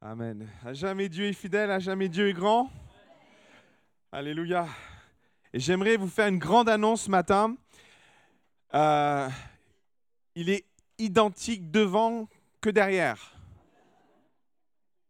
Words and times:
Amen. 0.00 0.48
À 0.64 0.72
jamais 0.74 1.08
Dieu 1.08 1.26
est 1.26 1.32
fidèle, 1.32 1.72
à 1.72 1.80
jamais 1.80 2.08
Dieu 2.08 2.28
est 2.28 2.32
grand. 2.32 2.70
Alléluia. 4.12 4.68
Et 5.52 5.58
j'aimerais 5.58 5.96
vous 5.96 6.06
faire 6.06 6.28
une 6.28 6.38
grande 6.38 6.68
annonce 6.68 7.02
ce 7.02 7.10
matin. 7.10 7.56
Euh, 8.74 9.28
il 10.36 10.50
est 10.50 10.64
identique 10.98 11.72
devant 11.72 12.28
que 12.60 12.70
derrière. 12.70 13.34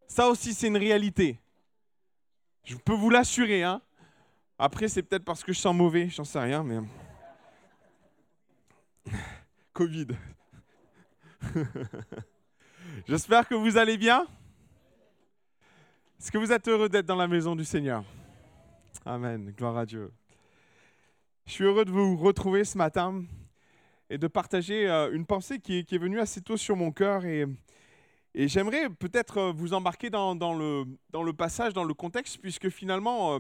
Ça 0.07 0.27
aussi, 0.29 0.55
c'est 0.55 0.69
une 0.69 0.79
réalité. 0.79 1.39
Je 2.65 2.75
peux 2.77 2.95
vous 2.95 3.11
l'assurer. 3.11 3.65
Hein. 3.65 3.83
Après, 4.59 4.89
c'est 4.89 5.03
peut-être 5.03 5.25
parce 5.25 5.45
que 5.45 5.53
je 5.53 5.61
sens 5.61 5.77
mauvais, 5.77 6.09
j'en 6.09 6.25
sais 6.25 6.41
rien, 6.41 6.65
mais. 6.65 6.79
Covid. 9.75 10.09
J'espère 13.07 13.47
que 13.47 13.55
vous 13.55 13.77
allez 13.77 13.99
bien. 13.99 14.27
Est-ce 16.21 16.33
que 16.33 16.39
vous 16.39 16.51
êtes 16.51 16.67
heureux 16.67 16.89
d'être 16.89 17.07
dans 17.07 17.15
la 17.15 17.29
maison 17.29 17.55
du 17.55 17.65
Seigneur? 17.65 18.03
Amen. 19.07 19.55
Gloire 19.57 19.79
à 19.79 19.87
Dieu. 19.87 20.11
Je 21.47 21.53
suis 21.53 21.63
heureux 21.63 21.85
de 21.85 21.93
vous 21.93 22.17
retrouver 22.17 22.65
ce 22.65 22.77
matin 22.77 23.23
et 24.11 24.19
de 24.19 24.27
partager 24.27 24.91
euh, 24.91 25.13
une 25.13 25.25
pensée 25.25 25.61
qui 25.61 25.79
est, 25.79 25.97
venue 25.97 26.19
assez 26.19 26.41
tôt 26.41 26.57
sur 26.57 26.75
mon 26.75 26.91
cœur. 26.91 27.25
Et, 27.25 27.47
j'aimerais 28.35 28.91
peut-être 28.91 29.53
vous 29.53 29.75
embarquer 29.75 30.11
dans, 30.11 30.35
le, 30.35 31.33
passage, 31.33 31.73
dans 31.73 31.85
le 31.85 31.95
contexte, 31.95 32.39
puisque 32.39 32.69
finalement, 32.69 33.39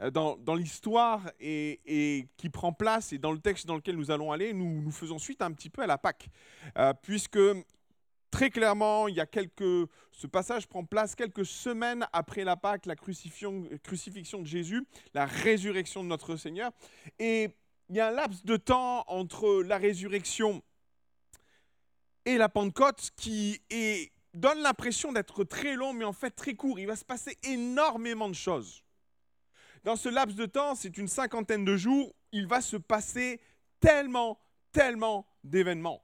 euh, 0.00 0.10
dans, 0.10 0.54
l'histoire 0.54 1.30
et, 1.40 2.26
qui 2.38 2.48
prend 2.48 2.72
place 2.72 3.12
et 3.12 3.18
dans 3.18 3.32
le 3.32 3.38
texte 3.38 3.66
dans 3.66 3.76
lequel 3.76 3.96
nous 3.96 4.10
allons 4.10 4.32
aller, 4.32 4.54
nous, 4.54 4.90
faisons 4.92 5.18
suite 5.18 5.42
un 5.42 5.52
petit 5.52 5.68
peu 5.68 5.82
à 5.82 5.86
la 5.86 5.98
Pâque. 5.98 6.30
Euh, 6.78 6.94
puisque 7.02 7.38
Très 8.34 8.50
clairement, 8.50 9.06
il 9.06 9.14
y 9.14 9.20
a 9.20 9.26
quelques, 9.26 9.88
ce 10.10 10.26
passage 10.26 10.66
prend 10.66 10.84
place 10.84 11.14
quelques 11.14 11.46
semaines 11.46 12.04
après 12.12 12.42
la 12.42 12.56
Pâque, 12.56 12.84
la 12.86 12.96
crucifixion, 12.96 13.60
de 13.60 14.44
Jésus, 14.44 14.84
la 15.14 15.24
résurrection 15.24 16.02
de 16.02 16.08
notre 16.08 16.34
Seigneur. 16.34 16.72
Et 17.20 17.48
il 17.88 17.94
y 17.94 18.00
a 18.00 18.08
un 18.08 18.10
laps 18.10 18.44
de 18.44 18.56
temps 18.56 19.04
entre 19.06 19.62
la 19.62 19.78
résurrection 19.78 20.64
et 22.24 22.36
la 22.36 22.48
Pentecôte 22.48 23.12
qui 23.16 23.62
donne 24.32 24.62
l'impression 24.62 25.12
d'être 25.12 25.44
très 25.44 25.76
long, 25.76 25.92
mais 25.92 26.04
en 26.04 26.12
fait 26.12 26.32
très 26.32 26.54
court. 26.54 26.80
Il 26.80 26.88
va 26.88 26.96
se 26.96 27.04
passer 27.04 27.38
énormément 27.44 28.28
de 28.28 28.34
choses. 28.34 28.82
Dans 29.84 29.94
ce 29.94 30.08
laps 30.08 30.34
de 30.34 30.46
temps, 30.46 30.74
c'est 30.74 30.98
une 30.98 31.06
cinquantaine 31.06 31.64
de 31.64 31.76
jours, 31.76 32.12
il 32.32 32.48
va 32.48 32.60
se 32.60 32.78
passer 32.78 33.40
tellement, 33.78 34.40
tellement 34.72 35.24
d'événements. 35.44 36.02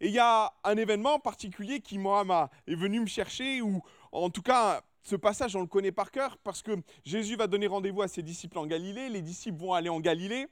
Et 0.00 0.08
il 0.08 0.12
y 0.12 0.18
a 0.18 0.52
un 0.64 0.76
événement 0.76 1.18
particulier 1.18 1.80
qui, 1.80 1.98
moi, 1.98 2.50
est 2.66 2.74
venu 2.74 3.00
me 3.00 3.06
chercher, 3.06 3.62
ou 3.62 3.82
en 4.12 4.30
tout 4.30 4.42
cas, 4.42 4.82
ce 5.02 5.14
passage, 5.14 5.54
on 5.54 5.60
le 5.60 5.66
connaît 5.66 5.92
par 5.92 6.10
cœur, 6.10 6.36
parce 6.38 6.62
que 6.62 6.72
Jésus 7.04 7.36
va 7.36 7.46
donner 7.46 7.68
rendez-vous 7.68 8.02
à 8.02 8.08
ses 8.08 8.22
disciples 8.22 8.58
en 8.58 8.66
Galilée, 8.66 9.08
les 9.08 9.22
disciples 9.22 9.60
vont 9.60 9.72
aller 9.72 9.88
en 9.88 10.00
Galilée. 10.00 10.48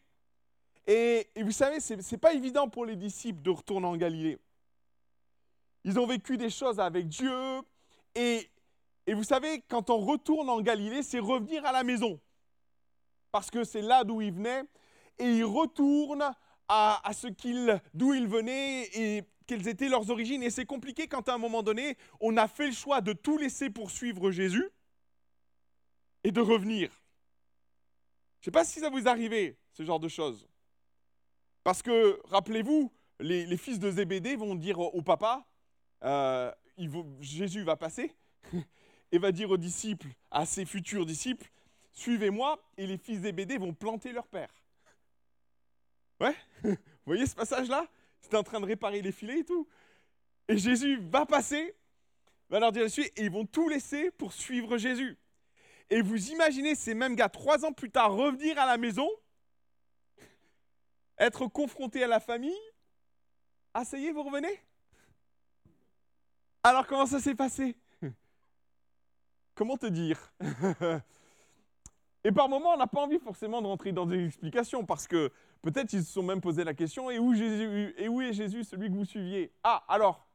Et, 0.86 1.28
vous 1.36 1.50
savez, 1.50 1.80
ce 1.80 1.94
n'est 1.94 2.18
pas 2.18 2.34
évident 2.34 2.68
pour 2.68 2.86
les 2.86 2.94
disciples 2.94 3.42
de 3.42 3.50
retourner 3.50 3.86
en 3.86 3.96
Galilée. 3.96 4.38
Ils 5.82 5.98
ont 5.98 6.06
vécu 6.06 6.36
des 6.36 6.50
choses 6.50 6.78
avec 6.78 7.08
Dieu, 7.08 7.60
et, 8.14 8.48
et 9.06 9.14
vous 9.14 9.24
savez, 9.24 9.62
quand 9.68 9.90
on 9.90 9.98
retourne 9.98 10.48
en 10.48 10.60
Galilée, 10.60 11.02
c'est 11.02 11.18
revenir 11.18 11.64
à 11.66 11.72
la 11.72 11.82
maison, 11.82 12.20
parce 13.32 13.50
que 13.50 13.64
c'est 13.64 13.82
là 13.82 14.04
d'où 14.04 14.20
ils 14.20 14.32
venaient, 14.32 14.62
et 15.18 15.28
ils 15.28 15.44
retournent 15.44 16.30
à, 16.68 17.00
à 17.08 17.12
ce 17.12 17.26
qu'ils, 17.26 17.82
d'où 17.92 18.14
ils 18.14 18.28
venaient, 18.28 18.88
et 18.94 19.24
quelles 19.46 19.68
étaient 19.68 19.88
leurs 19.88 20.10
origines. 20.10 20.42
Et 20.42 20.50
c'est 20.50 20.66
compliqué 20.66 21.06
quand 21.06 21.28
à 21.28 21.34
un 21.34 21.38
moment 21.38 21.62
donné, 21.62 21.96
on 22.20 22.36
a 22.36 22.48
fait 22.48 22.66
le 22.66 22.72
choix 22.72 23.00
de 23.00 23.12
tout 23.12 23.38
laisser 23.38 23.70
pour 23.70 23.90
suivre 23.90 24.30
Jésus 24.30 24.68
et 26.22 26.32
de 26.32 26.40
revenir. 26.40 26.90
Je 28.40 28.50
ne 28.50 28.52
sais 28.52 28.58
pas 28.58 28.64
si 28.64 28.80
ça 28.80 28.90
vous 28.90 29.08
arrive, 29.08 29.54
ce 29.72 29.84
genre 29.84 30.00
de 30.00 30.08
choses. 30.08 30.48
Parce 31.62 31.83
que, 31.83 32.20
rappelez-vous, 32.27 32.92
les, 33.20 33.56
fils 33.56 33.78
de 33.78 33.90
Zébédée 33.90 34.36
vont 34.36 34.54
dire 34.54 34.78
au, 34.78 35.00
papa, 35.00 35.46
euh, 36.02 36.52
Jésus 37.20 37.62
va 37.62 37.77
passer, 37.77 38.14
et 39.12 39.18
va 39.18 39.33
dire 39.33 39.50
aux 39.50 39.56
disciples, 39.56 40.08
à 40.30 40.44
ses 40.44 40.66
futurs 40.66 41.06
disciples, 41.06 41.50
suivez-moi, 41.92 42.62
et 42.77 42.86
les 42.86 42.98
fils 42.98 43.18
de 43.18 43.24
Zébédée 43.24 43.56
vont 43.56 43.72
planter 43.72 44.12
leur 44.12 44.27
père. 44.27 44.52
Ouais? 46.20 46.34
Vous 46.62 46.77
voyez 47.06 47.27
ce 47.27 47.34
passage-là? 47.34 47.86
C'était 48.24 48.39
en 48.39 48.42
train 48.42 48.58
de 48.58 48.64
réparer 48.64 49.02
les 49.02 49.12
filets 49.12 49.40
et 49.40 49.45
tout. 49.45 49.68
Et 50.48 50.57
Jésus 50.57 50.98
va 51.11 51.27
passer, 51.27 51.77
va 52.48 52.58
leur 52.58 52.73
dire 52.73 52.85
dessus, 52.85 53.05
et 53.05 53.24
ils 53.24 53.30
vont 53.30 53.45
tout 53.45 53.68
laisser 53.68 54.11
pour 54.12 54.33
suivre 54.33 54.79
Jésus. 54.79 55.18
Et 55.90 56.01
vous 56.01 56.30
imaginez 56.30 56.74
ces 56.74 56.95
mêmes 56.95 57.14
gars, 57.17 57.29
trois 57.29 57.64
ans 57.67 57.73
plus 57.73 57.90
tard, 57.90 58.13
revenir 58.14 58.58
à 58.58 58.64
la 58.64 58.79
maison, 58.79 59.08
être 61.18 61.46
confrontés 61.46 62.02
à 62.02 62.08
la 62.08 62.18
famille. 62.18 62.58
Ah, 63.74 63.84
ça 63.84 63.98
y 63.98 64.07
est, 64.07 64.13
vous 64.13 64.23
revenez? 64.23 64.58
Alors, 66.63 66.86
comment 66.86 67.07
ça 67.07 67.20
s'est 67.20 67.34
passé? 67.34 67.77
Comment 69.55 69.77
te 69.77 69.86
dire? 69.86 70.33
Et 72.24 72.33
par 72.33 72.48
moments, 72.48 72.73
on 72.73 72.77
n'a 72.79 72.86
pas 72.86 73.02
envie 73.02 73.18
forcément 73.18 73.61
de 73.61 73.67
rentrer 73.67 73.92
dans 73.92 74.07
des 74.07 74.24
explications 74.24 74.86
parce 74.86 75.07
que 75.07 75.30
peut-être 75.61 75.92
ils 75.92 76.02
se 76.02 76.11
sont 76.11 76.23
même 76.23 76.40
posé 76.40 76.64
la 76.64 76.73
question 76.73 77.11
et 77.11 77.18
où, 77.18 77.33
est 77.35 78.33
Jésus, 78.33 78.64
celui 78.64 78.89
que 78.89 78.95
vous 78.95 79.05
suiviez? 79.05 79.52
Ah, 79.62 79.85
alors, 79.89 80.27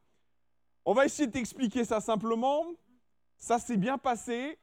on 0.85 0.93
va 0.93 1.05
essayer 1.05 1.27
d'expliquer 1.27 1.83
ça 1.85 1.99
simplement. 1.99 2.63
Ça 3.37 3.57
s'est 3.57 3.77
bien 3.77 3.97
passé 3.97 4.59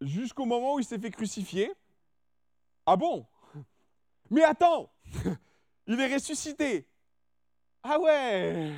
jusqu'au 0.00 0.46
moment 0.46 0.74
où 0.74 0.78
il 0.78 0.84
s'est 0.84 0.98
fait 0.98 1.10
crucifier. 1.10 1.72
Ah 2.86 2.96
bon? 2.96 3.26
Mais 4.30 4.44
attends 4.44 4.90
Il 5.86 6.00
est 6.00 6.14
ressuscité 6.14 6.86
Ah 7.82 7.98
ouais 7.98 8.72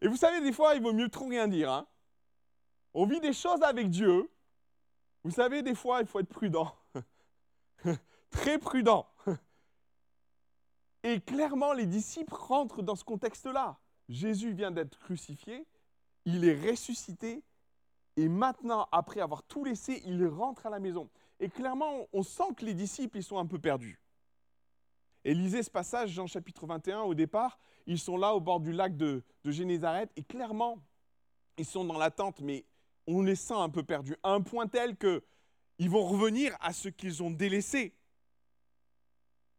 Et 0.00 0.08
vous 0.08 0.16
savez, 0.16 0.40
des 0.40 0.52
fois, 0.52 0.74
il 0.74 0.82
vaut 0.82 0.92
mieux 0.92 1.08
trop 1.08 1.26
rien 1.26 1.46
dire. 1.46 1.70
Hein 1.70 1.86
on 2.94 3.06
vit 3.06 3.20
des 3.20 3.32
choses 3.32 3.62
avec 3.62 3.90
Dieu 3.90 4.30
vous 5.24 5.30
savez, 5.30 5.62
des 5.62 5.74
fois, 5.74 6.00
il 6.00 6.06
faut 6.06 6.20
être 6.20 6.28
prudent. 6.28 6.74
Très 8.30 8.58
prudent. 8.58 9.06
Et 11.04 11.20
clairement, 11.20 11.72
les 11.72 11.86
disciples 11.86 12.34
rentrent 12.34 12.82
dans 12.82 12.96
ce 12.96 13.04
contexte-là. 13.04 13.78
Jésus 14.08 14.52
vient 14.52 14.70
d'être 14.70 14.98
crucifié, 14.98 15.66
il 16.24 16.44
est 16.44 16.70
ressuscité, 16.70 17.42
et 18.16 18.28
maintenant, 18.28 18.88
après 18.92 19.20
avoir 19.20 19.42
tout 19.42 19.64
laissé, 19.64 20.02
il 20.04 20.26
rentre 20.26 20.66
à 20.66 20.70
la 20.70 20.78
maison. 20.78 21.08
Et 21.40 21.48
clairement, 21.48 22.06
on 22.12 22.22
sent 22.22 22.54
que 22.56 22.64
les 22.64 22.74
disciples, 22.74 23.18
ils 23.18 23.22
sont 23.22 23.38
un 23.38 23.46
peu 23.46 23.58
perdus. 23.58 24.00
Et 25.24 25.34
lisez 25.34 25.62
ce 25.62 25.70
passage, 25.70 26.10
Jean 26.10 26.26
chapitre 26.26 26.66
21, 26.66 27.02
au 27.02 27.14
départ, 27.14 27.58
ils 27.86 27.98
sont 27.98 28.16
là 28.16 28.34
au 28.34 28.40
bord 28.40 28.60
du 28.60 28.72
lac 28.72 28.96
de, 28.96 29.22
de 29.44 29.50
Génézareth, 29.50 30.10
et 30.16 30.22
clairement, 30.22 30.78
ils 31.56 31.64
sont 31.64 31.84
dans 31.84 31.98
l'attente, 31.98 32.40
mais 32.40 32.64
on 33.06 33.22
les 33.22 33.36
sent 33.36 33.54
un 33.54 33.68
peu 33.68 33.82
perdus, 33.82 34.16
à 34.22 34.30
un 34.30 34.40
point 34.40 34.66
tel 34.66 34.96
que 34.96 35.22
ils 35.78 35.90
vont 35.90 36.06
revenir 36.06 36.56
à 36.60 36.72
ce 36.72 36.88
qu'ils 36.88 37.22
ont 37.22 37.30
délaissé. 37.30 37.94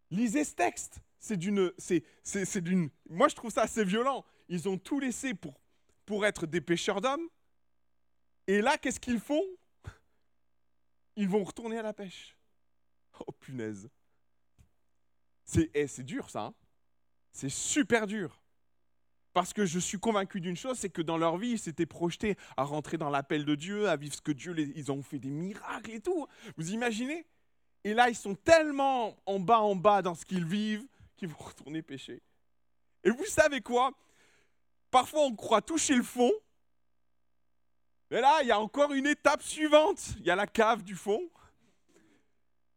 Lisez 0.10 0.44
ce 0.44 0.56
texte. 0.56 1.02
C'est 1.20 1.38
d'une, 1.38 1.72
c'est, 1.78 2.04
c'est, 2.24 2.62
d'une. 2.62 2.90
Moi, 3.10 3.30
je 3.30 3.36
trouve 3.36 3.52
ça 3.52 3.62
assez 3.64 3.84
violent. 3.86 4.26
Ils 4.50 4.68
ont 4.68 4.78
tout 4.78 5.00
laissé 5.00 5.34
pour, 5.34 5.60
pour 6.06 6.26
être 6.26 6.46
des 6.46 6.62
pêcheurs 6.62 7.02
d'hommes. 7.02 7.28
Et 8.48 8.62
là, 8.62 8.78
qu'est-ce 8.78 9.00
qu'ils 9.00 9.20
font? 9.22 9.44
Ils 11.16 11.30
vont 11.30 11.44
retourner 11.44 11.78
à 11.78 11.82
la 11.82 11.94
pêche. 11.94 12.36
Oh 13.26 13.32
punaise. 13.32 13.90
C'est, 15.46 15.70
eh, 15.74 15.88
c'est 15.88 16.04
dur 16.04 16.30
ça. 16.30 16.46
Hein. 16.46 16.54
c'est 17.32 17.50
super 17.50 18.08
dur. 18.08 18.43
Parce 19.34 19.52
que 19.52 19.66
je 19.66 19.80
suis 19.80 20.00
convaincu 20.00 20.40
d'une 20.40 20.56
chose, 20.56 20.78
c'est 20.78 20.90
que 20.90 21.02
dans 21.02 21.18
leur 21.18 21.38
vie, 21.38 21.52
ils 21.52 21.60
s'étaient 21.60 21.88
projetés 21.88 22.38
à 22.56 22.64
rentrer 22.64 22.98
dans 22.98 23.10
l'appel 23.10 23.46
de 23.46 23.56
Dieu, 23.56 23.90
à 23.90 23.96
vivre 23.96 24.14
ce 24.14 24.22
que 24.22 24.32
Dieu, 24.32 24.54
les, 24.54 24.72
ils 24.76 24.92
ont 24.92 25.02
fait 25.02 25.20
des 25.20 25.32
miracles 25.32 25.92
et 25.92 26.00
tout. 26.00 26.28
Vous 26.56 26.72
imaginez? 26.72 27.26
Et 27.84 27.94
là, 27.94 28.10
ils 28.10 28.16
sont 28.16 28.36
tellement 28.36 29.18
en 29.26 29.40
bas, 29.40 29.60
en 29.60 29.76
bas 29.76 30.02
dans 30.02 30.16
ce 30.16 30.24
qu'ils 30.24 30.46
vivent, 30.46 30.86
qu'ils 31.18 31.30
vont 31.30 31.38
retourner 31.40 31.82
pécher. 31.82 32.22
Et 33.04 33.10
vous 33.10 33.26
savez 33.26 33.62
quoi? 33.62 33.92
Parfois, 34.92 35.22
on 35.22 35.36
croit 35.36 35.62
toucher 35.62 35.96
le 35.96 36.04
fond. 36.04 36.32
Mais 38.12 38.22
là, 38.22 38.44
il 38.44 38.48
y 38.48 38.52
a 38.52 38.60
encore 38.60 38.94
une 38.94 39.08
étape 39.08 39.42
suivante. 39.42 40.00
Il 40.20 40.26
y 40.26 40.30
a 40.30 40.36
la 40.36 40.46
cave 40.46 40.84
du 40.84 40.96
fond. 40.96 41.22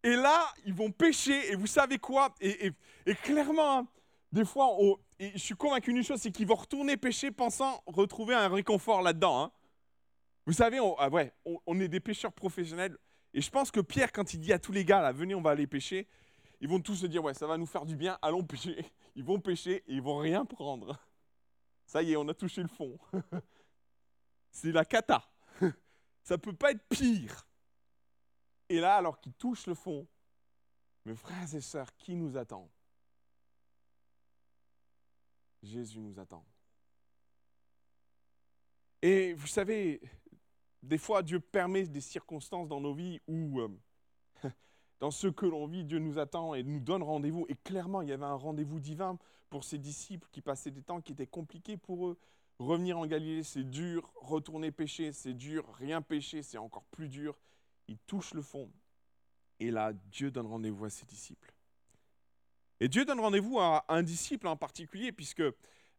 Et 0.02 0.16
là, 0.16 0.50
ils 0.64 0.72
vont 0.72 0.90
pécher. 0.90 1.52
Et 1.52 1.56
vous 1.56 1.66
savez 1.66 1.98
quoi? 1.98 2.34
Et, 2.40 2.72
et, 3.04 3.14
clairement, 3.16 3.80
hein, 3.80 3.86
des 4.32 4.44
fois, 4.44 4.76
je 5.18 5.38
suis 5.38 5.54
convaincu 5.54 5.92
d'une 5.92 6.02
chose, 6.02 6.20
c'est 6.20 6.32
qu'ils 6.32 6.46
vont 6.46 6.56
retourner 6.56 6.96
pêcher 6.96 7.30
pensant 7.30 7.82
retrouver 7.86 8.34
un 8.34 8.48
réconfort 8.48 9.02
là-dedans. 9.02 9.44
Hein. 9.44 9.52
Vous 10.46 10.52
savez, 10.52 10.80
on, 10.80 10.94
ah 10.98 11.08
ouais, 11.08 11.32
on, 11.44 11.80
est 11.80 11.88
des 11.88 12.00
pêcheurs 12.00 12.32
professionnels. 12.32 12.96
Et 13.34 13.40
je 13.40 13.50
pense 13.50 13.70
que 13.70 13.80
Pierre, 13.80 14.12
quand 14.12 14.34
il 14.34 14.40
dit 14.40 14.52
à 14.52 14.58
tous 14.58 14.72
les 14.72 14.84
gars, 14.84 15.10
venez, 15.12 15.34
on 15.34 15.42
va 15.42 15.50
aller 15.50 15.66
pêcher, 15.66 16.06
ils 16.60 16.68
vont 16.68 16.80
tous 16.80 16.96
se 16.96 17.06
dire, 17.06 17.22
ouais, 17.22 17.34
ça 17.34 17.46
va 17.46 17.58
nous 17.58 17.66
faire 17.66 17.84
du 17.84 17.96
bien, 17.96 18.18
allons 18.22 18.44
pêcher. 18.44 18.84
Ils 19.14 19.24
vont 19.24 19.40
pêcher 19.40 19.84
et 19.86 19.94
ils 19.94 20.02
vont 20.02 20.18
rien 20.18 20.44
prendre. 20.44 20.98
Ça 21.86 22.02
y 22.02 22.12
est, 22.12 22.16
on 22.16 22.28
a 22.28 22.34
touché 22.34 22.62
le 22.62 22.68
fond. 22.68 22.98
c'est 24.50 24.72
la 24.72 24.84
cata. 24.84 25.28
Ça 26.22 26.36
peut 26.36 26.52
pas 26.52 26.72
être 26.72 26.86
pire. 26.88 27.46
Et 28.68 28.80
là, 28.80 28.96
alors 28.96 29.20
qu'il 29.20 29.32
touche 29.34 29.66
le 29.66 29.74
fond, 29.74 30.06
mes 31.04 31.14
frères 31.14 31.54
et 31.54 31.60
sœurs, 31.60 31.94
qui 31.96 32.16
nous 32.16 32.36
attend 32.36 32.68
Jésus 35.62 36.00
nous 36.00 36.18
attend. 36.18 36.44
Et 39.02 39.34
vous 39.34 39.46
savez, 39.46 40.00
des 40.82 40.98
fois, 40.98 41.22
Dieu 41.22 41.40
permet 41.40 41.86
des 41.86 42.00
circonstances 42.00 42.68
dans 42.68 42.80
nos 42.80 42.94
vies 42.94 43.20
où, 43.26 43.60
euh, 43.60 43.68
dans 45.00 45.10
ce 45.10 45.26
que 45.26 45.46
l'on 45.46 45.66
vit, 45.66 45.84
Dieu 45.84 45.98
nous 45.98 46.18
attend 46.18 46.54
et 46.54 46.62
nous 46.62 46.80
donne 46.80 47.02
rendez-vous. 47.02 47.46
Et 47.48 47.56
clairement, 47.56 48.02
il 48.02 48.08
y 48.08 48.12
avait 48.12 48.24
un 48.24 48.34
rendez-vous 48.34 48.80
divin 48.80 49.18
pour 49.50 49.64
ces 49.64 49.78
disciples 49.78 50.28
qui 50.32 50.40
passaient 50.40 50.70
des 50.70 50.82
temps 50.82 51.00
qui 51.00 51.12
étaient 51.12 51.26
compliqués 51.26 51.76
pour 51.76 52.08
eux. 52.08 52.18
Revenir 52.58 52.98
en 52.98 53.06
Galilée, 53.06 53.42
c'est 53.42 53.64
dur. 53.64 54.10
Retourner 54.16 54.70
pécher, 54.70 55.12
c'est 55.12 55.34
dur. 55.34 55.66
Rien 55.74 56.02
pécher, 56.02 56.42
c'est 56.42 56.58
encore 56.58 56.84
plus 56.84 57.08
dur. 57.08 57.38
Ils 57.88 57.98
touchent 57.98 58.34
le 58.34 58.42
fond. 58.42 58.70
Et 59.60 59.70
là, 59.70 59.92
Dieu 59.92 60.30
donne 60.30 60.46
rendez-vous 60.46 60.84
à 60.84 60.90
ses 60.90 61.06
disciples. 61.06 61.55
Et 62.80 62.88
Dieu 62.88 63.04
donne 63.04 63.20
rendez-vous 63.20 63.58
à 63.58 63.84
un 63.88 64.02
disciple 64.02 64.46
en 64.48 64.56
particulier, 64.56 65.12
puisque 65.12 65.42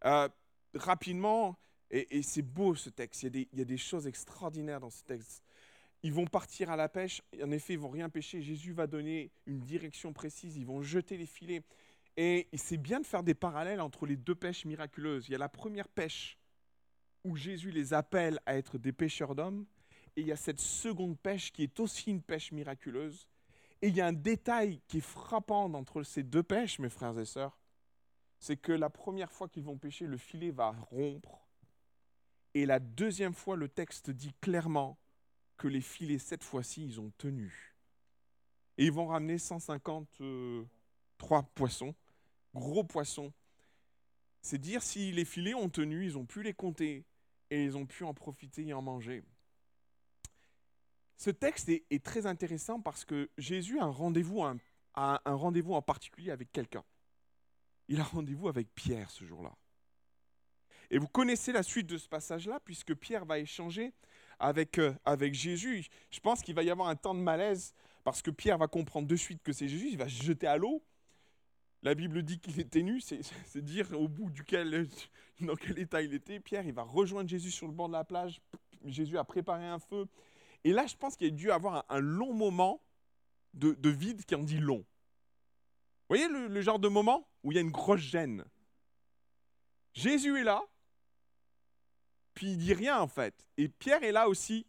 euh, 0.06 0.30
rapidement, 0.76 1.58
et, 1.90 2.22
c'est 2.22 2.42
beau 2.42 2.76
ce 2.76 2.90
texte, 2.90 3.24
il 3.24 3.48
y, 3.54 3.62
a 3.62 3.66
des, 3.66 3.78
choses 3.78 4.08
extraordinaires 4.08 4.80
dans 4.80 4.90
ce 4.90 5.04
texte. 5.04 5.44
Ils 6.04 6.14
vont 6.14 6.28
partir 6.28 6.70
à 6.70 6.76
la 6.76 6.90
pêche, 6.90 7.24
en 7.42 7.52
effet, 7.52 7.74
ils 7.74 7.80
vont 7.80 7.90
rien 7.90 8.10
pêcher. 8.10 8.42
Jésus 8.42 8.74
va 8.74 8.86
donner 8.86 9.32
une 9.46 9.60
direction 9.60 10.14
précise, 10.14 10.58
ils 10.58 10.66
vont 10.66 10.82
jeter 10.82 11.18
les 11.18 11.26
filets. 11.26 11.64
Et 12.18 12.48
c'est 12.56 12.78
bien 12.78 13.00
de 13.00 13.06
faire 13.06 13.24
des 13.24 13.34
parallèles 13.34 13.82
entre 13.82 14.06
les 14.06 14.18
deux 14.18 14.36
pêches 14.36 14.66
miraculeuses. 14.66 15.28
Il 15.28 15.32
y 15.32 15.36
a 15.36 15.40
la 15.40 15.50
première 15.50 15.88
pêche 15.88 16.38
où 17.24 17.36
Jésus 17.36 17.72
les 17.72 17.94
appelle 17.94 18.40
à 18.46 18.56
être 18.56 18.78
des 18.78 18.92
pêcheurs 18.92 19.36
d'hommes, 19.36 19.66
et 20.16 20.22
il 20.22 20.28
y 20.28 20.32
a 20.32 20.36
cette 20.36 20.60
seconde 20.60 21.18
pêche 21.18 21.52
qui 21.52 21.64
est 21.64 21.80
aussi 21.80 22.10
une 22.10 22.22
pêche 22.22 22.52
miraculeuse. 22.52 23.28
Et 23.82 23.90
il 23.90 23.96
y 23.96 24.02
a 24.02 24.08
un 24.08 24.14
détail 24.14 24.82
qui 24.88 24.98
est 24.98 25.02
frappant 25.02 25.72
entre 25.74 26.04
ces 26.04 26.24
deux 26.24 26.44
pêches, 26.44 26.80
mes 26.80 26.90
frères 26.90 27.18
et 27.20 27.26
sœurs, 27.26 27.58
c'est 28.40 28.58
que 28.58 28.72
la 28.72 28.90
première 28.90 29.32
fois 29.32 29.48
qu'ils 29.48 29.64
vont 29.64 29.78
pêcher, 29.78 30.06
le 30.06 30.18
filet 30.18 30.52
va 30.52 30.72
rompre 30.72 31.48
et 32.58 32.66
la 32.66 32.80
deuxième 32.80 33.36
fois, 33.36 33.56
le 33.56 33.70
texte 33.70 34.10
dit 34.10 34.34
clairement 34.42 34.98
que 35.58 35.68
les 35.68 35.80
filets, 35.80 36.18
cette 36.18 36.44
fois-ci, 36.44 36.84
ils 36.84 37.00
ont 37.00 37.12
tenu. 37.20 37.76
Et 38.80 38.86
ils 38.86 38.92
vont 38.92 39.06
ramener 39.06 39.38
153 39.38 41.44
poissons, 41.54 41.94
gros 42.56 42.84
poissons. 42.84 43.32
C'est 44.42 44.58
dire 44.58 44.82
si 44.82 45.12
les 45.12 45.24
filets 45.24 45.54
ont 45.54 45.70
tenu, 45.70 46.04
ils 46.04 46.18
ont 46.18 46.26
pu 46.26 46.42
les 46.42 46.56
compter 46.56 47.06
et 47.52 47.64
ils 47.64 47.78
ont 47.78 47.86
pu 47.86 48.04
en 48.04 48.16
profiter 48.16 48.66
et 48.66 48.74
en 48.74 48.82
manger. 48.82 49.24
Ce 51.18 51.32
texte 51.32 51.70
est, 51.70 52.04
très 52.04 52.28
intéressant 52.28 52.80
parce 52.80 53.04
que 53.04 53.30
Jésus 53.40 53.80
a 53.80 53.86
un 53.86 53.90
rendez-vous, 53.90 54.44
en 55.74 55.82
particulier 55.82 56.30
avec 56.32 56.52
quelqu'un. 56.52 56.84
Il 57.88 58.00
a 58.00 58.04
rendez-vous 58.04 58.48
avec 58.48 58.74
Pierre 58.76 59.10
ce 59.10 59.26
jour-là. 59.26 59.56
Et 60.92 61.00
vous 61.00 61.08
connaissez 61.08 61.52
la 61.52 61.64
suite 61.64 61.88
de 61.88 61.98
ce 61.98 62.08
passage-là, 62.08 62.60
puisque 62.64 62.94
Pierre 62.94 63.26
va 63.26 63.40
échanger 63.40 63.94
avec, 64.40 64.78
euh, 64.78 64.94
avec 65.06 65.34
Jésus. 65.34 65.88
Je 66.12 66.20
pense 66.20 66.42
qu'il 66.42 66.56
va 66.56 66.64
y 66.64 66.70
avoir 66.70 66.88
un 66.88 66.96
temps 66.96 67.16
de 67.16 67.20
malaise, 67.20 67.74
parce 68.04 68.22
que 68.22 68.32
Pierre 68.32 68.58
va 68.58 68.68
comprendre 68.68 69.08
de 69.08 69.16
suite 69.16 69.42
que 69.44 69.52
c'est 69.52 69.68
Jésus, 69.68 69.90
il 69.90 69.98
va 69.98 70.08
se 70.08 70.24
jeter 70.24 70.48
à 70.48 70.58
l'eau. 70.58 70.84
La 71.82 71.96
Bible 71.96 72.24
dit 72.24 72.40
qu'il 72.40 72.60
était 72.60 72.84
nu, 72.84 73.02
c'est 73.02 73.22
dire 73.56 73.92
au 74.00 74.08
bout 74.08 74.30
duquel, 74.30 74.88
dans 75.42 75.56
quel 75.56 75.80
état 75.80 76.02
il 76.02 76.14
était. 76.14 76.40
Pierre, 76.40 76.66
il 76.66 76.74
va 76.74 76.84
rejoindre 76.84 77.30
Jésus 77.30 77.52
sur 77.52 77.68
le 77.68 77.74
bord 77.74 77.88
de 77.88 77.94
la 77.94 78.04
plage. 78.04 78.40
Jésus 78.86 79.18
a 79.18 79.24
préparé 79.24 79.66
un 79.66 79.80
feu. 79.80 80.08
Et 80.68 80.74
là, 80.74 80.86
je 80.86 80.98
pense 80.98 81.16
qu'il 81.16 81.28
a 81.28 81.30
dû 81.30 81.50
avoir 81.50 81.86
un, 81.88 82.00
long 82.02 82.34
moment 82.34 82.84
de, 83.54 83.90
vide 83.90 84.26
qui 84.26 84.36
en 84.36 84.44
dit 84.44 84.58
long. 84.58 84.80
Vous 84.80 84.86
voyez 86.10 86.28
le, 86.28 86.60
genre 86.60 86.78
de 86.78 86.90
moment 86.90 87.26
où 87.42 87.54
il 87.54 87.56
y 87.56 87.58
a 87.58 87.62
une 87.62 87.72
grosse 87.72 88.02
gêne. 88.02 88.44
Jésus 89.94 90.38
est 90.38 90.44
là, 90.44 90.62
puis 92.34 92.48
il 92.48 92.58
dit 92.58 92.74
rien 92.74 93.00
en 93.00 93.08
fait. 93.08 93.48
Et 93.56 93.70
Pierre 93.70 94.04
est 94.04 94.12
là 94.12 94.28
aussi. 94.28 94.68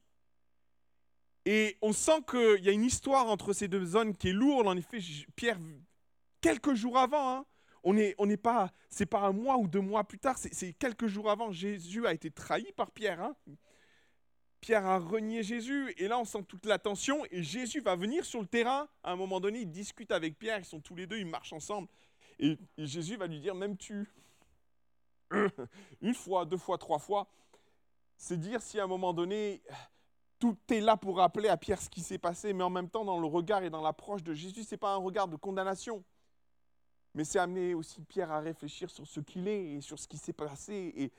Et 1.45 1.77
on 1.83 1.93
sent 1.93 2.23
qu'il 2.31 2.63
y 2.63 2.69
a 2.69 2.73
une 2.73 2.85
histoire 2.85 3.27
entre 3.27 3.53
ces 3.53 3.67
deux 3.67 3.85
zones 3.85 4.17
qui 4.17 4.29
est 4.29 4.33
lourde. 4.33 4.69
En 4.69 4.77
effet, 4.77 5.01
Pierre, 5.35 5.59
quelques 6.41 6.75
jours 6.75 6.97
avant, 6.97 7.39
hein, 7.39 7.47
on 7.83 7.93
n'est 7.95 8.37
pas, 8.37 8.71
c'est 8.89 9.07
pas 9.07 9.23
un 9.23 9.33
mois 9.33 9.57
ou 9.57 9.67
deux 9.67 9.81
mois 9.81 10.05
plus 10.05 10.21
tard, 10.21 10.39
c'est 10.39 10.73
quelques 10.75 11.09
jours 11.09 11.29
avant, 11.29 11.51
Jésus 11.51 12.07
a 12.07 12.15
été 12.15 12.31
trahi 12.31 12.71
par 12.77 12.93
Pierre. 12.93 13.21
Hein. 13.21 13.35
Pierre 14.61 14.87
a 14.87 14.99
renié 14.99 15.43
Jésus, 15.43 15.95
et 15.99 16.09
là 16.09 16.19
on 16.19 16.25
sent 16.25 16.43
toute 16.45 16.67
la 16.67 16.79
tension, 16.79 17.25
et 17.31 17.43
Jésus 17.43 17.81
va 17.81 17.97
venir 17.97 18.25
sur 18.25 18.41
le 18.41 18.47
terrain, 18.47 18.89
à 19.03 19.13
un 19.13 19.17
moment 19.17 19.41
donné, 19.41 19.61
il 19.61 19.71
discute 19.71 20.11
avec 20.11 20.39
Pierre, 20.39 20.59
ils 20.59 20.65
sont 20.65 20.81
tous 20.81 20.97
les 20.97 21.07
deux, 21.07 21.19
ils 21.19 21.27
marchent 21.27 21.53
ensemble, 21.53 21.89
et, 22.39 22.59
Jésus 22.77 23.17
va 23.17 23.27
lui 23.27 23.41
dire, 23.41 23.55
même 23.55 23.77
tu, 23.77 24.09
une 26.01 26.15
fois, 26.15 26.45
deux 26.45 26.57
fois, 26.57 26.79
trois 26.79 26.99
fois, 26.99 27.29
c'est 28.17 28.39
dire 28.39 28.61
si 28.63 28.81
à 28.81 28.85
un 28.85 28.89
moment 28.89 29.13
donné, 29.13 29.63
tout 30.39 30.57
est 30.71 30.81
là 30.81 30.97
pour 30.97 31.17
rappeler 31.17 31.49
à 31.49 31.57
Pierre 31.57 31.81
ce 31.81 31.89
qui 31.89 32.01
s'est 32.01 32.19
passé, 32.19 32.53
mais 32.53 32.65
en 32.65 32.71
même 32.71 32.89
temps, 32.89 33.05
dans 33.05 33.19
le 33.19 33.27
regard 33.27 33.63
et 33.63 33.71
dans 33.71 33.83
l'approche 33.83 34.23
de 34.23 34.35
Jésus, 34.35 34.65
ce 34.65 34.75
n'est 34.75 34.79
pas 34.79 34.93
un 34.93 34.99
regard 34.99 35.29
de 35.29 35.37
condamnation, 35.37 36.05
mais 37.15 37.25
c'est 37.25 37.39
amener 37.39 37.75
aussi 37.75 38.03
Pierre 38.03 38.31
à 38.31 38.41
réfléchir 38.41 38.91
sur 38.91 39.07
ce 39.07 39.21
qu'il 39.21 39.49
est 39.49 39.73
et 39.73 39.81
sur 39.81 39.99
ce 39.99 40.07
qui 40.07 40.19
s'est 40.19 40.33
passé 40.33 40.93
et, 40.97 41.13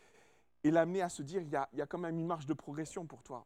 et 0.64 0.72
l'amener 0.72 1.02
à 1.02 1.10
se 1.10 1.22
dire, 1.22 1.42
il 1.42 1.50
y, 1.50 1.56
a, 1.56 1.70
il 1.74 1.80
y 1.80 1.82
a 1.82 1.86
quand 1.86 1.98
même 1.98 2.18
une 2.18 2.28
marge 2.28 2.46
de 2.46 2.54
progression 2.54 3.06
pour 3.06 3.24
toi. 3.24 3.46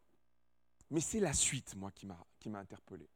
Mais 0.90 1.00
c'est 1.00 1.20
la 1.20 1.34
suite, 1.34 1.76
moi, 1.76 1.92
qui 1.92 2.06
m'a 2.06 2.60
interpellé. 2.60 3.08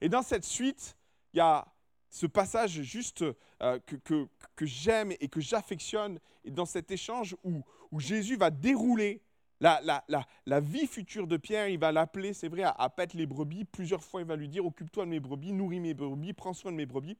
Et 0.00 0.08
dans 0.08 0.22
cette 0.22 0.44
suite, 0.44 0.96
il 1.32 1.38
y 1.38 1.40
a 1.40 1.66
ce 2.10 2.26
passage 2.26 2.82
juste 2.82 3.24
euh, 3.62 3.78
que, 3.80 4.28
que, 4.54 4.66
j'aime 4.66 5.12
et 5.18 5.28
que 5.28 5.40
j'affectionne, 5.40 6.20
et 6.44 6.50
dans 6.50 6.66
cet 6.66 6.90
échange 6.90 7.34
où, 7.42 7.62
où 7.90 7.98
Jésus 7.98 8.36
va 8.36 8.50
dérouler 8.50 9.20
la, 9.60 9.80
la, 9.82 10.04
la, 10.08 10.26
la, 10.46 10.60
vie 10.60 10.86
future 10.86 11.26
de 11.26 11.36
Pierre, 11.36 11.68
il 11.68 11.78
va 11.78 11.90
l'appeler, 11.90 12.32
c'est 12.32 12.48
vrai, 12.48 12.62
à, 12.62 12.70
à 12.70 12.88
paître 12.88 13.16
les 13.16 13.26
brebis. 13.26 13.64
Plusieurs 13.64 14.04
fois, 14.04 14.20
il 14.20 14.26
va 14.26 14.36
lui 14.36 14.48
dire, 14.48 14.64
occupe-toi 14.64 15.06
de 15.06 15.10
mes 15.10 15.20
brebis, 15.20 15.52
nourris 15.52 15.80
mes 15.80 15.94
brebis, 15.94 16.34
prends 16.34 16.52
soin 16.52 16.70
de 16.70 16.76
mes 16.76 16.86
brebis. 16.86 17.16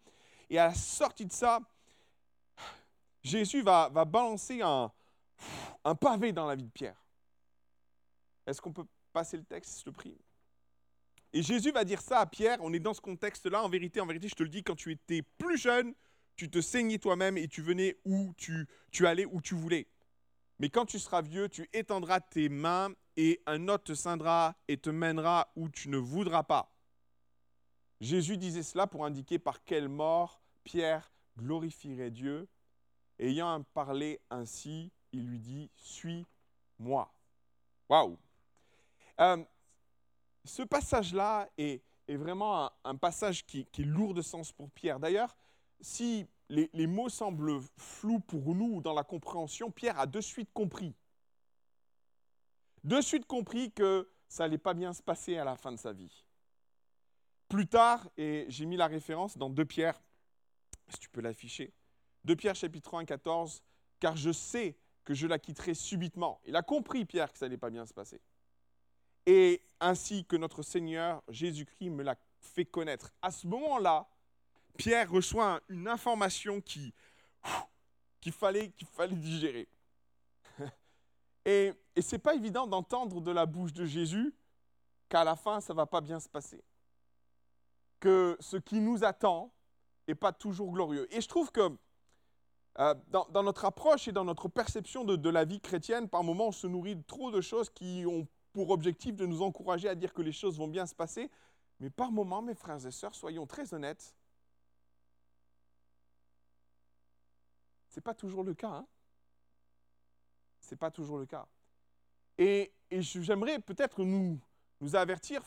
Et 0.48 0.58
à 0.58 0.68
la 0.68 0.74
sortie 0.74 1.26
de 1.26 1.32
ça, 1.32 1.58
Jésus 3.22 3.62
va, 3.62 3.88
va 3.88 4.04
balancer 4.04 4.60
un, 4.62 4.92
un 5.84 5.94
pavé 5.94 6.32
dans 6.32 6.46
la 6.46 6.56
vie 6.56 6.64
de 6.64 6.70
Pierre. 6.70 7.02
Est-ce 8.46 8.60
qu'on 8.60 8.72
peut 8.72 8.86
passer 9.12 9.36
le 9.36 9.44
texte, 9.44 9.80
je 9.80 9.84
te 9.84 9.90
prie? 9.90 10.18
Et 11.32 11.42
Jésus 11.42 11.72
va 11.72 11.84
dire 11.84 12.00
ça 12.00 12.20
à 12.20 12.26
Pierre, 12.26 12.58
on 12.60 12.72
est 12.72 12.78
dans 12.78 12.94
ce 12.94 13.00
contexte-là, 13.00 13.62
en 13.62 13.68
vérité, 13.68 14.00
en 14.00 14.06
vérité, 14.06 14.28
je 14.28 14.34
te 14.34 14.42
le 14.42 14.48
dis, 14.48 14.62
quand 14.62 14.76
tu 14.76 14.92
étais 14.92 15.22
plus 15.22 15.58
jeune, 15.58 15.94
tu 16.36 16.48
te 16.48 16.60
saignais 16.60 16.98
toi-même 16.98 17.36
et 17.36 17.48
tu 17.48 17.62
venais 17.62 17.98
où 18.04 18.32
tu, 18.36 18.66
tu 18.90 19.06
allais 19.06 19.24
où 19.24 19.40
tu 19.40 19.54
voulais. 19.54 19.88
Mais 20.58 20.68
quand 20.68 20.86
tu 20.86 20.98
seras 20.98 21.22
vieux, 21.22 21.48
tu 21.48 21.68
étendras 21.72 22.20
tes 22.20 22.48
mains 22.48 22.92
et 23.16 23.42
un 23.46 23.68
autre 23.68 23.84
te 23.84 23.94
ceindra 23.94 24.54
et 24.68 24.76
te 24.76 24.90
mènera 24.90 25.52
où 25.56 25.68
tu 25.68 25.88
ne 25.88 25.96
voudras 25.96 26.44
pas. 26.44 26.72
Jésus 28.00 28.36
disait 28.36 28.62
cela 28.62 28.86
pour 28.86 29.04
indiquer 29.04 29.38
par 29.38 29.64
quelle 29.64 29.88
mort 29.88 30.40
Pierre 30.62 31.12
glorifierait 31.38 32.10
Dieu. 32.10 32.48
Ayant 33.18 33.62
parlé 33.74 34.20
ainsi, 34.30 34.92
il 35.14 35.26
lui 35.26 35.38
dit 35.38 35.70
Suis-moi. 35.76 37.12
Waouh 37.88 38.18
euh, 39.20 39.44
ce 40.44 40.62
passage-là 40.62 41.48
est, 41.56 41.82
vraiment 42.08 42.70
un, 42.82 42.96
passage 42.96 43.46
qui, 43.46 43.60
est 43.60 43.78
lourd 43.78 44.12
de 44.12 44.22
sens 44.22 44.50
pour 44.50 44.70
Pierre. 44.70 44.98
D'ailleurs, 44.98 45.36
si 45.80 46.26
les, 46.48 46.86
mots 46.86 47.08
semblent 47.08 47.60
flous 47.78 48.18
pour 48.18 48.54
nous 48.54 48.82
dans 48.82 48.92
la 48.92 49.04
compréhension, 49.04 49.70
Pierre 49.70 49.98
a 50.00 50.06
de 50.06 50.20
suite 50.20 50.50
compris. 50.52 50.94
De 52.82 53.00
suite 53.00 53.24
compris 53.26 53.70
que 53.70 54.10
ça 54.28 54.44
n'allait 54.44 54.58
pas 54.58 54.74
bien 54.74 54.92
se 54.92 55.02
passer 55.02 55.38
à 55.38 55.44
la 55.44 55.56
fin 55.56 55.70
de 55.70 55.78
sa 55.78 55.92
vie. 55.92 56.24
Plus 57.48 57.68
tard, 57.68 58.10
et 58.16 58.46
j'ai 58.48 58.66
mis 58.66 58.76
la 58.76 58.88
référence 58.88 59.38
dans 59.38 59.48
2 59.48 59.64
Pierre, 59.64 60.02
si 60.88 60.98
tu 60.98 61.08
peux 61.08 61.20
l'afficher, 61.20 61.72
2 62.24 62.34
Pierre 62.34 62.56
chapitre 62.56 62.94
1, 62.96 63.04
14, 63.04 63.62
car 64.00 64.16
je 64.16 64.32
sais 64.32 64.76
que 65.04 65.14
je 65.14 65.26
la 65.26 65.38
quitterai 65.38 65.74
subitement. 65.74 66.40
Il 66.46 66.56
a 66.56 66.62
compris, 66.62 67.04
Pierre, 67.04 67.32
que 67.32 67.38
ça 67.38 67.46
n'allait 67.46 67.58
pas 67.58 67.70
bien 67.70 67.86
se 67.86 67.94
passer 67.94 68.20
et 69.26 69.62
ainsi 69.80 70.24
que 70.24 70.36
notre 70.36 70.62
Seigneur 70.62 71.22
Jésus-Christ 71.28 71.90
me 71.90 72.02
l'a 72.02 72.16
fait 72.40 72.64
connaître. 72.64 73.12
À 73.22 73.30
ce 73.30 73.46
moment-là, 73.46 74.06
Pierre 74.76 75.10
reçoit 75.10 75.60
une 75.68 75.88
information 75.88 76.60
qui 76.60 76.92
qu'il 78.20 78.32
fallait, 78.32 78.70
qu'il 78.70 78.86
fallait 78.86 79.16
digérer. 79.16 79.68
Et, 81.44 81.74
et 81.94 82.00
ce 82.00 82.14
n'est 82.14 82.18
pas 82.18 82.34
évident 82.34 82.66
d'entendre 82.66 83.20
de 83.20 83.30
la 83.30 83.44
bouche 83.44 83.74
de 83.74 83.84
Jésus 83.84 84.34
qu'à 85.10 85.24
la 85.24 85.36
fin, 85.36 85.60
ça 85.60 85.74
ne 85.74 85.76
va 85.76 85.84
pas 85.84 86.00
bien 86.00 86.18
se 86.18 86.28
passer. 86.30 86.64
Que 88.00 88.38
ce 88.40 88.56
qui 88.56 88.80
nous 88.80 89.04
attend 89.04 89.52
n'est 90.08 90.14
pas 90.14 90.32
toujours 90.32 90.72
glorieux. 90.72 91.06
Et 91.14 91.20
je 91.20 91.28
trouve 91.28 91.52
que 91.52 91.76
euh, 92.78 92.94
dans, 93.08 93.42
notre 93.42 93.64
approche 93.64 94.08
et 94.08 94.12
dans 94.12 94.24
notre 94.24 94.48
perception 94.48 95.04
de, 95.04 95.30
la 95.30 95.44
vie 95.44 95.60
chrétienne, 95.60 96.08
par 96.08 96.24
moments, 96.24 96.48
on 96.48 96.52
se 96.52 96.66
nourrit 96.66 96.96
de 96.96 97.02
trop 97.02 97.30
de 97.30 97.40
choses 97.40 97.70
qui 97.70 98.04
ont 98.06 98.26
pour 98.52 98.70
objectif 98.70 99.16
de 99.16 99.26
nous 99.26 99.42
encourager 99.42 99.88
à 99.88 99.94
dire 99.94 100.12
que 100.12 100.22
les 100.22 100.32
choses 100.32 100.58
vont 100.58 100.68
bien 100.68 100.86
se 100.86 100.94
passer. 100.94 101.30
Mais 101.80 101.90
par 101.90 102.10
moments, 102.12 102.42
mes 102.42 102.54
frères 102.54 102.84
et 102.86 102.90
sœurs, 102.90 103.14
soyons 103.14 103.46
très 103.46 103.74
honnêtes, 103.74 104.14
ce 107.88 107.98
n'est 107.98 108.02
pas 108.02 108.14
toujours 108.14 108.42
le 108.42 108.54
cas. 108.54 108.70
Hein 108.70 108.86
ce 110.64 110.74
n'est 110.74 110.78
pas 110.78 110.90
toujours 110.90 111.18
le 111.18 111.26
cas. 111.26 111.46
Et, 112.38 112.72
j'aimerais 112.90 113.58
peut-être 113.60 114.04
nous, 114.04 114.40
nous 114.80 114.96
avertir 114.96 115.42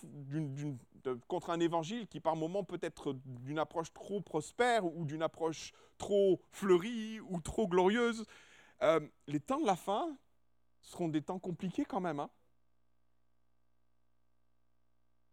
contre 1.27 1.49
un 1.49 1.59
évangile 1.59 2.07
qui 2.07 2.19
par 2.19 2.35
moments 2.35 2.63
peut 2.63 2.79
être 2.81 3.13
d'une 3.25 3.59
approche 3.59 3.93
trop 3.93 4.21
prospère 4.21 4.85
ou 4.85 5.05
d'une 5.05 5.21
approche 5.21 5.73
trop 5.97 6.41
fleurie 6.51 7.19
ou 7.21 7.39
trop 7.41 7.67
glorieuse. 7.67 8.25
Euh, 8.81 8.99
les 9.27 9.39
temps 9.39 9.59
de 9.59 9.65
la 9.65 9.75
fin 9.75 10.17
seront 10.81 11.09
des 11.09 11.21
temps 11.21 11.39
compliqués 11.39 11.85
quand 11.85 11.99
même. 11.99 12.19
Hein. 12.19 12.29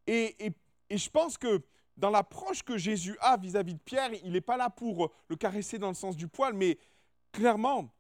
Et, 0.07 0.55
je 0.91 1.09
pense 1.09 1.39
que 1.39 1.63
dans 1.97 2.11
l'approche 2.11 2.63
que 2.63 2.77
Jésus 2.77 3.17
a 3.21 3.37
vis-à-vis 3.37 3.73
-vis 3.73 3.79
de 3.79 3.83
Pierre, 3.83 4.13
il 4.23 4.33
n'est 4.33 4.41
pas 4.41 4.57
là 4.57 4.71
pour 4.71 5.13
le 5.29 5.37
caresser 5.37 5.79
dans 5.79 5.89
le 5.89 5.95
sens 5.95 6.17
du 6.17 6.29
poil, 6.29 6.53
mais 6.55 6.79
clairement, 7.33 7.93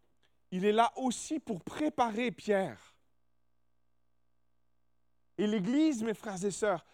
il 0.50 0.64
est 0.64 0.72
là 0.72 0.92
aussi 0.96 1.40
pour 1.40 1.62
préparer 1.62 2.30
Pierre. 2.30 2.93
Et 5.38 5.46
l'Église, 5.46 6.02
mes 6.02 6.14
frères 6.14 6.42
et 6.44 6.50
sœurs, 6.50 6.84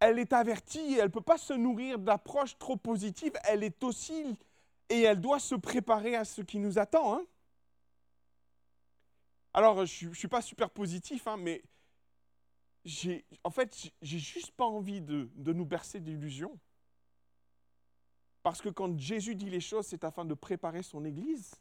elle 0.00 0.18
est 0.18 0.32
avertie, 0.32 0.96
elle 0.98 1.04
ne 1.04 1.12
peut 1.12 1.20
pas 1.20 1.38
se 1.38 1.52
nourrir 1.52 1.98
d'approches 1.98 2.58
trop 2.58 2.76
positives, 2.76 3.32
elle 3.44 3.62
est 3.62 3.82
aussi, 3.84 4.36
et 4.88 5.02
elle 5.02 5.20
doit 5.20 5.38
se 5.38 5.54
préparer 5.54 6.16
à 6.16 6.24
ce 6.24 6.42
qui 6.42 6.58
nous 6.58 6.78
attend. 6.78 7.16
Hein. 7.16 7.24
Alors, 9.54 9.86
je 9.86 10.08
ne 10.08 10.14
suis 10.14 10.28
pas 10.28 10.42
super 10.42 10.68
positif, 10.68 11.26
hein, 11.28 11.36
mais 11.36 11.62
en 13.44 13.50
fait, 13.50 13.92
j'ai 14.02 14.18
juste 14.18 14.50
pas 14.52 14.64
envie 14.64 15.00
de, 15.00 15.30
nous 15.36 15.64
bercer 15.64 16.00
d'illusions. 16.00 16.58
Parce 18.42 18.60
que 18.60 18.68
quand 18.68 18.98
Jésus 18.98 19.34
dit 19.36 19.48
les 19.48 19.60
choses, 19.60 19.86
c'est 19.86 20.04
afin 20.04 20.24
de 20.24 20.34
préparer 20.34 20.82
son 20.82 21.04
Église. 21.04 21.54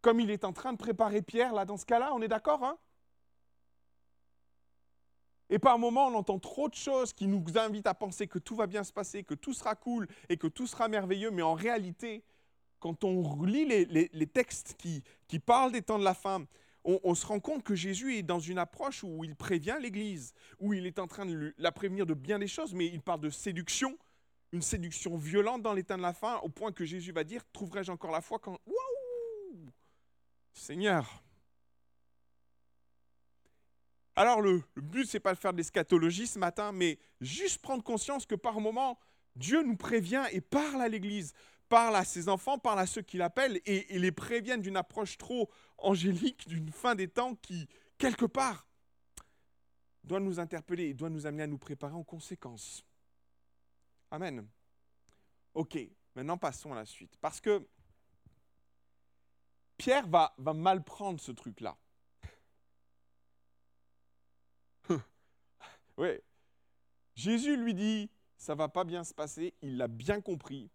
Comme 0.00 0.20
il 0.20 0.30
est 0.30 0.44
en 0.44 0.52
train 0.52 0.72
de 0.72 0.78
préparer 0.78 1.20
Pierre, 1.20 1.52
là, 1.52 1.66
dans 1.66 1.76
ce 1.76 1.84
cas-là, 1.84 2.14
on 2.14 2.22
est 2.22 2.28
d'accord 2.28 2.64
hein? 2.64 2.78
Et 5.50 5.58
par 5.58 5.78
moments, 5.78 6.08
on 6.08 6.14
entend 6.14 6.38
trop 6.38 6.68
de 6.68 6.74
choses 6.74 7.12
qui 7.12 7.26
nous 7.26 7.42
invitent 7.56 7.86
à 7.86 7.94
penser 7.94 8.26
que 8.26 8.38
tout 8.38 8.54
va 8.54 8.66
bien 8.66 8.84
se 8.84 8.92
passer, 8.92 9.22
que 9.22 9.34
tout 9.34 9.54
sera 9.54 9.74
cool 9.74 10.06
et 10.28 10.36
que 10.36 10.46
tout 10.46 10.66
sera 10.66 10.88
merveilleux. 10.88 11.30
Mais 11.30 11.42
en 11.42 11.54
réalité, 11.54 12.22
quand 12.80 13.04
on 13.04 13.42
lit 13.44 13.64
les, 13.64 14.26
textes 14.26 14.76
qui, 14.76 15.38
parlent 15.38 15.72
des 15.72 15.82
temps 15.82 15.98
de 15.98 16.04
la 16.04 16.14
fin, 16.14 16.44
on, 16.84 17.14
se 17.14 17.26
rend 17.26 17.40
compte 17.40 17.64
que 17.64 17.74
Jésus 17.74 18.16
est 18.16 18.22
dans 18.22 18.40
une 18.40 18.58
approche 18.58 19.04
où 19.04 19.24
il 19.24 19.36
prévient 19.36 19.76
l'Église, 19.80 20.32
où 20.58 20.72
il 20.74 20.86
est 20.86 20.98
en 20.98 21.06
train 21.06 21.26
de 21.26 21.54
la 21.58 21.72
prévenir 21.72 22.06
de 22.06 22.14
bien 22.14 22.38
des 22.38 22.46
choses, 22.46 22.74
mais 22.74 22.86
il 22.86 23.00
parle 23.00 23.20
de 23.20 23.30
séduction, 23.30 23.98
une 24.52 24.62
séduction 24.62 25.16
violente 25.16 25.62
dans 25.62 25.74
les 25.74 25.82
temps 25.82 25.96
de 25.96 26.02
la 26.02 26.14
fin, 26.14 26.36
au 26.38 26.48
point 26.48 26.72
que 26.72 26.84
Jésus 26.84 27.12
va 27.12 27.24
dire, 27.24 27.42
trouverai-je 27.52 27.90
encore 27.90 28.10
la 28.10 28.20
foi 28.20 28.38
quand... 28.38 28.58
Waouh 28.66 29.70
Seigneur, 30.54 31.22
alors 34.18 34.40
le, 34.40 34.64
but, 34.74 35.06
ce 35.06 35.16
n'est 35.16 35.20
pas 35.20 35.32
de 35.32 35.38
faire 35.38 35.52
de 35.52 35.58
l'eschatologie 35.58 36.26
ce 36.26 36.40
matin, 36.40 36.72
mais 36.72 36.98
juste 37.20 37.62
prendre 37.62 37.84
conscience 37.84 38.26
que 38.26 38.34
par 38.34 38.60
moment, 38.60 38.98
Dieu 39.36 39.62
nous 39.62 39.76
prévient 39.76 40.24
et 40.32 40.40
parle 40.40 40.82
à 40.82 40.88
l'Église, 40.88 41.34
parle 41.68 41.94
à 41.94 42.04
ses 42.04 42.28
enfants, 42.28 42.58
parle 42.58 42.80
à 42.80 42.86
ceux 42.86 43.02
qui 43.02 43.16
l'appellent, 43.16 43.60
et, 43.64 43.96
les 43.96 44.10
prévient 44.10 44.58
d'une 44.58 44.76
approche 44.76 45.18
trop 45.18 45.48
angélique, 45.78 46.48
d'une 46.48 46.72
fin 46.72 46.96
des 46.96 47.06
temps 47.06 47.36
qui, 47.36 47.68
quelque 47.96 48.24
part, 48.24 48.66
doit 50.02 50.18
nous 50.18 50.40
interpeller 50.40 50.86
et 50.86 50.94
doit 50.94 51.10
nous 51.10 51.24
amener 51.24 51.44
à 51.44 51.46
nous 51.46 51.58
préparer 51.58 51.94
en 51.94 52.02
conséquence. 52.02 52.84
Amen. 54.10 54.48
Ok, 55.54 55.78
maintenant 56.16 56.38
passons 56.38 56.72
à 56.72 56.76
la 56.76 56.86
suite. 56.86 57.16
Parce 57.20 57.40
que 57.40 57.64
Pierre 59.76 60.08
va, 60.08 60.34
va 60.38 60.54
mal 60.54 60.82
prendre 60.82 61.20
ce 61.20 61.30
truc-là. 61.30 61.78
Oui. 65.98 66.10
Jésus 67.16 67.56
lui 67.56 67.74
dit, 67.74 68.08
ça 68.36 68.54
va 68.54 68.68
pas 68.68 68.84
bien 68.84 69.02
se 69.02 69.12
passer, 69.12 69.52
il 69.60 69.76
l'a 69.76 69.88
bien 69.88 70.20
compris. 70.20 70.70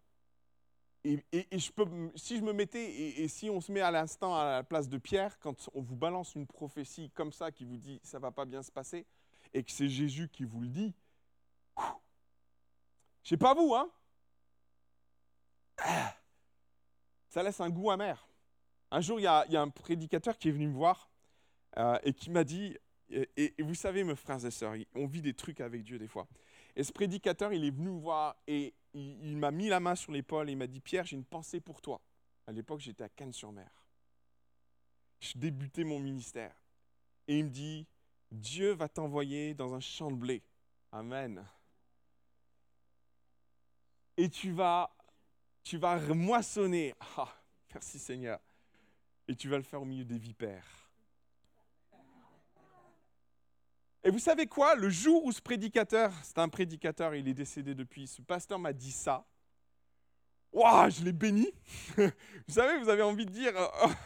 Et, 1.02 1.22
je 1.32 1.70
peux, 1.70 1.86
si 2.14 2.38
je 2.38 2.42
me 2.42 2.52
mettais, 2.52 2.84
et, 3.22 3.28
si 3.28 3.50
on 3.50 3.60
se 3.60 3.72
met 3.72 3.80
à 3.80 3.90
l'instant 3.90 4.36
à 4.36 4.44
la 4.44 4.62
place 4.62 4.88
de 4.88 4.98
Pierre, 4.98 5.38
quand 5.38 5.68
on 5.74 5.80
vous 5.80 5.96
balance 5.96 6.34
une 6.34 6.46
prophétie 6.46 7.10
comme 7.10 7.32
ça 7.32 7.50
qui 7.50 7.64
vous 7.64 7.76
dit 7.76 8.00
ça 8.02 8.18
va 8.18 8.30
pas 8.30 8.44
bien 8.44 8.62
se 8.62 8.70
passer, 8.70 9.06
et 9.52 9.62
que 9.62 9.70
c'est 9.70 9.88
Jésus 9.88 10.28
qui 10.28 10.44
vous 10.44 10.60
le 10.60 10.68
dit, 10.68 10.94
je 13.22 13.30
sais 13.30 13.36
pas 13.36 13.54
vous, 13.54 13.74
hein 13.74 13.90
Ça 17.28 17.42
laisse 17.42 17.60
un 17.60 17.70
goût 17.70 17.90
amer. 17.90 18.28
Un 18.90 19.00
jour, 19.00 19.18
il 19.18 19.24
y, 19.24 19.26
a, 19.26 19.44
un 19.50 19.70
prédicateur 19.70 20.38
qui 20.38 20.48
est 20.48 20.52
venu 20.52 20.68
me 20.68 20.74
voir 20.74 21.10
euh, 21.78 21.98
et 22.02 22.12
qui 22.12 22.30
m'a 22.30 22.44
dit 22.44 22.76
et, 23.10 23.54
vous 23.58 23.74
savez, 23.74 24.04
mes 24.04 24.16
frères 24.16 24.44
et 24.44 24.50
sœurs, 24.50 24.74
on 24.94 25.06
vit 25.06 25.22
des 25.22 25.34
trucs 25.34 25.60
avec 25.60 25.82
Dieu 25.82 25.98
des 25.98 26.08
fois. 26.08 26.26
Et 26.76 26.82
ce 26.82 26.92
prédicateur, 26.92 27.52
il 27.52 27.64
est 27.64 27.70
venu 27.70 27.90
me 27.90 28.00
voir 28.00 28.36
et 28.46 28.74
il, 28.94 29.36
m'a 29.36 29.50
mis 29.50 29.68
la 29.68 29.80
main 29.80 29.94
sur 29.94 30.12
l'épaule 30.12 30.48
et 30.48 30.52
il 30.52 30.58
m'a 30.58 30.66
dit 30.66 30.80
Pierre, 30.80 31.04
j'ai 31.04 31.16
une 31.16 31.24
pensée 31.24 31.60
pour 31.60 31.80
toi. 31.80 32.00
À 32.46 32.52
l'époque, 32.52 32.80
j'étais 32.80 33.04
à 33.04 33.08
Cannes-sur-Mer. 33.08 33.70
Je 35.20 35.38
débutais 35.38 35.84
mon 35.84 36.00
ministère. 36.00 36.54
Et 37.28 37.38
il 37.38 37.44
me 37.44 37.50
dit 37.50 37.86
Dieu 38.30 38.72
va 38.72 38.88
t'envoyer 38.88 39.54
dans 39.54 39.74
un 39.74 39.80
champ 39.80 40.10
de 40.10 40.16
blé. 40.16 40.42
Amen. 40.92 41.44
Et 44.16 44.28
tu 44.28 44.52
vas, 44.52 44.94
tu 45.62 45.78
vas 45.78 45.98
moissonner. 46.14 46.94
Ah, 47.16 47.32
merci 47.72 47.98
Seigneur. 47.98 48.40
Et 49.26 49.34
tu 49.34 49.48
vas 49.48 49.56
le 49.56 49.62
faire 49.62 49.82
au 49.82 49.86
milieu 49.86 50.04
des 50.04 50.18
vipères. 50.18 50.83
Et 54.04 54.10
vous 54.10 54.18
savez 54.18 54.46
quoi? 54.46 54.74
Le 54.74 54.90
jour 54.90 55.24
où 55.24 55.32
ce 55.32 55.40
prédicateur, 55.40 56.12
c'est 56.22 56.38
un 56.38 56.48
prédicateur, 56.48 57.14
il 57.14 57.26
est 57.26 57.34
décédé 57.34 57.74
depuis, 57.74 58.06
ce 58.06 58.20
pasteur 58.22 58.58
m'a 58.58 58.72
dit 58.72 58.92
ça, 58.92 59.26
Waouh, 60.54 60.88
je 60.88 61.02
l'ai 61.02 61.12
béni. 61.12 61.48
vous 61.96 62.12
savez, 62.54 62.78
vous 62.78 62.88
avez 62.88 63.02
envie 63.02 63.26
de 63.26 63.32
dire, 63.32 63.52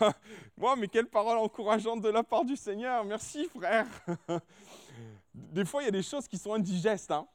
moi, 0.57 0.77
mais 0.77 0.89
quelle 0.89 1.07
parole 1.07 1.37
encourageante 1.37 2.01
de 2.01 2.09
la 2.09 2.25
part 2.25 2.47
du 2.47 2.57
Seigneur. 2.57 3.05
Merci, 3.05 3.47
frère. 3.55 3.87
des 5.35 5.67
fois, 5.67 5.83
il 5.83 5.87
y 5.87 5.89
a 5.89 5.93
des 5.93 6.03
choses 6.03 6.27
qui 6.27 6.39
sont 6.39 6.55
indigestes. 6.55 7.11
Hein. 7.11 7.29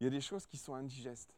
Il 0.00 0.04
y 0.04 0.06
a 0.06 0.10
des 0.10 0.22
choses 0.22 0.46
qui 0.46 0.56
sont 0.56 0.74
indigestes. 0.74 1.34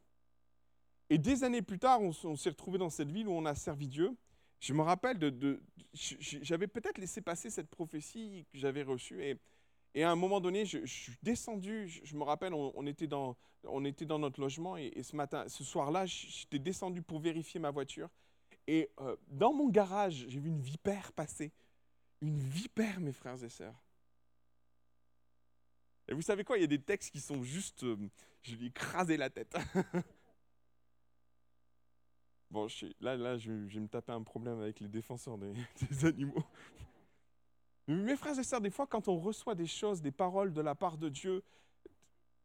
Et 1.11 1.19
des 1.19 1.43
années 1.43 1.63
plus 1.63 1.81
tard, 1.81 2.01
on, 2.01 2.37
s'est 2.37 2.51
retrouvé 2.51 2.79
dans 2.79 2.91
cette 2.91 3.11
ville 3.11 3.27
où 3.27 3.33
on 3.33 3.45
a 3.45 3.57
servi 3.57 3.89
Dieu. 3.89 4.17
Je 4.61 4.73
me 4.73 4.83
rappelle 4.83 5.19
de, 5.19 5.61
j'avais 5.93 6.67
peut-être 6.67 6.99
laissé 6.99 7.21
passer 7.21 7.51
cette 7.51 7.69
prophétie 7.69 8.47
que 8.53 8.59
j'avais 8.59 8.83
reçue 8.83 9.23
et, 9.23 9.39
à 10.03 10.11
un 10.11 10.17
moment 10.17 10.41
donné, 10.41 10.65
je, 10.65 10.85
suis 10.85 11.17
descendu. 11.23 11.89
Je, 11.89 12.17
me 12.17 12.23
rappelle, 12.23 12.55
on, 12.55 12.87
était 12.87 13.07
dans, 13.07 13.37
on 13.65 13.85
était 13.85 14.05
dans 14.05 14.19
notre 14.19 14.41
logement 14.41 14.77
et, 14.77 15.03
ce 15.03 15.17
matin, 15.17 15.49
ce 15.49 15.65
soir-là, 15.65 16.07
j'étais 16.07 16.59
descendu 16.59 17.03
pour 17.03 17.21
vérifier 17.21 17.59
ma 17.61 17.71
voiture 17.71 18.09
et 18.69 18.91
euh, 19.01 19.17
dans 19.29 19.53
mon 19.55 19.69
garage, 19.69 20.27
j'ai 20.29 20.39
vu 20.39 20.51
une 20.51 20.61
vipère 20.61 21.13
passer, 21.13 21.53
une 22.21 22.39
vipère, 22.39 23.01
mes 23.01 23.13
frères 23.13 23.43
et 23.43 23.49
sœurs. 23.49 23.83
Et 26.07 26.15
vous 26.15 26.23
savez 26.23 26.45
quoi? 26.45 26.59
Il 26.59 26.61
y 26.61 26.65
a 26.65 26.69
des 26.69 26.81
textes 26.81 27.11
qui 27.11 27.21
sont 27.21 27.43
juste, 27.43 27.85
euh, 27.85 27.97
je 28.43 28.57
lui 28.57 28.67
ai 28.67 28.69
écrasé 28.69 29.17
la 29.17 29.31
tête. 29.31 29.57
Bon, 32.51 32.67
là, 33.01 33.17
là 33.17 33.37
je, 33.37 33.53
vais 33.53 33.81
me 33.81 33.89
taper 33.89 34.13
un 34.13 34.23
problème 34.23 34.61
avec 34.61 34.81
les 34.81 34.89
défenseurs 34.89 35.39
des, 35.39 35.53
animaux. 36.05 36.45
mes 37.87 38.17
frères 38.17 38.39
et 38.39 38.45
sœurs, 38.45 38.61
des 38.61 38.71
fois, 38.71 38.87
quand 38.87 39.09
on 39.09 39.19
reçoit 39.19 39.55
des 39.55 39.67
choses, 39.67 40.01
des 40.01 40.13
paroles 40.13 40.53
de 40.53 40.61
la 40.61 40.75
part 40.75 40.97
de 40.97 41.09
Dieu, 41.09 41.43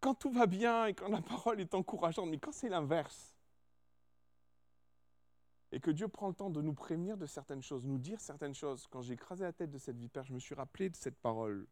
quand 0.02 0.16
tout 0.16 0.32
va 0.32 0.48
bien 0.48 0.88
et 0.88 0.94
quand 0.94 1.08
la 1.08 1.22
parole 1.22 1.62
est 1.62 1.74
encourageante, 1.74 2.30
mais 2.30 2.38
quand 2.38 2.52
c'est 2.52 2.70
l'inverse, 2.70 3.34
et 5.72 5.80
que 5.80 5.90
Dieu 5.90 6.08
prend 6.08 6.28
le 6.28 6.36
temps 6.36 6.52
de 6.52 6.62
nous 6.62 6.74
prévenir 6.74 7.18
de 7.18 7.26
certaines 7.26 7.64
choses, 7.64 7.84
nous 7.84 7.98
dire 7.98 8.22
certaines 8.22 8.54
choses, 8.54 8.86
quand 8.88 9.02
j'ai 9.02 9.14
écrasé 9.14 9.44
la 9.44 9.54
tête 9.54 9.72
de 9.72 9.80
cette 9.80 9.98
vipère, 9.98 10.24
je 10.24 10.34
me 10.34 10.40
suis 10.40 10.54
rappelé 10.54 10.90
de 10.90 10.96
cette 10.96 11.18
parole, 11.18 11.66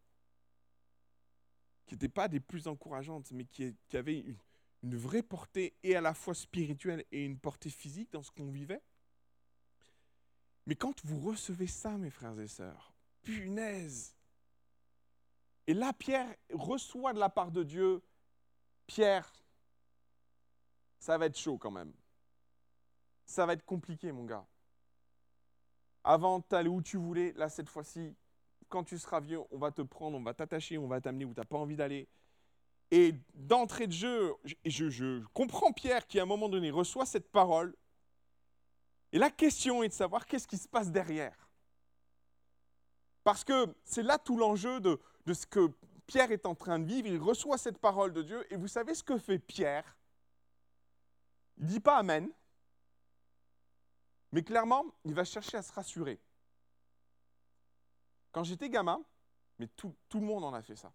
qui 1.85 1.93
n'était 1.93 2.09
pas 2.09 2.27
des 2.27 2.39
plus 2.39 2.67
encourageantes, 2.67 3.31
mais 3.31 3.45
qui, 3.45 3.75
avait 3.93 4.21
une, 4.21 4.37
une 4.83 4.95
vraie 4.95 5.23
portée 5.23 5.75
et 5.83 5.95
à 5.95 6.01
la 6.01 6.13
fois 6.13 6.33
spirituelle 6.33 7.05
et 7.11 7.23
une 7.23 7.37
portée 7.37 7.69
physique 7.69 8.11
dans 8.11 8.23
ce 8.23 8.31
qu'on 8.31 8.49
vivait. 8.49 8.81
Mais 10.65 10.75
quand 10.75 11.03
vous 11.05 11.19
recevez 11.19 11.67
ça, 11.67 11.97
mes 11.97 12.09
frères 12.09 12.39
et 12.39 12.47
sœurs, 12.47 12.93
punaise. 13.21 14.15
Et 15.67 15.73
là, 15.73 15.93
Pierre 15.93 16.35
reçoit 16.53 17.13
de 17.13 17.19
la 17.19 17.29
part 17.29 17.51
de 17.51 17.63
Dieu, 17.63 18.01
Pierre, 18.87 19.31
ça 20.99 21.17
va 21.17 21.27
être 21.27 21.37
chaud 21.37 21.57
quand 21.57 21.71
même. 21.71 21.93
ça 23.25 23.45
va 23.45 23.53
être 23.53 23.65
compliqué, 23.65 24.11
mon 24.11 24.25
gars. 24.25 24.45
Avant 26.03 26.43
d'aller 26.49 26.69
où 26.69 26.81
tu 26.81 26.97
voulais, 26.97 27.31
là, 27.33 27.47
cette 27.47 27.69
fois-ci, 27.69 28.15
quand 28.67 28.83
tu 28.83 28.97
seras 28.97 29.19
vieux, 29.19 29.39
on 29.51 29.57
va 29.57 29.71
te 29.71 29.81
prendre, 29.81 30.17
on 30.17 30.23
va 30.23 30.33
t'attacher, 30.33 30.77
on 30.77 30.87
va 30.87 30.99
t'amener 30.99 31.25
où 31.25 31.33
tu 31.33 31.39
n'as 31.39 31.45
pas 31.45 31.57
envie 31.57 31.75
d'aller. 31.75 32.07
Et 32.91 33.15
d'entrée 33.33 33.87
de 33.87 33.93
jeu, 33.93 34.35
je, 34.65 35.23
comprends 35.33 35.71
Pierre 35.71 36.05
qui, 36.05 36.19
à 36.19 36.23
un 36.23 36.25
moment 36.25 36.49
donné, 36.49 36.71
reçoit 36.71 37.05
cette 37.05 37.31
parole. 37.31 37.73
Et 39.13 39.17
la 39.17 39.29
question 39.29 39.81
est 39.81 39.87
de 39.87 39.93
savoir 39.93 40.25
qu'est-ce 40.25 40.47
qui 40.47 40.57
se 40.57 40.67
passe 40.67 40.91
derrière. 40.91 41.49
Parce 43.23 43.45
que 43.45 43.73
c'est 43.85 44.03
là 44.03 44.17
tout 44.17 44.35
l'enjeu 44.35 44.81
de, 44.81 44.99
de 45.25 45.33
ce 45.33 45.45
que 45.45 45.71
Pierre 46.05 46.31
est 46.31 46.45
en 46.45 46.53
train 46.53 46.79
de 46.79 46.85
vivre. 46.85 47.07
Il 47.07 47.17
reçoit 47.17 47.57
cette 47.57 47.77
parole 47.77 48.11
de 48.11 48.23
Dieu. 48.23 48.45
Et 48.53 48.57
vous 48.57 48.67
savez 48.67 48.93
ce 48.93 49.03
que 49.03 49.17
fait 49.17 49.39
Pierre? 49.39 49.97
Il 51.57 51.63
ne 51.63 51.69
dit 51.69 51.79
pas 51.79 51.97
Amen. 51.97 52.29
Mais 54.33 54.43
clairement, 54.43 54.85
il 55.05 55.13
va 55.13 55.23
chercher 55.23 55.57
à 55.57 55.61
se 55.61 55.71
rassurer. 55.71 56.19
Quand 58.33 58.43
j'étais 58.43 58.69
gamin, 58.69 59.01
mais 59.59 59.67
tout 59.67 59.95
le 60.13 60.25
monde 60.25 60.43
en 60.43 60.53
a 60.53 60.61
fait 60.61 60.75
ça 60.75 60.91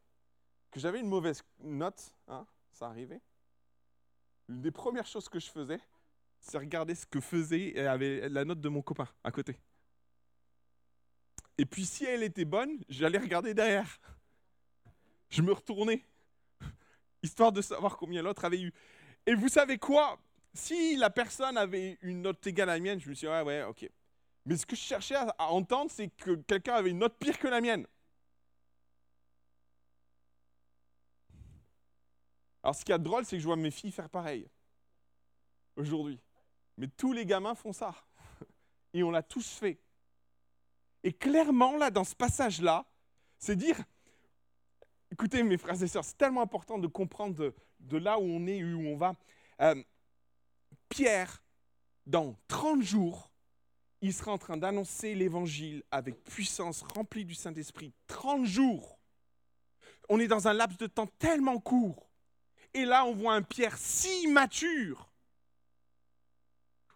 que 0.76 0.80
j'avais 0.82 1.00
une 1.00 1.08
mauvaise 1.08 1.42
note, 1.60 2.12
hein, 2.28 2.46
ça 2.70 2.88
arrivait. 2.88 3.22
Une 4.50 4.60
des 4.60 4.70
premières 4.70 5.06
choses 5.06 5.26
que 5.26 5.40
je 5.40 5.50
faisais, 5.50 5.80
c'est 6.38 6.58
regarder 6.58 6.94
ce 6.94 7.06
que 7.06 7.18
faisait 7.18 7.68
et 7.68 7.86
avait 7.86 8.28
la 8.28 8.44
note 8.44 8.60
de 8.60 8.68
mon 8.68 8.82
copain 8.82 9.08
à 9.24 9.32
côté. 9.32 9.58
Et 11.56 11.64
puis 11.64 11.86
si 11.86 12.04
elle 12.04 12.22
était 12.22 12.44
bonne, 12.44 12.78
j'allais 12.90 13.16
regarder 13.16 13.54
derrière. 13.54 13.98
Je 15.30 15.40
me 15.40 15.50
retournais, 15.50 16.04
histoire 17.22 17.52
de 17.52 17.62
savoir 17.62 17.96
combien 17.96 18.20
l'autre 18.20 18.44
avait 18.44 18.60
eu. 18.60 18.74
Et 19.24 19.34
vous 19.34 19.48
savez 19.48 19.78
quoi? 19.78 20.18
Si 20.52 20.94
la 20.96 21.08
personne 21.08 21.56
avait 21.56 21.96
une 22.02 22.20
note 22.20 22.46
égale 22.46 22.68
à 22.68 22.74
la 22.74 22.80
mienne, 22.80 23.00
je 23.00 23.08
me 23.08 23.14
suis 23.14 23.26
dit, 23.26 23.32
ouais, 23.32 23.40
ouais, 23.40 23.62
ok. 23.62 23.88
Mais 24.44 24.58
ce 24.58 24.66
que 24.66 24.76
je 24.76 24.82
cherchais 24.82 25.14
à 25.16 25.50
entendre, 25.50 25.90
c'est 25.90 26.08
que 26.08 26.34
quelqu'un 26.34 26.74
avait 26.74 26.90
une 26.90 26.98
note 26.98 27.16
pire 27.18 27.38
que 27.38 27.48
la 27.48 27.62
mienne. 27.62 27.86
Alors 32.66 32.74
ce 32.74 32.84
qui 32.84 32.90
est 32.90 32.98
drôle, 32.98 33.24
c'est 33.24 33.36
que 33.36 33.40
je 33.40 33.46
vois 33.46 33.54
mes 33.54 33.70
filles 33.70 33.92
faire 33.92 34.10
pareil 34.10 34.44
aujourd'hui. 35.76 36.18
Mais 36.76 36.88
tous 36.88 37.12
les 37.12 37.24
gamins 37.24 37.54
font 37.54 37.72
ça. 37.72 37.94
Et 38.92 39.04
on 39.04 39.12
l'a 39.12 39.22
tous 39.22 39.48
fait. 39.52 39.78
Et 41.04 41.12
clairement, 41.12 41.76
là, 41.76 41.92
dans 41.92 42.02
ce 42.02 42.16
passage-là, 42.16 42.84
c'est 43.38 43.54
dire, 43.54 43.78
écoutez 45.12 45.44
mes 45.44 45.58
frères 45.58 45.80
et 45.80 45.86
sœurs, 45.86 46.04
c'est 46.04 46.18
tellement 46.18 46.42
important 46.42 46.76
de 46.76 46.88
comprendre 46.88 47.54
de, 47.78 47.96
là 47.98 48.18
où 48.18 48.24
on 48.24 48.48
est, 48.48 48.64
où 48.64 48.80
on 48.88 48.96
va. 48.96 49.14
Euh, 49.60 49.80
Pierre, 50.88 51.44
dans 52.04 52.34
30 52.48 52.82
jours, 52.82 53.30
il 54.00 54.12
sera 54.12 54.32
en 54.32 54.38
train 54.38 54.56
d'annoncer 54.56 55.14
l'évangile 55.14 55.84
avec 55.92 56.24
puissance, 56.24 56.82
rempli 56.82 57.24
du 57.24 57.36
Saint-Esprit. 57.36 57.92
30 58.08 58.44
jours. 58.44 58.98
On 60.08 60.18
est 60.18 60.26
dans 60.26 60.48
un 60.48 60.52
laps 60.52 60.78
de 60.78 60.88
temps 60.88 61.06
tellement 61.06 61.60
court. 61.60 62.05
Et 62.76 62.84
là, 62.84 63.06
on 63.06 63.14
voit 63.14 63.32
un 63.32 63.40
Pierre 63.40 63.78
si 63.78 64.26
mature. 64.26 65.08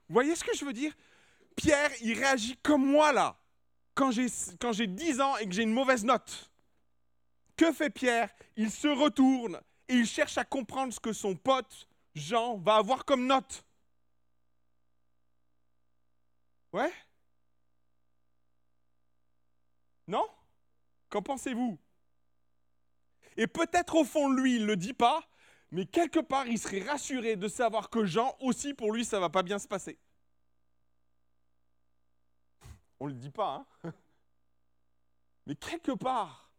Vous 0.07 0.13
voyez 0.13 0.37
ce 0.37 0.45
que 0.45 0.55
je 0.55 0.67
veux 0.67 0.75
dire? 0.75 0.95
Pierre, 1.57 1.91
il 2.03 2.19
réagit 2.19 2.59
comme 2.59 2.85
moi 2.85 3.13
là, 3.13 3.41
quand 3.95 4.11
j'ai, 4.11 4.27
quand 4.61 4.73
j'ai 4.73 4.87
10 4.87 5.23
ans 5.23 5.39
et 5.39 5.47
que 5.47 5.53
j'ai 5.53 5.63
une 5.63 5.73
mauvaise 5.73 6.05
note. 6.05 6.51
Que 7.57 7.73
fait 7.73 7.89
Pierre? 7.89 8.31
Il 8.57 8.71
se 8.71 8.89
retourne 8.89 9.59
et 9.89 9.95
il 9.95 10.07
cherche 10.07 10.37
à 10.37 10.45
comprendre 10.45 10.93
ce 10.93 11.01
que 11.01 11.15
son 11.15 11.35
pote 11.35 11.89
Jean 12.15 12.59
va 12.59 12.77
avoir 12.77 13.07
comme 13.07 13.27
note. 13.27 13.65
Ouais? 16.75 16.93
Non? 20.07 20.29
Qu'en 21.09 21.23
pensez-vous? 21.23 21.79
Et 23.39 23.47
peut-être 23.47 23.95
au 23.95 24.05
fond 24.05 24.29
lui, 24.29 24.57
il 24.57 24.63
ne 24.63 24.67
le 24.67 24.77
dit 24.77 24.93
pas, 24.93 25.27
mais 25.71 25.87
quelque 25.87 26.21
part, 26.21 26.47
il 26.47 26.59
serait 26.59 26.83
rassuré 26.83 27.37
de 27.37 27.49
savoir 27.49 27.91
que 27.91 28.05
Jean 28.05 28.37
aussi, 28.41 28.75
pour 28.75 28.93
lui, 28.93 29.05
ça 29.05 29.17
ne 29.17 29.21
va 29.21 29.31
pas 29.31 29.43
bien 29.43 29.59
se 29.59 29.69
passer. 29.69 29.99
On 32.99 33.07
ne 33.07 33.13
le 33.13 33.19
dit 33.19 33.31
pas, 33.31 33.67
hein 33.85 33.93
Mais 35.47 35.55
quelque 35.55 35.93
part, 35.93 36.51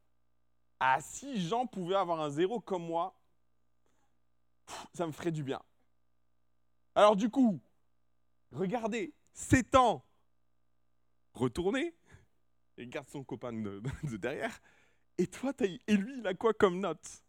ah, 0.79 0.99
si 1.01 1.39
Jean 1.47 1.67
pouvait 1.67 1.95
avoir 1.95 2.19
un 2.21 2.29
zéro 2.29 2.59
comme 2.59 2.85
moi, 2.85 3.15
ça 4.93 5.05
me 5.05 5.11
ferait 5.11 5.31
du 5.31 5.43
bien. 5.43 5.61
Alors 6.95 7.15
du 7.15 7.29
coup, 7.29 7.61
regardez, 8.51 9.13
ans, 9.75 10.03
retourné, 11.33 11.95
et 12.77 12.87
garde 12.87 13.07
son 13.09 13.23
copain 13.23 13.53
de, 13.53 13.81
derrière, 14.17 14.59
et 15.17 15.27
toi, 15.27 15.53
et 15.59 15.95
lui, 15.95 16.17
il 16.19 16.27
a 16.27 16.33
quoi 16.33 16.53
comme 16.53 16.79
note? 16.79 17.23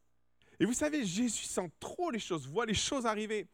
Et 0.62 0.64
vous 0.64 0.74
savez, 0.74 1.04
Jésus 1.04 1.42
sent 1.42 1.68
trop 1.80 2.12
les 2.12 2.20
choses, 2.20 2.46
voit 2.46 2.66
les 2.66 2.74
choses 2.74 3.04
arriver. 3.04 3.48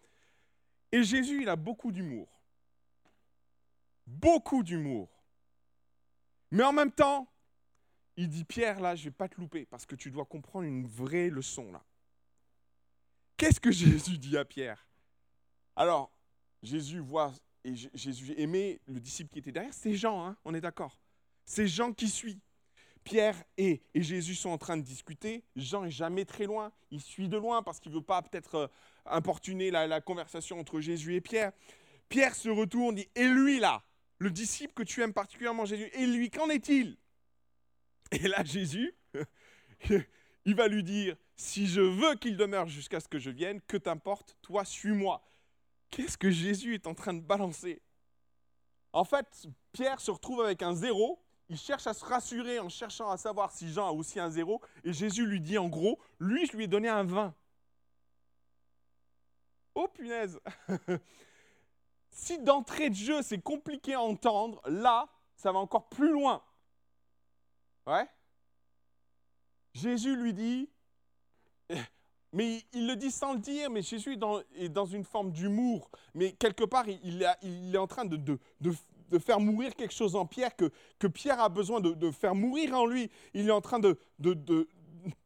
Et 0.92 1.03
Jésus, 1.03 1.40
il 1.40 1.49
a 1.49 1.57
beaucoup 1.57 1.90
d'humour. 1.90 2.29
Beaucoup 4.07 4.62
d'humour. 4.62 5.09
Mais 6.51 6.62
en 6.64 6.73
même 6.75 6.92
temps, 6.92 7.27
il 8.18 8.29
dit, 8.29 8.44
Pierre, 8.44 8.79
là, 8.79 8.94
je 8.94 9.01
ne 9.01 9.05
vais 9.07 9.12
pas 9.12 9.27
te 9.27 9.40
louper 9.40 9.64
parce 9.64 9.87
que 9.87 9.94
tu 9.94 10.11
dois 10.11 10.27
comprendre 10.27 10.66
une 10.66 10.87
vraie 10.87 11.31
leçon, 11.31 11.73
là. 11.73 11.83
Qu'est-ce 13.38 13.59
que 13.59 13.71
Jésus 13.73 14.18
dit 14.18 14.37
à 14.37 14.44
Pierre? 14.44 14.87
Alors, 15.77 16.12
Jésus 16.62 16.99
voit, 16.99 17.33
et 17.64 17.75
Jésus 17.75 18.35
aimait 18.37 18.83
le 18.85 19.01
disciple 19.01 19.31
qui 19.31 19.38
était 19.38 19.53
derrière, 19.53 19.73
c'est 19.73 19.94
Jean, 19.94 20.27
hein, 20.27 20.37
on 20.44 20.53
est 20.53 20.61
d'accord. 20.61 21.01
C'est 21.47 21.68
Jean 21.68 21.94
qui 21.94 22.11
suit. 22.11 22.38
Pierre 23.09 23.42
et, 23.57 23.81
Jésus 23.94 24.35
sont 24.35 24.51
en 24.51 24.59
train 24.59 24.77
de 24.77 24.83
discuter. 24.83 25.42
Jean 25.57 25.85
est 25.85 25.90
jamais 25.90 26.27
très 26.27 26.44
loin. 26.44 26.71
Il 26.90 27.01
suit 27.01 27.31
de 27.31 27.38
loin 27.38 27.62
parce 27.62 27.81
qu'il 27.81 27.90
ne 27.90 27.97
veut 27.97 28.03
pas 28.03 28.21
peut-être 28.21 28.55
euh, 28.55 28.66
importuner 29.07 29.71
la, 29.71 30.01
conversation 30.03 30.61
entre 30.61 30.79
Jésus 30.81 31.14
et 31.14 31.23
Pierre. 31.23 31.53
Pierre 32.11 32.35
se 32.35 32.51
retourne, 32.51 32.97
dit 32.97 33.09
Et 33.14 33.27
lui 33.27 33.61
là, 33.61 33.83
le 34.18 34.31
disciple 34.31 34.75
que 34.75 34.83
tu 34.83 35.03
aimes 35.03 35.14
particulièrement, 35.14 35.64
Jésus, 35.64 35.88
et 35.94 36.07
lui, 36.07 36.29
qu'en 36.29 36.51
est-il? 36.51 36.99
Et 38.12 38.29
là, 38.29 38.44
Jésus, 38.44 38.94
il 40.44 40.55
va 40.55 40.68
lui 40.68 40.83
dire 40.83 41.16
Si 41.35 41.66
je 41.66 41.81
veux 41.81 42.14
qu'il 42.16 42.37
demeure 42.37 42.68
jusqu'à 42.68 43.01
ce 43.01 43.09
que 43.09 43.18
je 43.18 43.31
vienne, 43.31 43.62
que 43.62 43.79
t'importe, 43.79 44.37
toi, 44.42 44.66
suis-moi. 44.66 45.27
Qu'est-ce 45.90 46.18
que 46.18 46.31
Jésus 46.31 46.75
est 46.75 46.87
en 46.87 46.94
train 46.94 47.14
de 47.14 47.23
balancer? 47.23 47.81
En 48.92 49.05
fait, 49.05 49.49
Pierre 49.73 50.03
se 50.03 50.11
retrouve 50.11 50.42
avec 50.42 50.62
un 50.62 50.75
zéro 50.75 51.25
il 51.48 51.58
cherche 51.58 51.87
à 51.87 51.94
se 51.94 52.04
rassurer 52.04 52.58
en 52.58 52.68
cherchant 52.68 53.11
à 53.11 53.16
savoir 53.16 53.52
si 53.52 53.72
Jean 53.72 53.88
a 53.88 53.92
aussi 53.92 54.20
un 54.20 54.30
zéro. 54.30 54.61
Et 54.84 54.92
Jésus 54.92 55.26
lui 55.26 55.40
dit 55.40 55.58
en 55.58 55.68
gros, 55.68 55.98
lui, 56.20 56.46
je 56.46 56.56
lui 56.56 56.64
ai 56.64 56.68
donné 56.68 56.88
un 56.88 57.04
20. 57.04 57.34
Oh 59.74 59.88
punaise 59.88 60.40
Si 62.11 62.38
d'entrée 62.38 62.90
de 62.90 62.96
jeu, 62.96 63.22
c'est 63.22 63.40
compliqué 63.40 63.94
à 63.94 64.00
entendre, 64.00 64.61
là, 64.68 65.08
ça 65.37 65.52
va 65.52 65.58
encore 65.61 65.88
plus 65.88 66.11
loin. 66.11 66.42
Ouais 67.87 68.08
Jésus 69.74 70.16
lui 70.16 70.34
dit, 70.34 70.68
mais 72.32 72.64
il 72.72 72.87
le 72.87 72.96
dit 72.96 73.11
sans 73.11 73.34
le 73.34 73.38
dire, 73.38 73.70
mais 73.70 73.82
Jésus 73.82 74.18
est 74.56 74.68
dans, 74.68 74.87
une 74.87 75.04
forme 75.04 75.30
d'humour, 75.30 75.90
mais 76.14 76.32
quelque 76.32 76.64
part, 76.64 76.87
il, 76.88 77.22
est 77.22 77.78
en 77.78 77.87
train 77.87 78.04
de, 78.04 78.16
de, 78.16 78.74
de 79.09 79.18
faire 79.18 79.40
mourir 79.40 79.75
quelque 79.75 79.94
chose 79.94 80.16
en 80.16 80.27
Pierre, 80.27 80.55
que, 80.57 80.71
que 80.99 81.07
Pierre 81.07 81.40
a 81.40 81.49
besoin 81.49 81.81
de, 81.81 82.11
faire 82.11 82.35
mourir 82.35 82.75
en 82.75 82.87
lui. 82.87 83.11
Il 83.35 83.49
est 83.49 83.53
en 83.53 83.61
train 83.61 83.79
de, 83.79 83.99
de, 84.18 84.35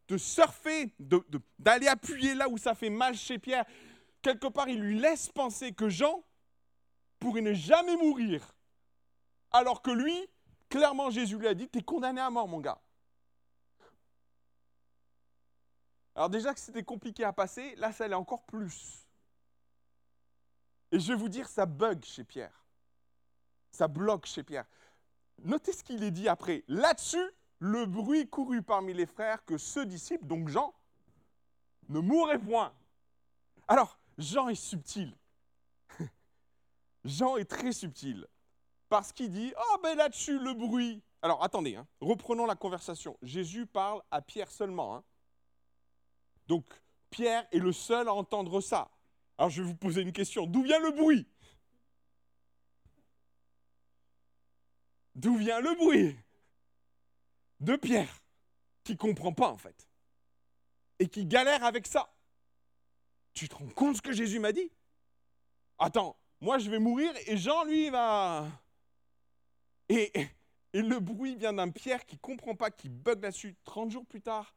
de 0.08 0.18
surfer, 0.18 0.94
d'aller 1.58 1.88
appuyer 1.88 2.34
là 2.34 2.48
où 2.48 2.58
ça 2.58 2.74
fait 2.74 2.90
mal 2.90 3.14
chez 3.14 3.38
Pierre. 3.38 3.64
Quelque 4.20 4.46
part, 4.46 4.68
il 4.68 4.80
lui 4.80 4.98
laisse 4.98 5.28
penser 5.28 5.72
que 5.72 5.88
Jean 5.88 6.22
pourrait 7.18 7.40
ne 7.40 7.54
jamais 7.54 7.96
mourir. 7.96 8.54
Alors 9.50 9.82
que 9.82 9.90
lui, 9.90 10.16
clairement, 10.68 11.10
Jésus 11.10 11.38
lui 11.38 11.48
a 11.48 11.54
dit, 11.54 11.68
tu 11.68 11.78
es 11.78 11.82
condamné 11.82 12.20
à 12.20 12.30
mort, 12.30 12.48
mon 12.48 12.60
gars. 12.60 12.80
Alors 16.14 16.28
déjà 16.28 16.52
que 16.52 16.60
c'était 16.60 16.82
compliqué 16.82 17.24
à 17.24 17.32
passer, 17.32 17.74
là, 17.76 17.90
ça 17.92 18.04
allait 18.04 18.14
encore 18.14 18.44
plus. 18.44 19.06
Et 20.90 21.00
je 21.00 21.08
vais 21.08 21.18
vous 21.18 21.30
dire, 21.30 21.48
ça 21.48 21.64
bug 21.64 22.04
chez 22.04 22.22
Pierre 22.22 22.61
ça 23.72 23.88
bloque 23.88 24.26
chez 24.26 24.42
Pierre. 24.42 24.66
Notez 25.44 25.72
ce 25.72 25.82
qu'il 25.82 26.02
est 26.04 26.10
dit 26.10 26.28
après. 26.28 26.62
Là-dessus, 26.68 27.32
le 27.58 27.86
bruit 27.86 28.28
courut 28.28 28.62
parmi 28.62 28.92
les 28.92 29.06
frères 29.06 29.44
que 29.44 29.58
ce 29.58 29.80
disciple, 29.80 30.26
donc 30.26 30.48
Jean, 30.48 30.72
ne 31.88 32.00
mourrait 32.00 32.38
point. 32.38 32.72
Alors, 33.66 33.98
Jean 34.18 34.48
est 34.48 34.54
subtil. 34.54 35.16
Jean 37.04 37.36
est 37.36 37.44
très 37.44 37.72
subtil. 37.72 38.26
Parce 38.88 39.12
qu'il 39.12 39.30
dit, 39.30 39.52
oh 39.56 39.76
ben 39.82 39.96
là-dessus, 39.96 40.38
le 40.38 40.52
bruit. 40.52 41.02
Alors 41.22 41.42
attendez, 41.42 41.76
hein. 41.76 41.86
reprenons 42.00 42.46
la 42.46 42.56
conversation. 42.56 43.16
Jésus 43.22 43.66
parle 43.66 44.02
à 44.10 44.20
Pierre 44.20 44.50
seulement. 44.50 44.96
Hein. 44.96 45.04
Donc, 46.46 46.66
Pierre 47.10 47.46
est 47.52 47.58
le 47.58 47.72
seul 47.72 48.08
à 48.08 48.12
entendre 48.12 48.60
ça. 48.60 48.90
Alors 49.38 49.50
je 49.50 49.62
vais 49.62 49.68
vous 49.68 49.76
poser 49.76 50.02
une 50.02 50.12
question. 50.12 50.46
D'où 50.46 50.62
vient 50.62 50.80
le 50.80 50.90
bruit? 50.90 51.26
D'où 55.22 55.36
vient 55.36 55.60
le 55.60 55.74
bruit 55.76 56.16
De 57.60 57.76
Pierre, 57.76 58.22
qui 58.82 58.96
comprend 58.96 59.32
pas 59.32 59.48
en 59.48 59.56
fait, 59.56 59.88
et 60.98 61.08
qui 61.08 61.24
galère 61.24 61.64
avec 61.64 61.86
ça. 61.86 62.12
Tu 63.32 63.48
te 63.48 63.54
rends 63.54 63.68
compte 63.68 63.96
ce 63.96 64.02
que 64.02 64.12
Jésus 64.12 64.40
m'a 64.40 64.52
dit? 64.52 64.70
Attends, 65.78 66.18
moi 66.40 66.58
je 66.58 66.68
vais 66.68 66.80
mourir 66.80 67.14
et 67.26 67.36
Jean, 67.36 67.64
lui, 67.64 67.88
va... 67.88 68.48
Et, 69.88 70.12
le 70.74 70.98
bruit 70.98 71.36
vient 71.36 71.52
d'un 71.52 71.70
Pierre 71.70 72.04
qui 72.06 72.18
comprend 72.18 72.56
pas, 72.56 72.70
qui 72.70 72.88
bug 72.88 73.22
là-dessus. 73.22 73.54
30 73.64 73.90
jours 73.90 74.06
plus 74.06 74.22
tard, 74.22 74.56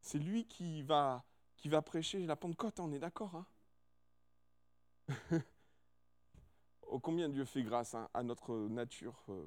c'est 0.00 0.18
lui 0.18 0.46
qui 0.46 0.82
va, 0.82 1.24
qui 1.56 1.68
va 1.68 1.82
prêcher 1.82 2.24
la 2.24 2.36
Pentecôte, 2.36 2.80
on 2.80 2.92
est 2.92 2.98
d'accord 2.98 3.34
hein? 3.34 3.46
Oh, 6.90 6.98
combien 6.98 7.28
Dieu 7.28 7.44
fait 7.44 7.62
grâce 7.62 7.94
hein, 7.94 8.08
à 8.14 8.22
notre 8.22 8.54
nature 8.68 9.22
euh, 9.28 9.46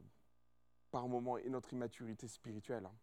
par 0.91 1.07
moment 1.07 1.37
et 1.37 1.49
notre 1.49 1.73
immaturité 1.73 2.27
spirituelle. 2.27 2.85
Hein. 2.85 2.95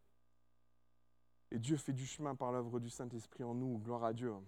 Et 1.50 1.58
Dieu 1.58 1.76
fait 1.76 1.92
du 1.92 2.06
chemin 2.06 2.34
par 2.34 2.52
l'œuvre 2.52 2.78
du 2.78 2.90
Saint-Esprit 2.90 3.42
en 3.42 3.54
nous, 3.54 3.78
gloire 3.78 4.04
à 4.04 4.12
Dieu. 4.12 4.32
Hein. 4.32 4.44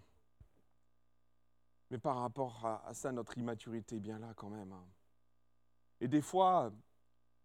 Mais 1.90 1.98
par 1.98 2.18
rapport 2.18 2.64
à, 2.64 2.94
ça, 2.94 3.11
notre 3.11 3.37
immaturité 3.38 3.96
est 3.96 4.00
bien 4.00 4.18
là 4.18 4.33
quand 4.37 4.50
même. 4.50 4.72
Et 6.00 6.09
des 6.09 6.22
fois, 6.22 6.72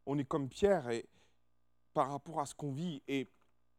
on 0.06 0.18
est 0.20 0.26
comme 0.26 0.50
Pierre 0.50 0.90
et, 0.90 1.08
par 1.94 2.12
rapport 2.12 2.40
à 2.40 2.46
ce 2.46 2.54
qu'on 2.54 2.72
vit. 2.72 3.02
Et, 3.08 3.28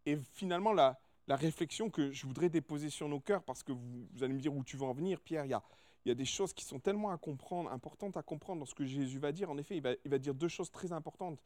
et 0.07 0.17
finalement, 0.17 0.73
la, 0.73 0.99
la, 1.29 1.37
réflexion 1.37 1.89
que 1.89 2.11
je 2.11 2.27
voudrais 2.27 2.49
déposer 2.49 2.91
sur 2.91 3.09
nos 3.09 3.21
cœurs, 3.21 3.45
parce 3.45 3.63
que 3.63 3.73
vous, 3.73 4.09
allez 4.23 4.35
me 4.35 4.41
dire 4.41 4.55
où 4.55 4.65
tu 4.65 4.77
veux 4.77 4.85
en 4.85 4.93
venir, 4.93 5.21
Pierre, 5.21 5.45
il 5.45 5.51
y 5.51 5.55
a, 5.55 5.63
y 6.05 6.11
a 6.11 6.15
des 6.15 6.25
choses 6.25 6.53
qui 6.53 6.65
sont 6.65 6.81
tellement 6.81 7.11
à 7.11 7.19
comprendre, 7.19 7.71
importantes 7.71 8.17
à 8.17 8.23
comprendre 8.23 8.61
dans 8.61 8.67
ce 8.67 8.75
que 8.75 8.85
Jésus 8.85 9.21
va 9.21 9.31
dire. 9.31 9.51
En 9.51 9.59
effet, 9.59 9.77
il 9.77 9.83
va, 9.83 9.91
il 10.05 10.11
va 10.11 10.19
dire 10.19 10.35
deux 10.35 10.49
choses 10.49 10.71
très 10.73 10.93
importantes. 10.93 11.39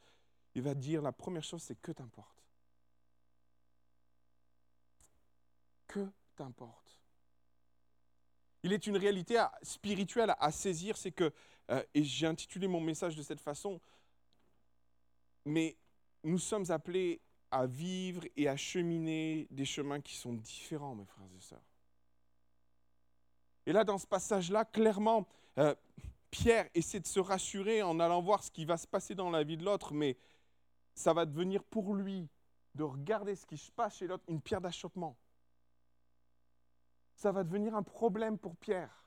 Il 0.55 0.63
va 0.63 0.75
dire, 0.75 1.03
la 1.03 1.13
première 1.13 1.45
chose, 1.45 1.63
c'est 1.63 1.81
que 1.81 1.93
t'importe. 1.93 2.45
Que 5.87 6.09
t'importe. 6.37 7.01
Il 8.63 8.73
est 8.73 8.87
une 8.87 8.97
réalité 8.97 9.43
spirituelle 9.63 10.35
à 10.39 10.53
saisir, 10.53 10.97
c'est 10.97 11.13
que, 11.13 11.33
euh, 11.71 11.83
et 11.95 12.05
j'ai 12.05 12.27
intitulé 12.27 12.69
mon 12.69 12.81
message 12.81 13.17
de 13.17 13.23
cette 13.23 13.41
façon, 13.41 13.81
mais 15.45 15.77
nous 16.23 16.39
sommes 16.39 16.71
appelés 16.71 17.21
à 17.51 17.67
vivre 17.67 18.23
et 18.37 18.49
à 18.49 18.57
cheminer 18.57 19.47
des 19.51 19.65
chemins 19.65 20.01
qui 20.01 20.15
sont 20.15 20.35
différents, 20.35 20.95
mes 20.95 21.07
frères 21.07 21.27
et 21.35 21.41
sœurs. 21.41 21.65
Et 23.67 23.73
là, 23.73 23.85
dans 23.85 23.99
ce 23.99 24.07
passage-là, 24.07 24.65
clairement, 24.65 25.27
euh, 25.59 25.75
Pierre 26.31 26.69
essaie 26.75 27.01
de 27.01 27.07
se 27.07 27.21
rassurer 27.21 27.83
en 27.83 27.99
allant 27.99 28.23
voir 28.23 28.43
ce 28.45 28.51
qui 28.51 28.65
va 28.65 28.77
se 28.77 28.87
passer 28.87 29.15
dans 29.15 29.31
la 29.31 29.43
vie 29.43 29.57
de 29.57 29.65
l'autre, 29.65 29.93
mais 29.93 30.17
ça 31.01 31.15
va 31.15 31.25
devenir 31.25 31.65
pour 31.65 31.95
lui 31.95 32.29
de 32.75 32.85
regarder 32.85 33.35
ce 33.35 33.47
qui 33.47 33.57
se 33.57 33.71
passe 33.73 33.97
chez 33.97 34.07
l'autre 34.07 34.25
une 34.29 34.41
pierre 34.41 34.61
d'achoppement. 34.61 35.17
Ça 37.17 37.33
va 37.33 37.43
devenir 37.43 37.75
un 37.75 37.83
problème 37.83 38.39
pour 38.39 38.57
Pierre. 38.57 39.05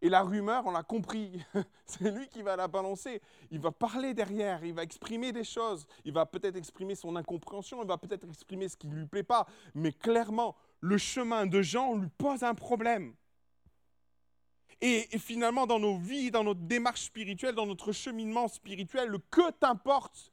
Et 0.00 0.08
la 0.08 0.22
rumeur, 0.22 0.64
on 0.66 0.70
l'a 0.70 0.84
compris, 0.84 1.42
c'est 1.86 2.10
lui 2.10 2.28
qui 2.28 2.42
va 2.42 2.54
la 2.54 2.68
balancer. 2.68 3.20
Il 3.50 3.58
va 3.58 3.72
parler 3.72 4.14
derrière, 4.14 4.64
il 4.64 4.72
va 4.72 4.84
exprimer 4.84 5.32
des 5.32 5.42
choses, 5.42 5.86
il 6.04 6.12
va 6.12 6.24
peut-être 6.24 6.56
exprimer 6.56 6.94
son 6.94 7.16
incompréhension, 7.16 7.82
il 7.82 7.88
va 7.88 7.98
peut-être 7.98 8.28
exprimer 8.28 8.68
ce 8.68 8.76
qui 8.76 8.86
ne 8.86 8.94
lui 8.94 9.06
plaît 9.06 9.24
pas, 9.24 9.46
mais 9.74 9.90
clairement, 9.90 10.54
le 10.80 10.98
chemin 10.98 11.46
de 11.46 11.62
Jean 11.62 11.96
lui 11.96 12.08
pose 12.16 12.44
un 12.44 12.54
problème. 12.54 13.14
Et, 14.80 15.18
finalement, 15.18 15.66
dans 15.66 15.80
nos 15.80 15.96
vies, 15.96 16.30
dans 16.30 16.44
notre 16.44 16.60
démarche 16.60 17.02
spirituelle, 17.02 17.56
dans 17.56 17.66
notre 17.66 17.90
cheminement 17.90 18.46
spirituel, 18.46 19.08
le 19.08 19.18
que 19.18 19.50
t'importe, 19.50 20.30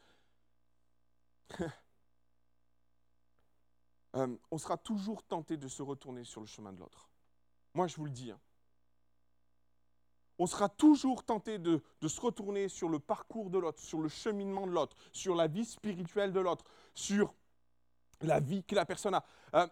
euh, 4.16 4.38
on 4.52 4.58
sera 4.58 4.78
toujours 4.78 5.24
tenté 5.24 5.58
de 5.58 5.68
se 5.68 5.82
retourner 5.82 6.24
sur 6.24 6.42
le 6.42 6.48
chemin 6.48 6.74
de 6.74 6.80
l'autre. 6.80 7.10
Moi, 7.74 7.88
je 7.88 7.96
vous 7.96 8.06
le 8.06 8.12
dis. 8.12 8.32
Hein 8.32 8.40
on 10.40 10.48
sera 10.48 10.70
toujours 10.70 11.24
tenté 11.24 11.58
de, 11.58 11.82
se 12.06 12.22
retourner 12.22 12.68
sur 12.68 12.90
le 12.90 13.00
parcours 13.00 13.50
de 13.50 13.58
l'autre, 13.58 13.80
sur 13.80 14.02
le 14.02 14.10
cheminement 14.10 14.68
de 14.68 14.72
l'autre, 14.72 14.96
sur 15.12 15.36
la 15.36 15.48
vie 15.48 15.66
spirituelle 15.66 16.32
de 16.32 16.40
l'autre, 16.40 16.66
sur 16.94 17.34
la 18.22 18.40
vie 18.40 18.64
que 18.64 18.76
la 18.76 18.86
personne 18.86 19.16
a. 19.16 19.24
Euh, 19.56 19.68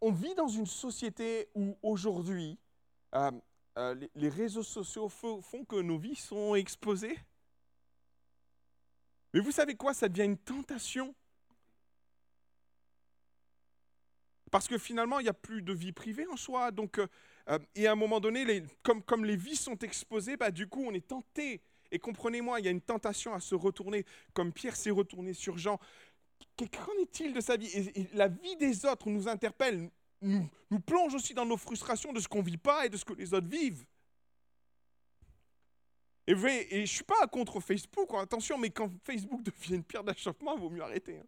on 0.00 0.12
vit 0.12 0.34
dans 0.34 0.48
une 0.48 0.66
société 0.66 1.48
où 1.54 1.76
aujourd'hui, 1.82 2.58
euh, 3.14 3.30
les, 4.14 4.28
réseaux 4.28 4.62
sociaux 4.62 5.08
font 5.08 5.64
que 5.68 5.80
nos 5.80 5.98
vies 5.98 6.16
sont 6.16 6.54
exposées. 6.54 7.18
Mais 9.36 9.42
vous 9.42 9.52
savez 9.52 9.74
quoi, 9.74 9.92
ça 9.92 10.08
devient 10.08 10.24
une 10.24 10.38
tentation. 10.38 11.14
Parce 14.50 14.66
que 14.66 14.78
finalement, 14.78 15.20
il 15.20 15.24
n'y 15.24 15.28
a 15.28 15.34
plus 15.34 15.60
de 15.60 15.74
vie 15.74 15.92
privée 15.92 16.26
en 16.28 16.38
soi. 16.38 16.70
Donc, 16.70 16.98
euh, 16.98 17.58
et 17.74 17.86
à 17.86 17.92
un 17.92 17.96
moment 17.96 18.18
donné, 18.18 18.62
comme, 18.82 19.26
les 19.26 19.36
vies 19.36 19.56
sont 19.56 19.76
exposées, 19.80 20.38
bah, 20.38 20.50
du 20.50 20.68
coup, 20.68 20.82
on 20.86 20.94
est 20.94 21.06
tenté. 21.06 21.60
Et 21.90 21.98
comprenez-moi, 21.98 22.60
il 22.60 22.64
y 22.64 22.68
a 22.68 22.70
une 22.70 22.80
tentation 22.80 23.34
à 23.34 23.40
se 23.40 23.54
retourner, 23.54 24.06
comme 24.32 24.54
Pierre 24.54 24.74
s'est 24.74 24.88
retourné 24.88 25.34
sur 25.34 25.58
Jean. 25.58 25.78
Qu'en 26.56 27.02
est-il 27.02 27.34
de 27.34 27.42
sa 27.42 27.58
vie? 27.58 27.92
La 28.14 28.28
vie 28.28 28.56
des 28.56 28.86
autres 28.86 29.10
nous 29.10 29.28
interpelle, 29.28 29.90
nous, 30.22 30.48
nous 30.70 30.80
plonge 30.80 31.14
aussi 31.14 31.34
dans 31.34 31.44
nos 31.44 31.58
frustrations 31.58 32.14
de 32.14 32.20
ce 32.20 32.28
qu'on 32.28 32.40
ne 32.40 32.46
vit 32.46 32.56
pas 32.56 32.86
et 32.86 32.88
de 32.88 32.96
ce 32.96 33.04
que 33.04 33.12
les 33.12 33.34
autres 33.34 33.48
vivent. 33.48 33.84
Et, 36.26 36.34
je 36.34 36.76
ne 36.80 36.86
suis 36.86 37.04
pas 37.04 37.26
contre 37.28 37.60
Facebook, 37.60 38.08
hein, 38.12 38.20
attention, 38.20 38.58
mais 38.58 38.70
quand 38.70 38.90
Facebook 39.04 39.42
devient 39.44 39.76
une 39.76 39.84
pierre 39.84 40.04
d'achoppement, 40.04 40.54
il 40.54 40.60
vaut 40.60 40.70
mieux 40.70 40.82
arrêter. 40.82 41.18
Hein. 41.18 41.26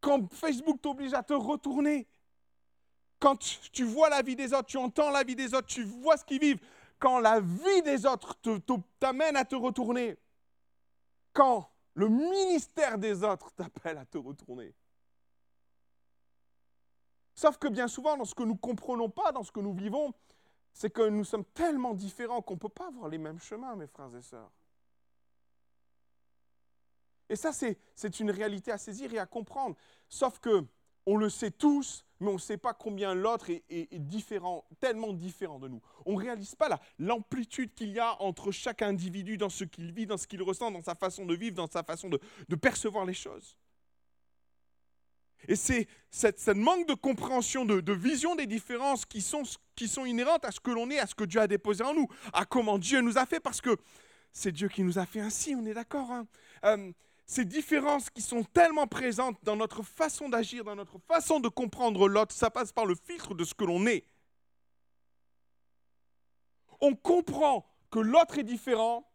Quand 0.00 0.32
Facebook 0.34 0.80
t'oblige 0.82 1.14
à 1.14 1.22
te 1.22 1.32
retourner, 1.32 2.08
quand 3.20 3.38
tu 3.70 3.84
vois 3.84 4.08
la 4.08 4.20
vie 4.20 4.34
des 4.34 4.52
autres, 4.52 4.66
tu 4.66 4.78
entends 4.78 5.10
la 5.10 5.22
vie 5.22 5.36
des 5.36 5.54
autres, 5.54 5.68
tu 5.68 5.84
vois 5.84 6.16
ce 6.16 6.24
qu'ils 6.24 6.40
vivent. 6.40 6.58
Quand 6.98 7.20
la 7.20 7.40
vie 7.40 7.82
des 7.84 8.04
autres 8.04 8.36
t'amène 8.98 9.36
à 9.36 9.44
te 9.44 9.54
retourner. 9.54 10.16
Quand 11.32 11.70
le 11.94 12.08
ministère 12.08 12.98
des 12.98 13.22
autres 13.22 13.52
t'appelle 13.52 13.98
à 13.98 14.04
te 14.04 14.18
retourner. 14.18 14.74
Sauf 17.34 17.58
que 17.58 17.68
bien 17.68 17.86
souvent, 17.86 18.16
dans 18.16 18.24
ce 18.24 18.34
que 18.34 18.42
nous 18.42 18.56
comprenons 18.56 19.08
pas, 19.08 19.30
dans 19.30 19.42
ce 19.44 19.52
que 19.52 19.60
nous 19.60 19.72
vivons, 19.72 20.12
c'est 20.72 20.90
que 20.90 21.08
nous 21.08 21.24
sommes 21.24 21.44
tellement 21.44 21.94
différents 21.94 22.42
qu'on 22.42 22.54
ne 22.54 22.58
peut 22.58 22.68
pas 22.68 22.88
avoir 22.88 23.08
les 23.08 23.18
mêmes 23.18 23.40
chemins, 23.40 23.76
mes 23.76 23.86
frères 23.86 24.14
et 24.16 24.22
sœurs. 24.22 24.50
Et 27.28 27.36
ça, 27.36 27.50
c'est 27.52 28.20
une 28.20 28.30
réalité 28.30 28.72
à 28.72 28.78
saisir 28.78 29.12
et 29.14 29.18
à 29.18 29.26
comprendre. 29.26 29.76
Sauf 30.08 30.38
que 30.38 30.66
on 31.06 31.16
le 31.16 31.28
sait 31.30 31.50
tous, 31.50 32.04
mais 32.20 32.28
on 32.28 32.34
ne 32.34 32.38
sait 32.38 32.56
pas 32.56 32.74
combien 32.74 33.14
l'autre 33.14 33.50
est, 33.50 33.98
différent, 33.98 34.64
tellement 34.80 35.12
différent 35.12 35.58
de 35.58 35.68
nous. 35.68 35.80
On 36.06 36.12
ne 36.12 36.18
réalise 36.18 36.54
pas 36.54 36.80
l'amplitude 36.98 37.74
qu'il 37.74 37.90
y 37.90 37.98
a 37.98 38.20
entre 38.22 38.52
chaque 38.52 38.82
individu 38.82 39.36
dans 39.36 39.48
ce 39.48 39.64
qu'il 39.64 39.92
vit, 39.92 40.06
dans 40.06 40.16
ce 40.16 40.26
qu'il 40.26 40.42
ressent, 40.42 40.70
dans 40.70 40.82
sa 40.82 40.94
façon 40.94 41.26
de 41.26 41.34
vivre, 41.34 41.56
dans 41.56 41.66
sa 41.66 41.82
façon 41.82 42.08
de, 42.08 42.56
percevoir 42.56 43.04
les 43.04 43.14
choses. 43.14 43.56
Et 45.48 45.56
c'est 45.56 45.88
cette, 46.10 46.46
manque 46.48 46.86
de 46.86 46.94
compréhension, 46.94 47.64
de, 47.64 47.92
vision 47.92 48.34
des 48.34 48.46
différences 48.46 49.04
qui 49.04 49.20
sont, 49.20 49.44
inhérentes 50.04 50.44
à 50.44 50.50
ce 50.50 50.60
que 50.60 50.70
l'on 50.70 50.90
est, 50.90 50.98
à 50.98 51.06
ce 51.06 51.14
que 51.14 51.24
Dieu 51.24 51.40
a 51.40 51.46
déposé 51.46 51.82
en 51.84 51.94
nous, 51.94 52.08
à 52.32 52.44
comment 52.44 52.78
Dieu 52.78 53.00
nous 53.00 53.18
a 53.18 53.26
fait, 53.26 53.40
parce 53.40 53.60
que 53.60 53.76
c'est 54.32 54.52
Dieu 54.52 54.68
qui 54.68 54.82
nous 54.82 54.98
a 54.98 55.06
fait 55.06 55.20
ainsi, 55.20 55.54
on 55.54 55.64
est 55.66 55.74
d'accord. 55.74 56.10
Hein 56.10 56.26
euh, 56.64 56.92
ces 57.26 57.44
différences 57.44 58.10
qui 58.10 58.20
sont 58.20 58.44
tellement 58.44 58.86
présentes 58.86 59.38
dans 59.42 59.56
notre 59.56 59.82
façon 59.82 60.28
d'agir, 60.28 60.64
dans 60.64 60.76
notre 60.76 60.98
façon 60.98 61.40
de 61.40 61.48
comprendre 61.48 62.08
l'autre, 62.08 62.34
ça 62.34 62.50
passe 62.50 62.72
par 62.72 62.84
le 62.84 62.94
filtre 62.94 63.34
de 63.34 63.44
ce 63.44 63.54
que 63.54 63.64
l'on 63.64 63.86
est. 63.86 64.06
On 66.80 66.94
comprend 66.94 67.64
que 67.90 68.00
l'autre 68.00 68.38
est 68.38 68.44
différent, 68.44 69.10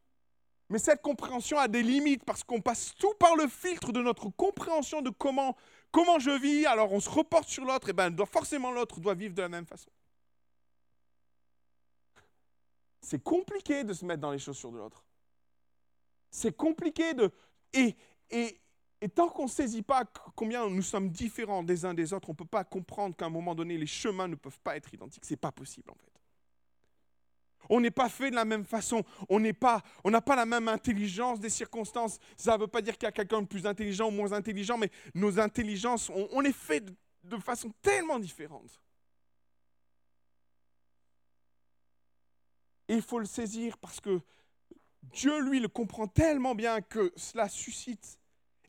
mais 0.70 0.80
cette 0.80 1.02
compréhension 1.02 1.58
a 1.58 1.68
des 1.68 1.82
limites 1.82 2.26
parce 2.26 2.44
qu'on 2.44 2.62
passe 2.62 2.94
tout 2.96 3.14
par 3.20 3.36
le 3.36 3.48
filtre 3.48 3.92
de 3.92 4.02
notre 4.02 4.30
compréhension 4.30 5.02
de 5.02 5.10
comment, 5.10 5.56
comment 5.92 6.20
je 6.20 6.32
vis, 6.32 6.66
alors 6.66 6.92
on 6.92 7.00
se 7.00 7.10
reporte 7.10 7.48
sur 7.48 7.64
l'autre, 7.64 7.90
et 7.90 7.94
bien 7.94 8.14
forcément 8.26 8.72
l'autre 8.72 9.00
doit 9.00 9.14
vivre 9.14 9.34
de 9.34 9.42
la 9.42 9.50
même 9.50 9.66
façon. 9.66 9.90
C'est 13.02 13.24
compliqué 13.24 13.86
de 13.86 13.94
se 13.94 14.04
mettre 14.04 14.20
dans 14.22 14.32
les 14.32 14.40
chaussures 14.40 14.72
de 14.72 14.78
l'autre. 14.78 15.06
C'est 16.30 16.56
compliqué 16.56 17.14
de, 17.14 17.32
et, 17.72 17.96
et, 18.30 18.60
tant 19.16 19.30
qu'on 19.30 19.46
ne 19.46 19.50
saisit 19.50 19.82
pas 19.82 20.04
combien 20.36 20.70
nous 20.70 20.82
sommes 20.82 21.10
différents 21.10 21.64
des 21.64 21.86
uns 21.86 21.94
des 21.94 22.12
autres, 22.12 22.30
on 22.30 22.34
ne 22.34 22.38
peut 22.38 22.46
pas 22.46 22.66
comprendre 22.66 23.16
qu'à 23.16 23.28
un 23.28 23.30
moment 23.30 23.56
donné, 23.56 23.78
les 23.78 23.88
chemins 23.88 24.28
ne 24.28 24.36
peuvent 24.36 24.60
pas 24.60 24.76
être 24.76 24.94
identiques. 24.94 25.24
Ce 25.24 25.34
n'est 25.34 25.38
pas 25.38 25.54
possible 25.54 25.90
en 25.90 25.96
fait. 25.96 26.17
On 27.70 27.82
n'est 27.82 27.92
pas 27.92 28.10
fait 28.10 28.30
de 28.30 28.36
la 28.36 28.46
même 28.46 28.66
façon. 28.66 29.04
On 29.30 29.40
n'a 29.40 29.54
pas, 29.54 29.84
pas 30.26 30.36
la 30.36 30.46
même 30.46 30.68
intelligence 30.68 31.40
des 31.40 31.50
circonstances. 31.50 32.20
Ça 32.36 32.56
ne 32.56 32.62
veut 32.62 32.68
pas 32.68 32.82
dire 32.82 32.98
qu'il 32.98 33.06
y 33.06 33.10
a 33.10 33.12
quelqu'un 33.12 33.42
de 33.42 33.48
plus 33.48 33.66
intelligent 33.66 34.08
ou 34.08 34.12
moins 34.12 34.32
intelligent, 34.32 34.78
mais 34.78 34.90
nos 35.14 35.40
intelligences, 35.40 36.10
on, 36.10 36.28
on 36.32 36.42
est 36.44 36.56
fait 36.56 36.82
de, 36.82 36.96
de 37.24 37.38
façon 37.38 37.72
tellement 37.82 38.20
différente. 38.20 38.82
Et 42.88 42.96
il 42.96 43.02
faut 43.02 43.20
le 43.20 43.26
saisir 43.26 43.78
parce 43.78 44.00
que 44.00 44.22
Dieu, 45.04 45.42
lui, 45.42 45.60
le 45.60 45.68
comprend 45.68 46.08
tellement 46.08 46.56
bien 46.56 46.82
que 46.82 47.12
cela 47.16 47.50
suscite 47.50 48.20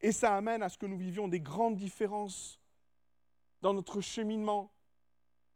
et 0.01 0.12
ça 0.12 0.37
amène 0.37 0.62
à 0.62 0.68
ce 0.68 0.79
que 0.79 0.87
nous 0.87 0.98
vivions 0.98 1.29
des 1.29 1.40
grandes 1.40 1.77
différences 1.77 2.61
dans 3.61 3.74
notre 3.74 4.01
cheminement. 4.01 4.72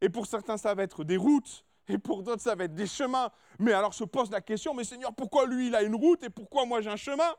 Et 0.01 0.09
pour 0.09 0.27
certains, 0.27 0.57
ça 0.57 0.73
va 0.75 0.83
être 0.83 1.03
des 1.03 1.17
routes, 1.17 1.65
et 1.87 1.97
pour 1.97 2.23
d'autres, 2.23 2.41
ça 2.41 2.55
va 2.55 2.63
être 2.65 2.75
des 2.75 2.87
chemins. 2.87 3.31
Mais 3.59 3.73
alors 3.73 3.93
se 3.93 4.03
pose 4.03 4.31
la 4.31 4.41
question, 4.41 4.73
mais 4.73 4.83
Seigneur, 4.83 5.13
pourquoi 5.13 5.45
lui, 5.45 5.67
il 5.67 5.75
a 5.75 5.83
une 5.83 5.95
route 5.95 6.23
et 6.23 6.29
pourquoi 6.29 6.65
moi, 6.65 6.81
j'ai 6.81 6.89
un 6.89 6.95
chemin? 6.95 7.35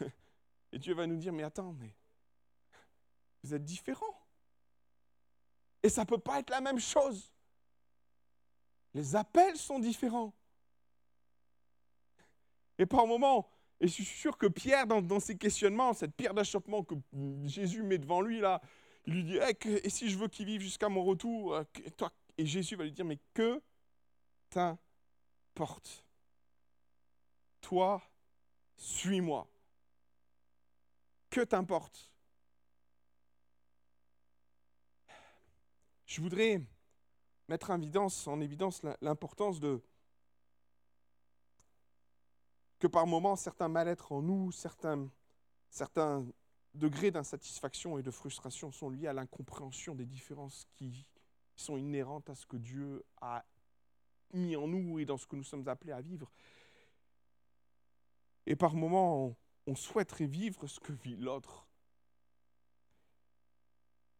Et 0.72 0.78
Dieu 0.78 0.94
va 0.94 1.06
nous 1.06 1.16
dire, 1.16 1.32
mais 1.32 1.44
attends, 1.44 1.72
mais 1.72 1.94
vous 3.42 3.54
êtes 3.54 3.64
différents. 3.64 4.26
Et 5.82 5.88
ça 5.88 6.02
ne 6.02 6.06
peut 6.06 6.18
pas 6.18 6.40
être 6.40 6.50
la 6.50 6.60
même 6.60 6.80
chose. 6.80 7.32
Les 8.92 9.14
appels 9.14 9.56
sont 9.56 9.78
différents. 9.78 10.34
Et 12.78 12.86
par 12.86 13.06
moments, 13.06 13.48
et 13.80 13.88
je 13.88 13.92
suis 13.92 14.04
sûr 14.04 14.36
que 14.36 14.46
Pierre, 14.46 14.86
dans, 14.86 15.20
ses 15.20 15.36
questionnements, 15.36 15.92
cette 15.92 16.14
pierre 16.14 16.34
d'achoppement 16.34 16.82
que 16.82 16.94
Jésus 17.44 17.82
met 17.82 17.98
devant 17.98 18.20
lui, 18.20 18.40
là, 18.40 18.60
il 19.06 19.14
lui 19.14 19.24
dit 19.24 19.38
Et 19.84 19.90
si 19.90 20.08
je 20.08 20.18
veux 20.18 20.28
qu'il 20.28 20.46
vive 20.46 20.62
jusqu'à 20.62 20.88
mon 20.88 21.04
retour 21.04 21.54
euh, 21.54 21.64
toi, 21.96 22.10
Et 22.38 22.46
Jésus 22.46 22.76
va 22.76 22.84
lui 22.84 22.92
dire 22.92 23.04
Mais 23.04 23.18
que 23.34 23.62
t'importe? 24.50 26.04
Toi, 27.60 28.02
suis-moi. 28.76 29.48
Que 31.30 31.42
t'importe? 31.42 32.12
Je 36.06 36.20
voudrais 36.20 36.62
mettre 37.48 37.70
en 37.70 37.80
évidence, 37.80 38.26
en 38.26 38.40
évidence 38.40 38.82
l'importance 39.00 39.60
de 39.60 39.82
que 42.78 42.86
par 42.86 43.06
moments 43.06 43.36
certains 43.36 43.68
mal-être 43.68 44.12
en 44.12 44.22
nous, 44.22 44.52
certains, 44.52 45.08
certains 45.70 46.26
degrés 46.74 47.10
d'insatisfaction 47.10 47.98
et 47.98 48.02
de 48.02 48.10
frustration 48.10 48.70
sont 48.70 48.90
liés 48.90 49.06
à 49.06 49.12
l'incompréhension 49.12 49.94
des 49.94 50.04
différences 50.04 50.66
qui 50.74 51.06
sont 51.56 51.76
inhérentes 51.76 52.30
à 52.30 52.34
ce 52.34 52.46
que 52.46 52.56
Dieu 52.56 53.04
a 53.20 53.44
mis 54.32 54.56
en 54.56 54.66
nous 54.68 54.98
et 54.98 55.04
dans 55.04 55.16
ce 55.16 55.26
que 55.26 55.36
nous 55.36 55.44
sommes 55.44 55.66
appelés 55.68 55.92
à 55.92 56.00
vivre. 56.00 56.30
Et 58.46 58.56
par 58.56 58.74
moments, 58.74 59.36
on 59.66 59.74
souhaiterait 59.74 60.26
vivre 60.26 60.66
ce 60.66 60.78
que 60.78 60.92
vit 60.92 61.16
l'autre. 61.16 61.66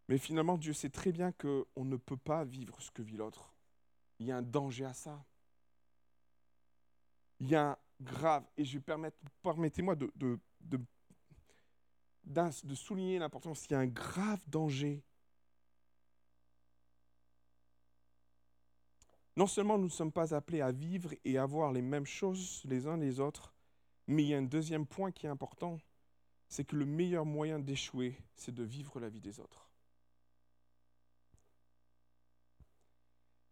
Mais 0.09 0.19
finalement, 0.19 0.57
Dieu 0.57 0.73
sait 0.73 0.91
très 0.91 1.13
bien 1.13 1.33
qu'on 1.33 1.85
ne 1.85 1.97
peut 1.97 2.17
pas 2.17 2.45
vivre 2.45 2.81
ce 2.81 2.91
que 2.91 3.03
vit 3.03 3.17
l'autre. 3.17 3.55
Il 4.19 4.27
y 4.27 4.33
a 4.33 4.37
un 4.37 4.43
danger 4.43 4.85
à 4.85 4.95
ça. 4.95 5.25
Il 7.41 7.49
y 7.49 7.55
a 7.55 7.71
un 7.71 7.79
grave, 8.01 8.47
et 8.57 8.65
je 8.65 8.79
permettez-moi 8.79 9.95
de 9.97 10.39
souligner 12.75 13.19
l'importance, 13.19 13.67
il 13.67 13.73
y 13.73 13.75
a 13.75 13.81
un 13.81 13.87
grave 13.87 14.43
danger. 14.49 15.03
Non 19.37 19.47
seulement 19.47 19.77
nous 19.77 19.85
ne 19.85 19.91
sommes 19.91 20.13
pas 20.13 20.35
appelés 20.35 20.63
à 20.63 20.73
vivre 20.73 21.13
et 21.25 21.37
à 21.37 21.45
voir 21.45 21.73
les 21.73 21.83
mêmes 21.83 22.07
choses 22.07 22.63
les 22.65 22.87
uns 22.87 22.97
les 22.97 23.21
autres, 23.21 23.55
mais 24.07 24.23
il 24.23 24.29
y 24.29 24.35
a 24.35 24.39
un 24.39 24.43
deuxième 24.43 24.87
point 24.87 25.13
qui 25.13 25.27
est 25.27 25.29
important, 25.29 25.79
c'est 26.49 26.65
que 26.65 26.77
le 26.77 26.87
meilleur 26.87 27.27
moyen 27.27 27.59
d'échouer, 27.59 28.17
c'est 28.35 28.55
de 28.55 28.63
vivre 28.63 28.99
la 28.99 29.09
vie 29.09 29.21
des 29.21 29.41
autres. 29.41 29.69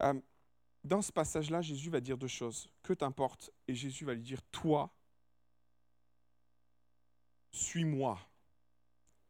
Euh, 0.03 0.21
dans 0.85 1.03
ce 1.03 1.13
passage-là, 1.13 1.63
Jésus 1.63 1.91
va 1.91 2.01
dire 2.01 2.19
deux 2.19 2.29
choses. 2.29 2.69
Que 2.83 2.93
t'importe 2.93 3.51
Et 3.67 3.75
Jésus 3.75 4.05
va 4.05 4.15
lui 4.15 4.23
dire, 4.23 4.43
toi, 4.53 4.95
suis-moi. 7.51 8.19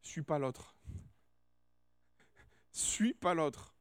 Suis 0.01 0.21
pas 0.21 0.37
l'autre. 0.37 0.75
Suis 2.71 3.13
pas 3.13 3.33
l'autre. 3.33 3.73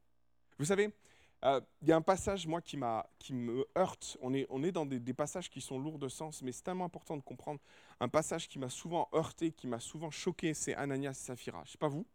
Vous 0.59 0.67
savez, 0.67 0.95
euh, 1.44 1.61
il 1.83 1.88
y 1.88 1.92
a 1.92 1.96
un 1.96 2.02
passage, 2.02 2.46
moi, 2.46 2.62
qui, 2.62 2.78
qui 3.18 3.35
me 3.35 3.66
heurte. 3.76 4.16
On 4.22 4.33
est, 4.33 4.46
on 4.48 4.62
est 4.62 4.72
dans 4.72 4.87
des, 4.87 5.14
passages 5.14 5.50
qui 5.50 5.61
sont 5.61 5.78
lourds 5.78 5.98
de 5.98 6.09
sens, 6.09 6.40
mais 6.42 6.52
c'est 6.52 6.62
tellement 6.62 6.87
important 6.87 7.16
de 7.16 7.22
comprendre. 7.22 7.61
Un 8.00 8.09
passage 8.09 8.48
qui 8.48 8.59
m'a 8.59 8.70
souvent 8.70 9.09
heurté, 9.12 9.52
qui 9.52 9.66
m'a 9.66 9.80
souvent 9.80 10.11
choqué, 10.11 10.54
c'est 10.54 10.74
Ananias 10.74 11.11
et 11.11 11.14
Saphira. 11.14 11.59
Je 11.64 11.68
ne 11.68 11.72
sais 11.72 11.78
pas 11.78 11.88
vous. 11.88 12.07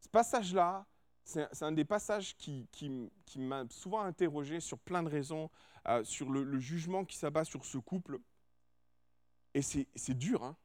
Ce 0.00 0.08
passage-là, 0.08 0.86
c'est 1.24 1.62
un 1.62 1.72
des 1.72 1.84
passages 1.84 2.36
qui, 2.36 2.68
m'a 3.36 3.64
souvent 3.68 4.00
interrogé 4.00 4.60
sur 4.60 4.78
plein 4.78 5.02
de 5.02 5.08
raisons, 5.08 5.50
euh, 5.88 6.04
sur 6.04 6.30
le, 6.30 6.58
jugement 6.60 7.04
qui 7.04 7.16
s'abat 7.16 7.44
sur 7.44 7.64
ce 7.64 7.78
couple. 7.78 8.18
Et 9.54 9.62
c'est 9.62 10.14
dur, 10.14 10.44
hein 10.44 10.56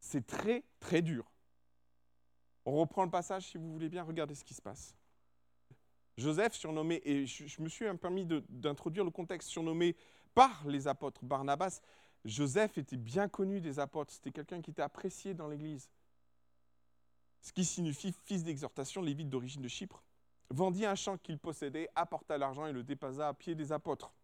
C'est 0.00 0.26
très, 0.26 0.64
très 0.80 1.02
dur. 1.02 1.33
On 2.66 2.76
reprend 2.76 3.04
le 3.04 3.10
passage 3.10 3.46
si 3.48 3.58
vous 3.58 3.70
voulez 3.72 3.88
bien, 3.88 4.02
regardez 4.02 4.34
ce 4.34 4.44
qui 4.44 4.54
se 4.54 4.62
passe. 4.62 4.94
Joseph, 6.16 6.54
surnommé, 6.54 7.02
et 7.04 7.26
je, 7.26 7.60
me 7.60 7.68
suis 7.68 7.84
permis 7.98 8.26
d'introduire 8.48 9.04
le 9.04 9.10
contexte, 9.10 9.48
surnommé 9.48 9.96
par 10.34 10.66
les 10.66 10.86
apôtres 10.86 11.24
Barnabas, 11.24 11.80
Joseph 12.24 12.78
était 12.78 12.96
bien 12.96 13.28
connu 13.28 13.60
des 13.60 13.78
apôtres, 13.78 14.12
c'était 14.12 14.30
quelqu'un 14.30 14.62
qui 14.62 14.70
était 14.70 14.82
apprécié 14.82 15.34
dans 15.34 15.48
l'Église 15.48 15.90
ce 17.44 17.52
qui 17.52 17.64
signifie 17.66 18.14
fils 18.24 18.42
d'exhortation, 18.42 19.02
lévite 19.02 19.28
d'origine 19.28 19.60
de 19.60 19.68
Chypre, 19.68 20.02
vendit 20.48 20.86
un 20.86 20.94
champ 20.94 21.18
qu'il 21.18 21.38
possédait, 21.38 21.90
apporta 21.94 22.38
l'argent 22.38 22.64
et 22.64 22.72
le 22.72 22.82
déposa 22.82 23.28
à 23.28 23.34
pied 23.34 23.54
des 23.54 23.70
apôtres. 23.70 24.14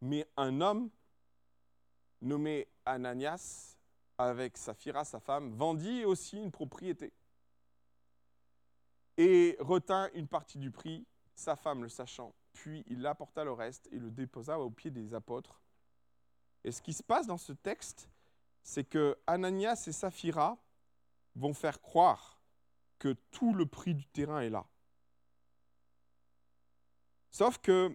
Mais 0.00 0.26
un 0.36 0.60
homme 0.60 0.90
nommé 2.20 2.66
Ananias, 2.84 3.76
avec 4.18 4.56
Saphira, 4.56 5.04
sa 5.04 5.20
femme, 5.20 5.52
vendit 5.52 6.04
aussi 6.04 6.36
une 6.36 6.50
propriété 6.50 7.12
et 9.20 9.54
retint 9.60 10.08
une 10.14 10.26
partie 10.26 10.56
du 10.56 10.70
prix, 10.70 11.06
sa 11.34 11.54
femme 11.54 11.82
le 11.82 11.90
sachant. 11.90 12.34
Puis 12.54 12.82
il 12.86 13.04
apporta 13.06 13.44
le 13.44 13.52
reste 13.52 13.86
et 13.92 13.98
le 13.98 14.10
déposa 14.10 14.58
au 14.58 14.70
pied 14.70 14.90
des 14.90 15.12
apôtres. 15.12 15.60
Et 16.64 16.72
ce 16.72 16.80
qui 16.80 16.94
se 16.94 17.02
passe 17.02 17.26
dans 17.26 17.36
ce 17.36 17.52
texte, 17.52 18.08
c'est 18.62 18.84
que 18.84 19.18
Ananias 19.26 19.84
et 19.88 19.92
Saphira 19.92 20.56
vont 21.34 21.52
faire 21.52 21.82
croire 21.82 22.40
que 22.98 23.12
tout 23.30 23.52
le 23.52 23.66
prix 23.66 23.94
du 23.94 24.06
terrain 24.06 24.40
est 24.40 24.48
là. 24.48 24.66
Sauf 27.30 27.58
que, 27.58 27.94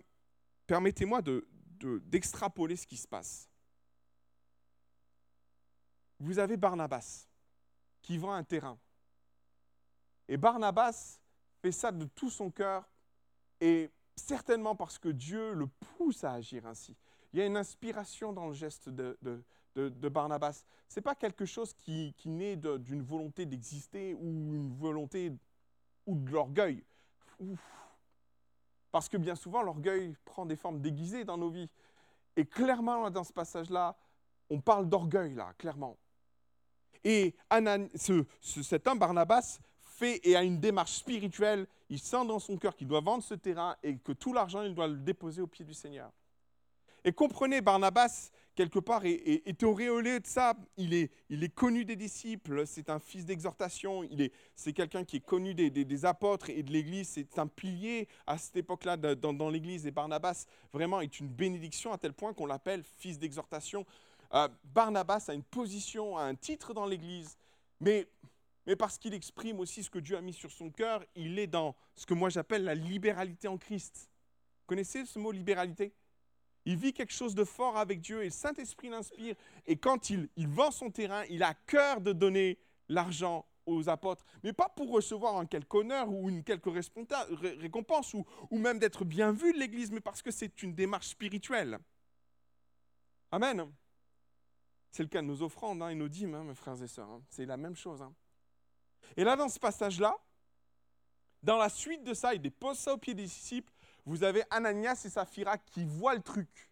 permettez-moi 0.68 1.24
d'extrapoler 1.24 2.76
de, 2.76 2.80
ce 2.80 2.86
qui 2.86 2.98
se 2.98 3.08
passe. 3.08 3.50
Vous 6.20 6.38
avez 6.38 6.56
Barnabas 6.56 7.28
qui 8.04 8.20
vend 8.20 8.34
un 8.34 8.44
terrain. 8.44 8.80
Et 10.28 10.38
Barnabas 10.38 11.20
fait 11.62 11.72
ça 11.72 11.92
de 11.92 12.06
tout 12.06 12.30
son 12.30 12.50
cœur 12.50 12.88
et 13.62 13.92
certainement 14.16 14.76
parce 14.76 14.98
que 14.98 15.10
Dieu 15.10 15.54
le 15.54 15.68
pousse 15.68 16.24
à 16.24 16.34
agir 16.34 16.66
ainsi. 16.66 16.96
Il 17.34 17.40
y 17.40 17.42
a 17.42 17.46
une 17.46 17.58
inspiration 17.58 18.32
dans 18.34 18.48
le 18.48 18.54
geste 18.54 18.90
de, 18.90 19.18
de, 19.76 20.10
Barnabas. 20.10 20.64
Ce 20.88 21.00
n'est 21.00 21.04
pas 21.04 21.16
quelque 21.16 21.46
chose 21.46 21.74
qui, 21.74 22.14
naît 22.26 22.56
d'une 22.56 23.02
volonté 23.02 23.46
d'exister 23.46 24.14
ou 24.14 24.56
une 24.56 24.74
volonté 24.74 25.34
ou 26.06 26.16
de 26.16 26.32
l'orgueil. 26.32 26.84
Parce 28.92 29.10
que 29.10 29.18
bien 29.18 29.36
souvent, 29.36 29.62
l'orgueil 29.62 30.16
prend 30.24 30.46
des 30.46 30.56
formes 30.56 30.80
déguisées 30.80 31.26
dans 31.26 31.38
nos 31.38 31.50
vies. 31.50 31.70
Et 32.38 32.46
clairement, 32.46 33.10
dans 33.12 33.26
ce 33.26 33.34
passage-là, 33.34 33.98
on 34.50 34.62
parle 34.62 34.88
d'orgueil, 34.88 35.34
là, 35.34 35.54
clairement. 35.58 35.98
Et 37.04 37.36
cet 38.42 38.88
homme, 38.88 39.00
Barnabas, 39.00 39.60
fait 39.96 40.20
et 40.28 40.36
a 40.36 40.44
une 40.44 40.60
démarche 40.60 40.94
spirituelle. 40.94 41.68
Il 41.90 42.00
sent 42.00 42.26
dans 42.28 42.40
son 42.40 42.58
cœur 42.58 42.76
qu'il 42.76 42.88
doit 42.88 43.02
vendre 43.02 43.24
ce 43.24 43.34
terrain 43.34 43.76
et 43.84 43.98
que 43.98 44.12
tout 44.12 44.34
l'argent, 44.34 44.62
il 44.62 44.74
doit 44.74 44.88
le 44.88 44.98
déposer 44.98 45.42
au 45.42 45.48
pied 45.48 45.66
du 45.66 45.74
Seigneur. 45.74 46.12
Et 47.08 47.14
comprenez, 47.14 47.62
Barnabas, 47.62 48.32
quelque 48.56 48.80
part, 48.80 49.06
est, 49.06 49.64
auréolé 49.64 50.20
de 50.20 50.26
ça. 50.26 50.56
Il 50.76 50.92
est, 50.96 51.12
il 51.30 51.44
est 51.44 51.54
connu 51.54 51.86
des 51.86 51.96
disciples, 51.96 52.66
c'est 52.66 52.90
un 52.90 53.00
fils 53.00 53.26
d'exhortation, 53.26 54.02
c'est 54.56 54.74
quelqu'un 54.74 55.04
qui 55.04 55.18
est 55.18 55.26
connu 55.26 55.54
des, 55.54 56.06
apôtres 56.06 56.50
et 56.50 56.64
de 56.64 56.72
l'Église, 56.72 57.10
c'est 57.10 57.38
un 57.38 57.46
pilier 57.46 58.08
à 58.26 58.40
cette 58.40 58.58
époque-là 58.58 58.98
dans, 58.98 59.50
l'Église. 59.50 59.86
Et 59.86 59.92
Barnabas, 59.92 60.48
vraiment, 60.74 61.00
est 61.00 61.20
une 61.20 61.28
bénédiction 61.28 61.94
à 61.94 62.00
tel 62.00 62.14
point 62.14 62.34
qu'on 62.34 62.48
l'appelle 62.48 62.84
fils 62.98 63.20
d'exhortation. 63.20 63.86
Euh, 64.34 64.48
Barnabas 64.64 65.26
a 65.28 65.36
une 65.36 65.44
position, 65.44 66.18
a 66.18 66.24
un 66.24 66.36
titre 66.36 66.74
dans 66.74 66.88
l'Église, 66.88 67.38
mais, 67.80 68.08
mais 68.66 68.76
parce 68.76 68.98
qu'il 68.98 69.14
exprime 69.14 69.60
aussi 69.60 69.84
ce 69.84 69.90
que 69.90 70.00
Dieu 70.00 70.18
a 70.18 70.22
mis 70.22 70.34
sur 70.34 70.52
son 70.52 70.70
cœur, 70.70 71.04
il 71.16 71.38
est 71.40 71.48
dans 71.48 71.76
ce 71.96 72.06
que 72.06 72.14
moi 72.14 72.30
j'appelle 72.30 72.64
la 72.64 72.76
libéralité 72.76 73.48
en 73.48 73.58
Christ. 73.58 74.10
Vous 74.62 74.68
connaissez 74.68 75.06
ce 75.06 75.20
mot 75.20 75.32
libéralité? 75.32 75.94
Il 76.66 76.78
vit 76.78 76.94
quelque 76.94 77.14
chose 77.14 77.36
de 77.36 77.44
fort 77.44 77.78
avec 77.78 78.02
Dieu 78.02 78.22
et 78.22 78.26
le 78.26 78.32
Saint-Esprit 78.32 78.90
l'inspire. 78.90 79.36
Et 79.68 79.78
quand 79.78 80.10
il, 80.10 80.30
vend 80.36 80.72
son 80.72 80.90
terrain, 80.90 81.24
il 81.30 81.44
a 81.44 81.54
cœur 81.54 82.02
de 82.02 82.12
donner 82.12 82.58
l'argent 82.90 83.46
aux 83.68 83.88
apôtres, 83.90 84.26
mais 84.44 84.54
pas 84.54 84.70
pour 84.70 84.92
recevoir 84.92 85.38
un 85.38 85.46
quelque 85.46 85.76
honneur 85.76 86.10
ou 86.10 86.30
une 86.30 86.44
quelque 86.44 86.70
récompense 87.60 88.14
ou, 88.14 88.26
ou 88.52 88.58
même 88.58 88.80
d'être 88.80 89.06
bien 89.06 89.32
vu 89.32 89.54
de 89.54 89.60
l'Église, 89.60 89.92
mais 89.92 90.02
parce 90.02 90.22
que 90.22 90.32
c'est 90.32 90.62
une 90.64 90.74
démarche 90.74 91.08
spirituelle. 91.08 91.80
Amen. 93.32 93.72
C'est 94.92 95.04
le 95.04 95.10
cas 95.10 95.22
de 95.22 95.28
nos 95.28 95.42
offrandes 95.42 95.82
hein, 95.82 95.90
et 95.90 95.96
nos 95.96 96.08
dîmes, 96.08 96.36
hein, 96.36 96.44
mes 96.44 96.56
frères 96.56 96.82
et 96.82 96.88
sœurs. 96.88 97.10
Hein. 97.10 97.22
C'est 97.30 97.46
la 97.46 97.58
même 97.58 97.76
chose. 97.76 98.02
Et 99.18 99.24
là, 99.24 99.36
dans 99.36 99.50
ce 99.50 99.60
passage-là, 99.60 100.16
dans 101.44 101.58
la 101.58 101.70
suite 101.70 102.04
de 102.04 102.14
ça, 102.14 102.34
il 102.34 102.42
dépose 102.42 102.78
ça 102.78 102.94
au 102.94 102.98
pied 102.98 103.14
des 103.14 103.24
disciples. 103.24 103.72
Vous 104.06 104.24
avez 104.24 104.44
Ananias 104.50 105.04
et 105.06 105.10
Saphira 105.10 105.58
qui 105.58 105.84
voient 105.86 106.16
le 106.16 106.22
truc. 106.22 106.72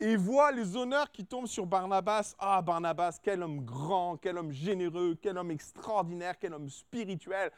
Et 0.00 0.16
voient 0.16 0.50
les 0.52 0.76
honneurs 0.76 1.10
qui 1.12 1.24
tombent 1.24 1.46
sur 1.46 1.66
Barnabas. 1.66 2.34
Ah, 2.38 2.60
Barnabas, 2.62 3.18
quel 3.22 3.42
homme 3.42 3.64
grand, 3.64 4.16
quel 4.16 4.38
homme 4.38 4.50
généreux, 4.50 5.16
quel 5.20 5.38
homme 5.38 5.50
extraordinaire, 5.50 6.38
quel 6.38 6.54
homme 6.54 6.68
spirituel. 6.68 7.52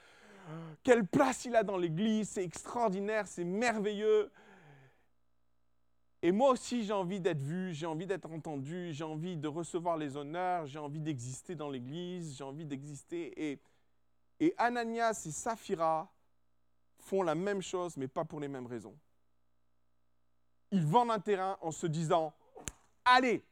Quelle 0.82 1.06
place 1.06 1.46
il 1.46 1.56
a 1.56 1.62
dans 1.62 1.78
l'Église, 1.78 2.30
c'est 2.30 2.44
extraordinaire, 2.44 3.26
c'est 3.26 3.44
merveilleux. 3.44 4.30
Et 6.24 6.32
moi 6.32 6.52
aussi, 6.52 6.84
j'ai 6.84 6.94
envie 6.94 7.20
d'être 7.20 7.42
vu, 7.42 7.74
j'ai 7.74 7.84
envie 7.84 8.06
d'être 8.06 8.32
entendu, 8.32 8.94
j'ai 8.94 9.04
envie 9.04 9.36
de 9.36 9.46
recevoir 9.46 9.98
les 9.98 10.16
honneurs, 10.16 10.66
j'ai 10.66 10.78
envie 10.78 10.98
d'exister 10.98 11.54
dans 11.54 11.68
l'Église, 11.68 12.38
j'ai 12.38 12.44
envie 12.44 12.64
d'exister. 12.64 13.60
Et 14.40 14.54
Ananias 14.56 15.22
et 15.26 15.30
Saphira 15.30 16.10
font 16.98 17.22
la 17.22 17.34
même 17.34 17.60
chose, 17.60 17.98
mais 17.98 18.08
pas 18.08 18.24
pour 18.24 18.40
les 18.40 18.48
mêmes 18.48 18.66
raisons. 18.66 18.96
Ils 20.70 20.86
vendent 20.86 21.10
un 21.10 21.20
terrain 21.20 21.58
en 21.60 21.70
se 21.70 21.86
disant, 21.86 22.32
allez, 23.04 23.44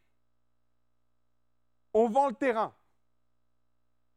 on 1.92 2.08
vend 2.08 2.28
le 2.28 2.35
terrain. 2.35 2.74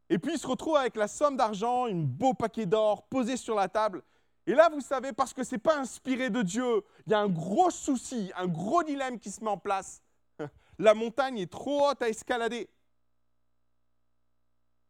Et 0.08 0.18
puis 0.18 0.36
ils 0.36 0.40
se 0.40 0.48
retrouvent 0.48 0.78
avec 0.78 0.96
la 0.96 1.10
somme 1.10 1.36
d'argent, 1.36 1.88
un 1.88 2.04
beau 2.04 2.34
paquet 2.34 2.66
d'or 2.66 3.06
posé 3.08 3.36
sur 3.36 3.56
la 3.56 3.68
table. 3.68 4.02
Et 4.48 4.54
là, 4.54 4.70
vous 4.70 4.82
savez, 4.82 5.12
parce 5.12 5.34
que 5.34 5.44
ce 5.44 5.56
n'est 5.56 5.60
pas 5.60 5.78
inspiré 5.78 6.30
de 6.30 6.42
Dieu, 6.42 6.84
il 7.08 7.12
y 7.12 7.16
a 7.16 7.20
un 7.20 7.30
gros 7.30 7.72
souci, 7.72 8.32
un 8.36 8.48
gros 8.48 8.84
dilemme 8.84 9.20
qui 9.20 9.32
se 9.32 9.44
met 9.44 9.50
en 9.50 9.58
place. 9.58 10.04
La 10.78 10.94
montagne 10.94 11.40
est 11.40 11.52
trop 11.52 11.90
haute 11.90 12.02
à 12.02 12.10
escalader. 12.10 12.70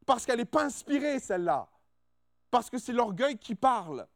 Parce 0.05 0.25
qu'elle 0.25 0.39
n'est 0.39 0.45
pas 0.45 0.65
inspirée, 0.65 1.19
celle-là. 1.19 1.69
Parce 2.51 2.69
que 2.69 2.77
c'est 2.77 2.93
l'orgueil 2.93 3.37
qui 3.37 3.55
parle. 3.55 4.07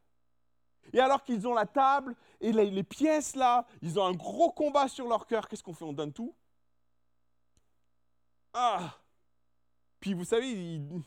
Et 0.93 0.99
alors 0.99 1.23
qu'ils 1.23 1.47
ont 1.47 1.53
la 1.53 1.65
table 1.65 2.15
et 2.41 2.51
les, 2.51 2.83
pièces 2.83 3.35
là, 3.35 3.65
ils 3.81 3.99
ont 3.99 4.05
un 4.05 4.13
gros 4.13 4.51
combat 4.51 4.87
sur 4.87 5.07
leur 5.07 5.25
cœur, 5.25 5.47
qu'est-ce 5.47 5.63
qu'on 5.63 5.73
fait? 5.73 5.85
On 5.85 5.93
donne 5.93 6.13
tout? 6.13 6.35
Ah 8.53 8.97
Puis 9.99 10.13
vous 10.13 10.25
savez, 10.25 10.51
ils, 10.51 11.01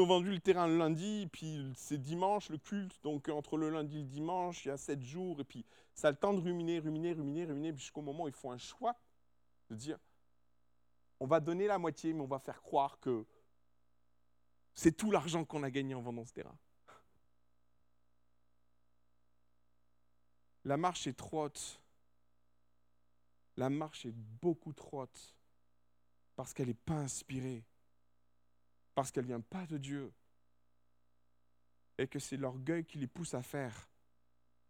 ont 0.00 0.06
vendu 0.06 0.30
le 0.30 0.40
terrain 0.40 0.66
le 0.66 0.76
lundi, 0.76 1.28
puis 1.32 1.72
c'est 1.76 1.98
dimanche 1.98 2.50
le 2.50 2.58
culte, 2.58 3.00
donc 3.02 3.28
entre 3.28 3.56
le 3.56 3.70
lundi 3.70 3.98
et 3.98 4.02
le 4.02 4.08
dimanche, 4.08 4.64
il 4.64 4.68
y 4.68 4.70
a 4.70 4.76
sept 4.76 5.02
jours, 5.02 5.40
et 5.40 5.44
puis 5.44 5.64
ça 5.94 6.08
a 6.08 6.10
le 6.10 6.16
temps 6.16 6.34
de 6.34 6.40
ruminer, 6.40 6.78
ruminer, 6.78 7.12
ruminer, 7.12 7.44
ruminer, 7.44 7.72
jusqu'au 7.76 8.02
moment 8.02 8.24
où 8.24 8.28
ils 8.28 8.34
font 8.34 8.50
un 8.50 8.58
choix 8.58 8.96
de 9.70 9.76
dire 9.76 9.98
on 11.20 11.26
va 11.26 11.40
donner 11.40 11.66
la 11.66 11.78
moitié, 11.78 12.12
mais 12.12 12.20
on 12.20 12.26
va 12.26 12.38
faire 12.38 12.62
croire 12.62 12.98
que 13.00 13.26
c'est 14.74 14.96
tout 14.96 15.10
l'argent 15.10 15.44
qu'on 15.44 15.62
a 15.64 15.70
gagné 15.70 15.94
en 15.94 16.02
vendant 16.02 16.24
ce 16.24 16.32
terrain. 16.32 16.56
La 20.64 20.76
marche 20.76 21.06
est 21.06 21.16
trop 21.16 21.44
haute. 21.44 21.80
La 23.56 23.70
marche 23.70 24.06
est 24.06 24.14
beaucoup 24.14 24.72
trop 24.72 25.02
haute 25.02 25.34
parce 26.36 26.54
qu'elle 26.54 26.68
n'est 26.68 26.74
pas 26.74 26.94
inspirée, 26.94 27.64
parce 28.98 29.12
qu'elle 29.12 29.26
ne 29.26 29.28
vient 29.28 29.40
pas 29.40 29.64
de 29.64 29.78
Dieu, 29.78 30.12
et 31.98 32.08
que 32.08 32.18
c'est 32.18 32.36
l'orgueil 32.36 32.84
qui 32.84 32.98
les 32.98 33.06
pousse 33.06 33.32
à 33.32 33.44
faire, 33.44 33.88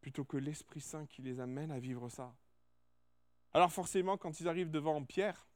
plutôt 0.03 0.23
que 0.23 0.37
l'Esprit 0.37 0.83
Saint 0.83 1.07
qui 1.07 1.23
les 1.23 1.41
amène 1.41 1.71
à 1.71 1.79
vivre 1.79 2.11
ça. 2.11 2.37
Alors 3.55 3.73
forcément, 3.73 4.19
quand 4.19 4.38
ils 4.38 4.47
arrivent 4.47 4.71
devant 4.71 5.03
Pierre, 5.03 5.49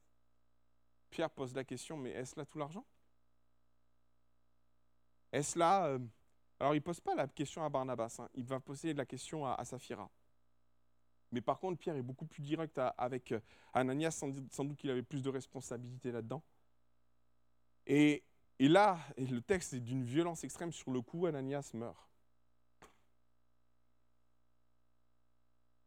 Pierre 1.11 1.29
pose 1.29 1.55
la 1.55 1.65
question, 1.65 1.99
mais 1.99 2.13
est-ce 2.13 2.35
là 2.35 2.47
tout 2.47 2.57
l'argent? 2.57 2.87
Est-ce 5.33 5.59
là 5.59 5.89
euh, 5.89 5.99
Alors, 6.59 6.73
il 6.73 6.79
ne 6.79 6.83
pose 6.83 7.01
pas 7.01 7.15
la 7.15 7.29
question 7.29 7.63
à 7.63 7.69
Barnabas, 7.69 8.21
hein. 8.21 8.31
il 8.33 8.47
va 8.47 8.59
poser 8.59 8.95
la 8.95 9.05
question 9.05 9.45
à, 9.45 9.63
Saphira. 9.67 10.11
Mais 11.31 11.43
par 11.43 11.61
contre, 11.61 11.79
Pierre 11.79 11.97
est 11.97 12.03
beaucoup 12.03 12.25
plus 12.25 12.41
direct 12.41 12.81
avec 12.97 13.33
euh, 13.33 13.41
Ananias, 13.75 14.13
sans, 14.13 14.29
doute 14.65 14.79
qu'il 14.79 14.89
avait 14.89 15.03
plus 15.03 15.23
de 15.23 15.29
responsabilité 15.29 16.11
là-dedans. 16.11 16.43
Et, 17.87 18.25
là, 18.69 18.99
le 19.17 19.41
texte 19.41 19.75
est 19.75 19.81
d'une 19.81 20.05
violence 20.05 20.45
extrême 20.45 20.73
sur 20.73 20.91
le 20.91 21.01
coup, 21.01 21.27
Ananias 21.27 21.71
meurt. 21.75 22.09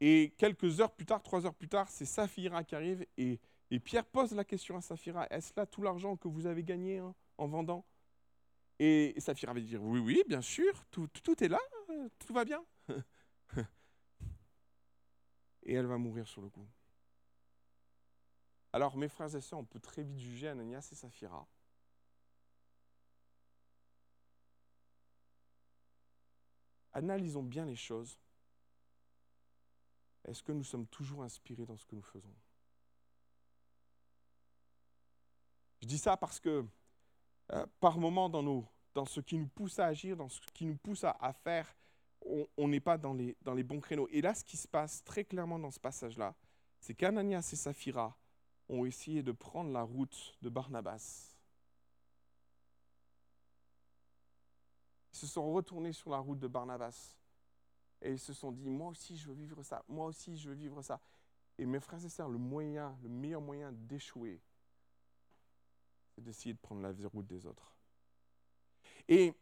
Et 0.01 0.33
quelques 0.37 0.81
heures 0.81 0.91
plus 0.91 1.05
tard, 1.05 1.23
trois 1.23 1.45
heures 1.45 1.53
plus 1.53 1.69
tard, 1.69 1.89
c'est 1.89 2.05
Saphira 2.05 2.63
qui 2.63 2.75
arrive 2.75 3.05
et, 3.17 3.39
Pierre 3.83 4.05
pose 4.05 4.33
la 4.33 4.45
question 4.45 4.77
à 4.77 4.81
Saphira, 4.81 5.27
est-ce 5.29 5.51
là 5.57 5.65
tout 5.65 5.81
l'argent 5.81 6.15
que 6.15 6.29
vous 6.29 6.45
avez 6.45 6.63
gagné 6.63 6.99
hein, 6.99 7.13
en 7.37 7.47
vendant? 7.47 7.85
Et 8.79 9.13
Saphira 9.17 9.53
va 9.53 9.59
dire 9.59 9.83
Oui, 9.83 9.99
oui, 9.99 10.23
bien 10.27 10.41
sûr, 10.41 10.85
tout, 10.91 11.07
tout 11.07 11.43
est 11.43 11.49
là, 11.49 11.59
tout 12.19 12.33
va 12.33 12.45
bien. 12.45 12.63
et 15.63 15.73
elle 15.73 15.87
va 15.87 15.97
mourir 15.97 16.27
sur 16.27 16.41
le 16.41 16.49
coup. 16.49 16.65
Alors, 18.71 18.95
mes 18.97 19.09
frères 19.09 19.33
et 19.35 19.41
sœurs, 19.41 19.59
on 19.59 19.65
peut 19.65 19.79
très 19.79 20.03
vite 20.03 20.19
juger 20.19 20.49
Ananias 20.49 20.87
et 20.91 20.95
Saphira. 20.95 21.47
Analysons 26.95 27.43
bien 27.43 27.65
les 27.65 27.75
choses. 27.75 28.17
Est-ce 30.23 30.41
que 30.41 30.53
nous 30.53 30.63
sommes 30.63 30.87
toujours 30.87 31.23
inspirés 31.23 31.65
dans 31.65 31.77
ce 31.77 31.85
que 31.85 31.93
nous 31.93 32.01
faisons? 32.01 32.33
Je 35.81 35.87
dis 35.87 35.97
ça 35.97 36.15
parce 36.15 36.39
que 36.39 36.65
euh, 37.51 37.65
par 37.81 37.97
moments 37.99 38.29
dans, 38.29 39.05
ce 39.05 39.19
qui 39.19 39.37
nous 39.37 39.49
pousse 39.49 39.77
à 39.77 39.87
agir, 39.87 40.15
dans 40.15 40.29
ce 40.29 40.39
qui 40.53 40.65
nous 40.65 40.77
pousse 40.77 41.03
à, 41.03 41.33
faire, 41.33 41.75
on 42.57 42.67
n'est 42.69 42.79
pas 42.79 42.97
dans 42.97 43.13
les, 43.13 43.35
dans 43.41 43.53
les 43.53 43.63
bons 43.63 43.81
créneaux. 43.81 44.07
Et 44.09 44.21
là, 44.21 44.33
ce 44.33 44.45
qui 44.45 44.55
se 44.55 44.67
passe 44.67 45.03
très 45.03 45.25
clairement 45.25 45.59
dans 45.59 45.71
ce 45.71 45.79
passage-là, 45.81 46.33
c'est 46.79 46.95
qu'Ananias 46.95 47.49
et 47.51 47.57
Saphira 47.57 48.17
ont 48.69 48.85
essayé 48.85 49.21
de 49.21 49.33
prendre 49.33 49.71
la 49.71 49.83
route 49.83 50.33
de 50.41 50.47
Barnabas. 50.47 51.34
Ils 55.15 55.17
se 55.17 55.27
sont 55.27 55.53
retournés 55.53 55.93
sur 55.93 56.09
la 56.09 56.17
route 56.17 56.39
de 56.39 56.47
Barnabas 56.49 57.15
et 58.01 58.11
ils 58.11 58.19
se 58.19 58.33
sont 58.33 58.51
dit, 58.51 58.67
moi 58.67 58.89
aussi 58.89 59.15
je 59.15 59.29
veux 59.29 59.33
vivre 59.33 59.63
ça, 59.63 59.81
moi 59.87 60.07
aussi 60.07 60.35
je 60.35 60.49
veux 60.49 60.55
vivre 60.55 60.81
ça. 60.81 60.99
Et 61.57 61.65
mes 61.65 61.79
frères 61.79 62.03
et 62.03 62.09
sœurs, 62.09 62.27
le 62.27 62.37
moyen, 62.37 62.97
le 63.01 63.07
meilleur 63.07 63.39
moyen 63.39 63.71
d'échouer, 63.71 64.41
c'est 66.13 66.21
d'essayer 66.21 66.53
de 66.53 66.59
prendre 66.59 66.81
la 66.81 66.91
route 67.07 67.25
des 67.27 67.45
autres. 67.45 67.73
Et 69.07 69.33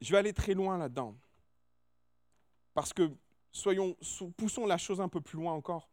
je 0.00 0.12
vais 0.12 0.16
aller 0.16 0.32
très 0.32 0.54
loin 0.54 0.78
là-dedans. 0.78 1.14
Parce 2.72 2.94
que, 2.94 3.14
soyons, 3.52 3.94
poussons 4.38 4.64
la 4.64 4.78
chose 4.78 4.98
un 5.02 5.10
peu 5.10 5.20
plus 5.20 5.36
loin 5.36 5.52
encore. 5.52 5.90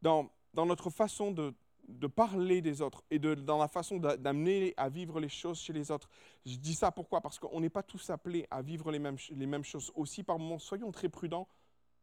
Dans 0.00 0.30
notre 0.54 0.88
façon 0.88 1.32
de, 1.32 1.52
de, 1.88 2.06
parler 2.06 2.60
des 2.60 2.80
autres 2.82 3.02
et 3.10 3.18
de, 3.18 3.34
dans 3.34 3.58
la 3.58 3.68
façon 3.68 3.96
d'amener 3.98 4.74
à 4.76 4.88
vivre 4.88 5.20
les 5.20 5.28
choses 5.28 5.58
chez 5.58 5.72
les 5.72 5.90
autres. 5.90 6.08
Je 6.46 6.56
dis 6.56 6.74
ça 6.74 6.92
pourquoi? 6.92 7.20
Parce 7.20 7.38
qu'on 7.38 7.60
n'est 7.60 7.70
pas 7.70 7.82
tous 7.82 8.10
appelés 8.10 8.46
à 8.50 8.62
vivre 8.62 8.90
les 8.92 8.98
mêmes, 8.98 9.16
les 9.30 9.46
mêmes 9.46 9.64
choses. 9.64 9.90
Aussi, 9.94 10.22
par 10.22 10.38
moments, 10.38 10.58
soyons 10.58 10.92
très 10.92 11.08
prudents 11.08 11.48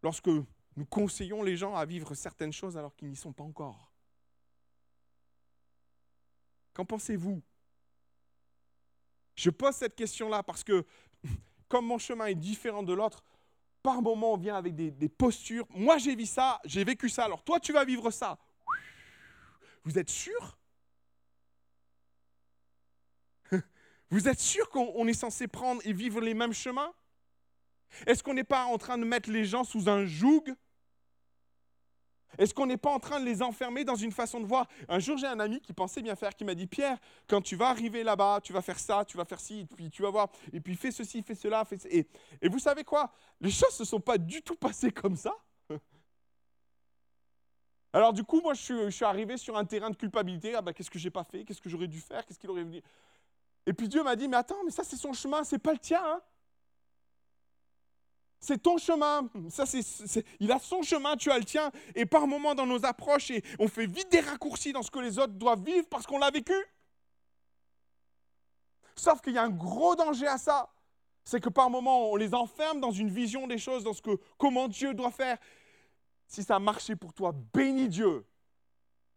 lorsque 0.01 0.27
nous 0.27 0.85
conseillons 0.89 1.43
les 1.43 1.55
gens 1.55 1.75
à 1.75 1.85
vivre 1.85 2.13
certaines 2.15 2.53
choses 2.53 2.77
alors 2.77 2.95
qu'ils 2.95 3.09
n'y 3.09 3.15
sont 3.15 3.33
pas 3.33 3.43
encore. 3.43 3.91
Qu'en 6.73 6.85
pensez-vous? 6.85 7.41
Je 9.35 9.49
pose 9.49 9.75
cette 9.75 9.95
question-là 9.95 10.43
parce 10.43 10.63
que, 10.63 10.85
comme 11.69 11.85
mon 11.85 11.97
chemin 11.97 12.27
est 12.27 12.35
différent 12.35 12.83
de 12.83 12.93
l'autre, 12.93 13.23
par 13.81 14.01
moments 14.01 14.33
on 14.33 14.37
vient 14.37 14.55
avec 14.55 14.75
des, 14.75 15.09
postures. 15.09 15.65
Moi 15.69 15.97
j'ai 15.99 16.15
vu 16.15 16.25
ça, 16.25 16.59
j'ai 16.65 16.83
vécu 16.83 17.07
ça, 17.07 17.25
alors 17.25 17.43
toi 17.43 17.59
tu 17.59 17.71
vas 17.71 17.85
vivre 17.85 18.09
ça. 18.11 18.37
Vous 19.85 19.99
êtes 19.99 20.09
sûr? 20.09 20.57
Vous 24.09 24.27
êtes 24.27 24.39
sûr 24.39 24.69
qu'on 24.69 25.07
est 25.07 25.13
censé 25.13 25.47
prendre 25.47 25.81
et 25.85 25.93
vivre 25.93 26.19
les 26.21 26.33
mêmes 26.33 26.53
chemins? 26.53 26.93
Est-ce 28.05 28.23
qu'on 28.23 28.33
n'est 28.33 28.43
pas 28.43 28.65
en 28.65 28.77
train 28.77 28.97
de 28.97 29.05
mettre 29.05 29.29
les 29.29 29.45
gens 29.45 29.63
sous 29.63 29.87
un 29.87 30.05
joug? 30.05 30.43
Est-ce 32.37 32.53
qu'on 32.53 32.65
n'est 32.65 32.77
pas 32.77 32.91
en 32.91 32.99
train 32.99 33.19
de 33.19 33.25
les 33.25 33.41
enfermer 33.41 33.85
dans 33.85 33.95
une 33.95 34.11
façon 34.11 34.41
de 34.41 34.45
voir? 34.45 34.67
Un 34.89 34.99
jour, 34.99 35.17
j'ai 35.17 35.27
un 35.27 35.39
ami 35.39 35.61
qui 35.61 35.71
pensait 35.71 36.01
bien 36.01 36.15
faire, 36.15 36.35
qui 36.35 36.43
m'a 36.43 36.55
dit 36.55 36.67
Pierre, 36.67 36.97
quand 37.27 37.41
tu 37.41 37.55
vas 37.55 37.69
arriver 37.69 38.03
là-bas, 38.03 38.41
tu 38.43 38.51
vas 38.51 38.61
faire 38.61 38.79
ça, 38.79 39.05
tu 39.05 39.15
vas 39.15 39.23
faire 39.23 39.39
ci, 39.39 39.65
puis 39.77 39.89
tu 39.89 40.01
vas 40.01 40.09
voir, 40.09 40.29
et 40.51 40.59
puis 40.59 40.75
fais 40.75 40.91
ceci, 40.91 41.21
fais 41.21 41.35
cela, 41.35 41.63
fais 41.63 41.77
Et, 41.89 42.07
et 42.41 42.49
vous 42.49 42.59
savez 42.59 42.83
quoi? 42.83 43.13
Les 43.39 43.51
choses 43.51 43.71
ne 43.79 43.85
se 43.85 43.85
sont 43.85 44.01
pas 44.01 44.17
du 44.17 44.41
tout 44.41 44.55
passées 44.55 44.91
comme 44.91 45.15
ça. 45.15 45.33
Alors 47.95 48.11
du 48.11 48.25
coup, 48.25 48.41
moi, 48.41 48.53
je 48.53 48.89
suis, 48.89 49.05
arrivé 49.05 49.37
sur 49.37 49.55
un 49.55 49.63
terrain 49.63 49.89
de 49.89 49.95
culpabilité. 49.95 50.53
Ah 50.53 50.61
ben, 50.61 50.73
qu'est-ce 50.73 50.91
que 50.91 50.99
j'ai 50.99 51.09
pas 51.09 51.23
fait? 51.23 51.45
Qu'est-ce 51.45 51.61
que 51.61 51.69
j'aurais 51.69 51.87
dû 51.87 52.01
faire? 52.01 52.25
Qu'est-ce 52.25 52.37
qu'il 52.37 52.49
aurait 52.49 52.65
voulu 52.65 52.81
Et 53.65 53.71
puis 53.71 53.87
Dieu 53.87 54.03
m'a 54.03 54.17
dit, 54.17 54.27
mais 54.27 54.35
attends, 54.35 54.61
mais 54.65 54.71
ça 54.71 54.83
c'est 54.83 54.97
son 54.97 55.13
chemin, 55.13 55.45
c'est 55.45 55.59
pas 55.59 55.71
le 55.71 55.79
tien. 55.79 56.03
Hein. 56.03 56.21
c'est 58.41 58.61
ton 58.61 58.77
chemin. 58.77 59.29
Ça, 59.49 59.65
c'est, 59.65 60.25
il 60.41 60.51
a 60.51 60.59
son 60.59 60.81
chemin, 60.81 61.15
tu 61.15 61.31
as 61.31 61.39
le 61.39 61.45
tien. 61.45 61.71
Et 61.95 62.05
par 62.05 62.27
moments, 62.27 62.53
dans 62.53 62.65
nos 62.65 62.85
approches, 62.85 63.31
on 63.59 63.69
fait 63.69 63.85
vite 63.85 64.11
des 64.11 64.19
raccourcis 64.19 64.73
dans 64.73 64.83
ce 64.83 64.91
que 64.91 64.99
les 64.99 65.17
autres 65.17 65.31
doivent 65.31 65.63
vivre 65.63 65.87
parce 65.89 66.05
qu'on 66.05 66.19
l'a 66.19 66.31
vécu. 66.31 66.53
Sauf 68.97 69.21
qu'il 69.21 69.35
y 69.35 69.37
a 69.37 69.43
un 69.43 69.49
gros 69.49 69.95
danger 69.95 70.27
à 70.27 70.37
ça. 70.37 70.69
C'est 71.23 71.39
que 71.39 71.49
par 71.49 71.69
moments, 71.69 72.11
on 72.11 72.17
les 72.17 72.33
enferme 72.33 72.81
dans 72.81 72.91
une 72.91 73.09
vision 73.09 73.47
des 73.47 73.57
choses, 73.57 73.85
dans 73.85 73.93
ce 73.93 74.01
que 74.01 74.19
comment 74.37 74.67
Dieu 74.67 74.93
doit 74.93 75.11
faire. 75.11 75.37
Si 76.27 76.43
ça 76.43 76.55
a 76.55 76.59
marché 76.59 76.95
pour 76.95 77.13
toi, 77.13 77.33
bénis 77.53 77.89
Dieu. 77.89 78.25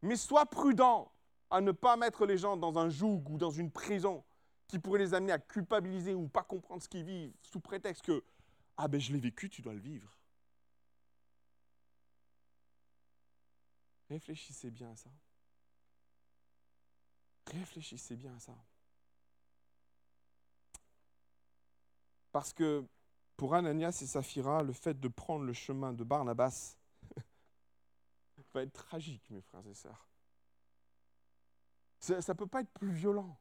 Mais 0.02 0.16
sois 0.16 0.46
prudent 0.46 1.10
à 1.50 1.60
ne 1.60 1.72
pas 1.72 1.96
mettre 1.96 2.26
les 2.26 2.38
gens 2.38 2.56
dans 2.56 2.78
un 2.78 2.88
joug 2.88 3.24
ou 3.28 3.38
dans 3.38 3.50
une 3.50 3.70
prison 3.70 4.24
qui 4.66 4.78
pourrait 4.78 4.98
les 4.98 5.14
amener 5.14 5.32
à 5.32 5.38
culpabiliser 5.38 6.14
ou 6.14 6.28
pas 6.28 6.42
comprendre 6.42 6.82
ce 6.82 6.88
qu'ils 6.88 7.04
vivent 7.04 7.32
sous 7.42 7.60
prétexte 7.60 8.02
que 8.02 8.22
ah 8.76 8.86
ben 8.86 9.00
je 9.00 9.12
l'ai 9.12 9.18
vécu, 9.18 9.50
tu 9.50 9.60
dois 9.60 9.72
le 9.72 9.80
vivre. 9.80 10.16
Réfléchissez 14.08 14.70
bien 14.70 14.92
à 14.92 14.96
ça. 14.96 15.10
Réfléchissez 17.52 18.14
bien 18.14 18.34
à 18.36 18.38
ça. 18.38 18.54
Parce 22.30 22.52
que 22.52 22.84
pour 23.36 23.54
Ananias 23.54 23.98
et 24.02 24.06
Saphira, 24.06 24.62
le 24.62 24.72
fait 24.72 24.98
de 24.98 25.08
prendre 25.08 25.44
le 25.44 25.52
chemin 25.52 25.92
de 25.92 26.04
Barnabas 26.04 26.77
être 28.62 28.72
tragique, 28.72 29.28
mes 29.30 29.40
frères 29.40 29.66
et 29.66 29.74
sœurs. 29.74 30.08
Ça 32.00 32.16
ne 32.16 32.32
peut 32.32 32.46
pas 32.46 32.60
être 32.60 32.70
plus 32.70 32.92
violent. 32.92 33.38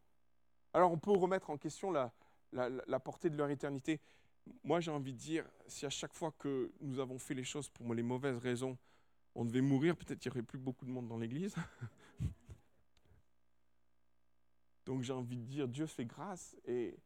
Alors 0.74 0.92
on 0.92 0.98
peut 0.98 1.12
remettre 1.12 1.50
en 1.50 1.58
question 1.58 1.92
la, 1.92 2.12
la, 2.52 3.00
portée 3.00 3.30
de 3.30 3.38
leur 3.38 3.50
éternité. 3.50 4.02
Moi 4.64 4.80
j'ai 4.80 4.92
envie 4.92 5.14
de 5.14 5.18
dire, 5.18 5.46
si 5.68 5.86
à 5.86 5.90
chaque 5.90 6.14
fois 6.14 6.32
que 6.32 6.72
nous 6.82 7.00
avons 7.00 7.20
fait 7.20 7.34
les 7.34 7.44
choses 7.44 7.70
pour 7.70 7.94
les 7.94 8.04
mauvaises 8.04 8.38
raisons, 8.38 8.78
on 9.36 9.46
devait 9.46 9.62
mourir, 9.62 9.96
peut-être 9.96 10.20
qu'il 10.20 10.32
n'y 10.32 10.38
aurait 10.38 10.46
plus 10.46 10.58
beaucoup 10.58 10.86
de 10.86 10.90
monde 10.90 11.08
dans 11.08 11.18
l'église. 11.18 11.56
Donc 14.86 15.04
j'ai 15.04 15.14
envie 15.14 15.38
de 15.38 15.44
dire, 15.44 15.68
Dieu 15.68 15.86
fait 15.86 16.06
grâce. 16.06 16.56
Et, 16.66 16.98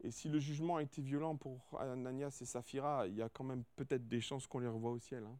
et, 0.00 0.10
si 0.10 0.28
le 0.28 0.38
jugement 0.38 0.76
a 0.76 0.82
été 0.82 1.02
violent 1.02 1.36
pour 1.36 1.78
Ananias 1.78 2.38
et 2.40 2.44
Saphira, 2.44 3.06
il 3.08 3.16
y 3.16 3.22
a 3.22 3.28
quand 3.28 3.44
même 3.44 3.64
peut-être 3.76 4.08
des 4.08 4.20
chances 4.20 4.46
qu'on 4.46 4.60
les 4.60 4.68
revoie 4.68 4.92
au 4.92 4.98
ciel. 4.98 5.24
Hein. 5.24 5.36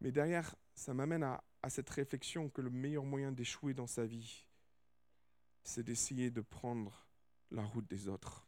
Mais 0.00 0.10
derrière, 0.10 0.54
ça 0.74 0.94
m'amène 0.94 1.22
à, 1.22 1.42
cette 1.68 1.90
réflexion 1.90 2.48
que 2.48 2.62
le 2.62 2.70
meilleur 2.70 3.04
moyen 3.04 3.32
d'échouer 3.32 3.74
dans 3.74 3.86
sa 3.86 4.06
vie, 4.06 4.46
c'est 5.62 5.82
d'essayer 5.82 6.30
de 6.30 6.40
prendre 6.40 7.06
la 7.50 7.62
route 7.62 7.86
des 7.86 8.08
autres. 8.08 8.46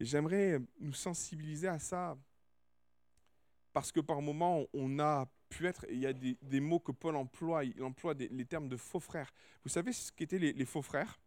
Et 0.00 0.04
j'aimerais 0.04 0.60
nous 0.80 0.92
sensibiliser 0.92 1.68
à 1.68 1.78
ça, 1.78 2.18
parce 3.72 3.92
que 3.92 4.00
par 4.00 4.20
moments, 4.20 4.64
on 4.72 4.98
a 4.98 5.26
pu 5.48 5.66
être, 5.66 5.86
il 5.88 6.00
y 6.00 6.06
a 6.06 6.12
des, 6.12 6.60
mots 6.60 6.80
que 6.80 6.92
Paul 6.92 7.14
emploie, 7.14 7.64
il 7.64 7.80
emploie 7.82 8.14
les 8.14 8.44
termes 8.44 8.68
de 8.68 8.76
faux 8.76 9.00
frères. 9.00 9.32
Vous 9.62 9.70
savez 9.70 9.92
ce 9.92 10.10
qu'étaient 10.10 10.38
les, 10.38 10.52
les 10.52 10.64
faux 10.64 10.82
frères? 10.82 11.20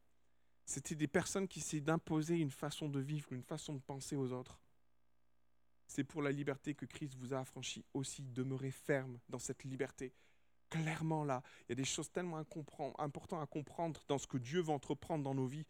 C'était 0.65 0.95
des 0.95 1.07
personnes 1.07 1.47
qui 1.47 1.59
essaient 1.59 1.81
d'imposer 1.81 2.37
une 2.37 2.51
façon 2.51 2.89
de 2.89 2.99
vivre, 2.99 3.31
une 3.31 3.43
façon 3.43 3.73
de 3.73 3.79
penser 3.79 4.15
aux 4.15 4.31
autres. 4.33 4.59
C'est 5.91 6.05
pour 6.05 6.21
la 6.21 6.31
liberté 6.31 6.73
que 6.73 6.85
Christ 6.85 7.15
vous 7.15 7.33
a 7.33 7.39
affranchi 7.39 7.83
aussi. 7.93 8.23
Demeurez 8.23 8.71
ferme 8.71 9.19
dans 9.27 9.39
cette 9.39 9.65
liberté. 9.65 10.13
Clairement 10.69 11.25
là, 11.25 11.43
il 11.59 11.71
y 11.71 11.73
a 11.73 11.75
des 11.75 11.83
choses 11.83 12.09
tellement 12.09 12.37
importantes 12.37 13.43
à 13.43 13.45
comprendre 13.45 14.01
dans 14.07 14.17
ce 14.17 14.25
que 14.25 14.37
Dieu 14.37 14.61
va 14.61 14.71
entreprendre 14.71 15.21
dans 15.21 15.35
nos 15.35 15.47
vies. 15.47 15.65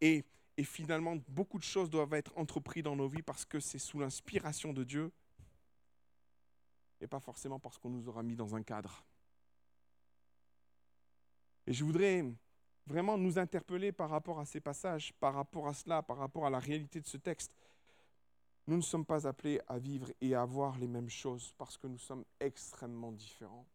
Et, 0.00 0.24
et 0.56 0.64
finalement, 0.64 1.16
beaucoup 1.28 1.58
de 1.58 1.62
choses 1.62 1.90
doivent 1.90 2.14
être 2.14 2.32
entreprises 2.38 2.84
dans 2.84 2.96
nos 2.96 3.06
vies 3.06 3.20
parce 3.20 3.44
que 3.44 3.60
c'est 3.60 3.78
sous 3.78 3.98
l'inspiration 3.98 4.72
de 4.72 4.82
Dieu 4.82 5.12
et 7.02 7.06
pas 7.06 7.20
forcément 7.20 7.58
parce 7.58 7.76
qu'on 7.76 7.90
nous 7.90 8.08
aura 8.08 8.22
mis 8.22 8.34
dans 8.34 8.56
un 8.56 8.62
cadre. 8.62 9.04
Et 11.66 11.74
je 11.74 11.84
voudrais 11.84 12.24
vraiment 12.86 13.18
nous 13.18 13.38
interpeller 13.38 13.92
par 13.92 14.08
rapport 14.08 14.40
à 14.40 14.46
ces 14.46 14.60
passages, 14.60 15.12
par 15.20 15.34
rapport 15.34 15.68
à 15.68 15.74
cela, 15.74 16.02
par 16.02 16.16
rapport 16.16 16.46
à 16.46 16.50
la 16.50 16.60
réalité 16.60 16.98
de 16.98 17.06
ce 17.06 17.18
texte. 17.18 17.52
Nous 18.66 18.76
ne 18.76 18.82
sommes 18.82 19.04
pas 19.04 19.28
appelés 19.28 19.60
à 19.68 19.78
vivre 19.78 20.10
et 20.20 20.34
à 20.34 20.44
voir 20.44 20.78
les 20.78 20.88
mêmes 20.88 21.08
choses 21.08 21.52
parce 21.56 21.76
que 21.76 21.86
nous 21.86 21.98
sommes 21.98 22.24
extrêmement 22.40 23.12
différents. 23.12 23.66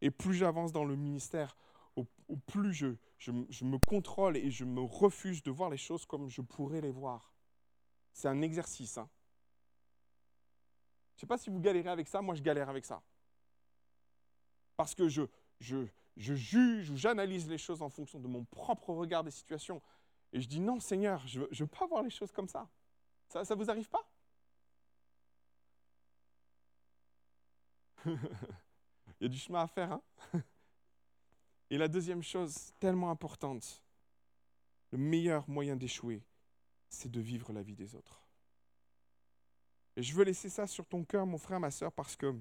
Et 0.00 0.10
plus 0.10 0.34
j'avance 0.34 0.70
dans 0.70 0.84
le 0.84 0.94
ministère, 0.94 1.56
au, 1.96 2.04
plus 2.46 2.72
je, 2.72 2.96
me 3.30 3.78
contrôle 3.78 4.36
et 4.36 4.50
je 4.50 4.64
me 4.64 4.80
refuse 4.80 5.42
de 5.42 5.50
voir 5.50 5.70
les 5.70 5.76
choses 5.76 6.04
comme 6.04 6.28
je 6.28 6.42
pourrais 6.42 6.80
les 6.80 6.90
voir. 6.90 7.32
C'est 8.12 8.28
un 8.28 8.42
exercice. 8.42 8.98
Hein. 8.98 9.08
Je 11.14 11.18
ne 11.18 11.20
sais 11.20 11.26
pas 11.26 11.38
si 11.38 11.50
vous 11.50 11.60
galérez 11.60 11.88
avec 11.88 12.06
ça, 12.06 12.20
moi 12.22 12.34
je 12.34 12.42
galère 12.42 12.68
avec 12.68 12.84
ça. 12.84 13.02
Parce 14.76 14.94
que 14.94 15.08
je 15.08 15.26
juge 16.16 16.90
ou 16.90 16.96
j'analyse 16.96 17.48
les 17.48 17.58
choses 17.58 17.82
en 17.82 17.88
fonction 17.88 18.20
de 18.20 18.28
mon 18.28 18.44
propre 18.44 18.92
regard 18.92 19.24
des 19.24 19.30
situations. 19.30 19.80
Et 20.32 20.40
je 20.40 20.48
dis 20.48 20.60
non 20.60 20.78
Seigneur, 20.80 21.26
je 21.26 21.40
ne 21.40 21.46
veux 21.50 21.66
pas 21.66 21.86
voir 21.86 22.02
les 22.02 22.10
choses 22.10 22.32
comme 22.32 22.48
ça. 22.48 22.68
Ça 23.28 23.42
ne 23.42 23.54
vous 23.54 23.70
arrive 23.70 23.88
pas? 23.88 24.06
Il 28.06 29.22
y 29.22 29.24
a 29.24 29.28
du 29.28 29.38
chemin 29.38 29.62
à 29.62 29.66
faire. 29.66 29.92
Hein 29.92 30.02
Et 31.70 31.78
la 31.78 31.88
deuxième 31.88 32.22
chose, 32.22 32.72
tellement 32.78 33.10
importante, 33.10 33.82
le 34.90 34.98
meilleur 34.98 35.48
moyen 35.48 35.76
d'échouer, 35.76 36.22
c'est 36.88 37.10
de 37.10 37.20
vivre 37.20 37.52
la 37.52 37.62
vie 37.62 37.74
des 37.74 37.94
autres. 37.94 38.20
Et 39.96 40.02
je 40.02 40.14
veux 40.14 40.24
laisser 40.24 40.48
ça 40.48 40.66
sur 40.66 40.86
ton 40.86 41.04
cœur, 41.04 41.26
mon 41.26 41.38
frère, 41.38 41.60
ma 41.60 41.70
soeur, 41.70 41.92
parce 41.92 42.16
que 42.16 42.34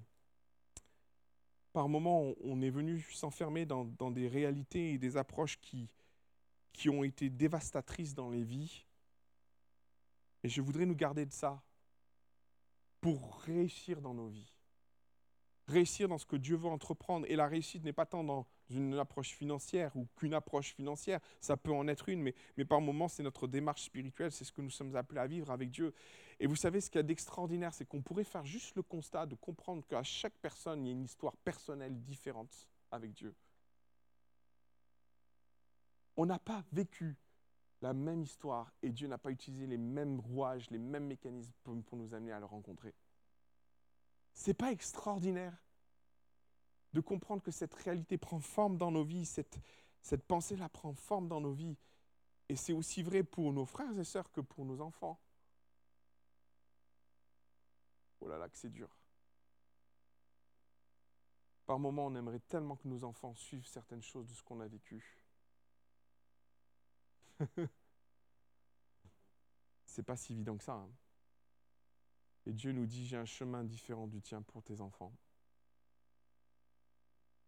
par 1.71 1.89
moments, 1.89 2.33
on 2.43 2.61
est 2.61 2.69
venu 2.69 3.01
s'enfermer 3.11 3.65
dans, 3.65 3.85
dans, 3.85 4.11
des 4.11 4.27
réalités 4.27 4.93
et 4.93 4.97
des 4.99 5.17
approches 5.17 5.59
qui, 5.59 5.89
qui 6.71 6.89
ont 6.89 7.03
été 7.03 7.31
dévastatrices 7.31 8.13
dans 8.13 8.29
les 8.29 8.43
vies 8.43 8.85
et 10.43 10.49
je 10.49 10.61
voudrais 10.61 10.85
nous 10.85 10.95
garder 10.95 11.25
de 11.25 11.31
ça 11.31 11.63
pour 12.99 13.39
réussir 13.41 14.01
dans 14.01 14.13
nos 14.13 14.27
vies. 14.27 14.53
Réussir 15.67 16.09
dans 16.09 16.17
ce 16.17 16.25
que 16.25 16.35
Dieu 16.35 16.57
veut 16.57 16.67
entreprendre. 16.67 17.25
Et 17.29 17.35
la 17.37 17.47
réussite 17.47 17.83
n'est 17.83 17.93
pas 17.93 18.05
tant 18.05 18.23
dans 18.23 18.45
une 18.69 18.95
approche 18.95 19.31
financière 19.31 19.95
ou 19.95 20.07
qu'une 20.17 20.33
approche 20.33 20.73
financière. 20.73 21.21
Ça 21.39 21.55
peut 21.55 21.71
en 21.71 21.87
être 21.87 22.09
une, 22.09 22.21
mais, 22.21 22.35
mais 22.57 22.65
par 22.65 22.81
moments, 22.81 23.07
c'est 23.07 23.23
notre 23.23 23.47
démarche 23.47 23.83
spirituelle. 23.83 24.31
C'est 24.31 24.43
ce 24.43 24.51
que 24.51 24.61
nous 24.61 24.69
sommes 24.69 24.95
appelés 24.95 25.21
à 25.21 25.27
vivre 25.27 25.51
avec 25.51 25.69
Dieu. 25.69 25.93
Et 26.39 26.47
vous 26.47 26.57
savez, 26.57 26.81
ce 26.81 26.89
qu'il 26.89 26.99
y 26.99 26.99
a 26.99 27.03
d'extraordinaire, 27.03 27.73
c'est 27.73 27.85
qu'on 27.85 28.01
pourrait 28.01 28.25
faire 28.25 28.45
juste 28.45 28.75
le 28.75 28.83
constat 28.83 29.25
de 29.25 29.35
comprendre 29.35 29.85
qu'à 29.87 30.03
chaque 30.03 30.35
personne, 30.41 30.85
il 30.85 30.87
y 30.87 30.91
a 30.91 30.93
une 30.93 31.05
histoire 31.05 31.37
personnelle 31.37 31.97
différente 32.01 32.69
avec 32.91 33.13
Dieu. 33.13 33.33
On 36.17 36.25
n'a 36.25 36.39
pas 36.39 36.63
vécu 36.71 37.15
la 37.83 37.93
même 37.93 38.23
histoire 38.23 38.71
et 38.81 38.89
Dieu 38.89 39.09
n'a 39.09 39.17
pas 39.17 39.29
utilisé 39.29 39.67
les 39.67 39.77
mêmes 39.77 40.21
rouages, 40.21 40.69
les 40.71 40.77
mêmes 40.77 41.05
mécanismes 41.05 41.51
pour, 41.63 41.97
nous 41.97 42.13
amener 42.13 42.31
à 42.31 42.39
le 42.39 42.45
rencontrer. 42.45 42.95
C'est 44.31 44.53
pas 44.53 44.71
extraordinaire 44.71 45.53
de 46.93 47.01
comprendre 47.01 47.43
que 47.43 47.51
cette 47.51 47.73
réalité 47.73 48.17
prend 48.17 48.39
forme 48.39 48.77
dans 48.77 48.89
nos 48.89 49.03
vies, 49.03 49.25
cette, 49.25 49.59
cette 50.01 50.23
pensée-là 50.23 50.69
prend 50.69 50.93
forme 50.93 51.27
dans 51.27 51.41
nos 51.41 51.51
vies. 51.51 51.75
Et 52.47 52.55
c'est 52.55 52.71
aussi 52.71 53.03
vrai 53.03 53.21
pour 53.21 53.51
nos 53.51 53.65
frères 53.65 53.99
et 53.99 54.05
sœurs 54.05 54.31
que 54.31 54.39
pour 54.39 54.63
nos 54.63 54.79
enfants. 54.79 55.19
Oh 58.21 58.29
là 58.29 58.37
là, 58.37 58.47
que 58.47 58.57
c'est 58.57 58.69
dur. 58.69 58.95
Par 61.65 61.79
moments, 61.79 62.05
on 62.05 62.15
aimerait 62.15 62.39
tellement 62.39 62.77
que 62.77 62.87
nos 62.87 63.03
enfants 63.03 63.35
suivent 63.35 63.67
certaines 63.67 64.03
choses 64.03 64.27
de 64.27 64.33
ce 64.33 64.41
qu'on 64.41 64.61
a 64.61 64.67
vécu. 64.67 65.22
c'est 69.85 70.03
pas 70.03 70.15
si 70.15 70.33
évident 70.33 70.57
que 70.57 70.63
ça. 70.63 70.73
Hein. 70.73 70.91
Et 72.45 72.53
Dieu 72.53 72.71
nous 72.71 72.85
dit, 72.85 73.05
j'ai 73.05 73.17
un 73.17 73.25
chemin 73.25 73.63
différent 73.63 74.07
du 74.07 74.21
tien 74.21 74.41
pour 74.41 74.63
tes 74.63 74.81
enfants. 74.81 75.13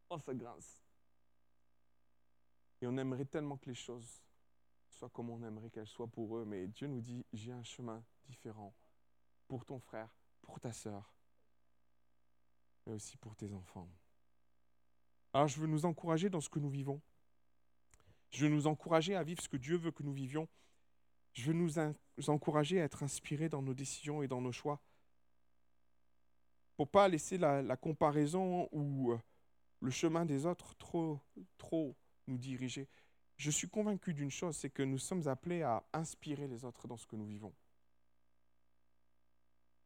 Oh, 0.10 0.20
ça 0.20 0.34
grince. 0.34 0.82
Et 2.82 2.88
on 2.88 2.98
aimerait 2.98 3.26
tellement 3.26 3.58
que 3.58 3.68
les 3.68 3.76
choses 3.76 4.22
soient 4.90 5.10
comme 5.10 5.30
on 5.30 5.44
aimerait 5.44 5.70
qu'elles 5.70 5.88
soient 5.88 6.08
pour 6.08 6.38
eux, 6.38 6.46
mais 6.46 6.68
Dieu 6.68 6.88
nous 6.88 7.02
dit, 7.02 7.26
j'ai 7.34 7.52
un 7.52 7.64
chemin 7.64 8.04
différent 8.28 8.74
pour 9.48 9.66
ton 9.66 9.80
frère, 9.80 10.10
pour 10.42 10.60
ta 10.60 10.72
sœur, 10.72 11.14
mais 12.86 12.94
aussi 12.94 13.18
pour 13.18 13.36
tes 13.36 13.52
enfants. 13.54 13.90
Alors 15.34 15.48
je 15.48 15.60
veux 15.60 15.68
nous 15.68 15.86
encourager 15.86 16.30
dans 16.30 16.40
ce 16.40 16.50
que 16.50 16.60
nous 16.60 16.70
vivons. 16.70 17.02
Je 18.32 18.46
veux 18.46 18.52
nous 18.52 18.68
encourager 18.68 19.16
à 19.16 19.24
vivre 19.24 19.42
ce 19.42 19.50
que 19.50 19.58
Dieu 19.58 19.78
veut 19.78 19.92
que 19.92 20.04
nous 20.04 20.14
vivions. 20.14 20.48
Je 21.34 21.52
veux 21.52 21.54
nous 21.54 22.30
encourager 22.30 22.82
à 22.82 22.86
être 22.86 23.04
inspirés 23.04 23.50
dans 23.50 23.62
nos 23.62 23.74
décisions 23.74 24.22
et 24.22 24.28
dans 24.28 24.42
nos 24.42 24.52
choix. 24.52 24.82
Pour 26.78 26.90
pas 26.90 27.08
laisser 27.08 27.38
la, 27.38 27.78
comparaison 27.78 28.68
ou, 28.72 29.14
le 29.82 29.92
chemin 29.92 30.26
des 30.26 30.46
autres 30.46 30.76
trop, 30.76 31.20
trop 31.58 31.96
nous 32.28 32.38
diriger. 32.38 32.88
Je 33.38 33.52
suis 33.52 33.70
convaincu 33.70 34.14
d'une 34.14 34.32
chose, 34.32 34.56
c'est 34.56 34.70
que 34.70 34.84
nous 34.84 34.98
sommes 34.98 35.28
appelés 35.28 35.62
à 35.62 35.84
inspirer 35.94 36.48
les 36.48 36.64
autres 36.64 36.88
dans 36.88 36.98
ce 36.98 37.06
que 37.06 37.16
nous 37.16 37.26
vivons. 37.26 37.54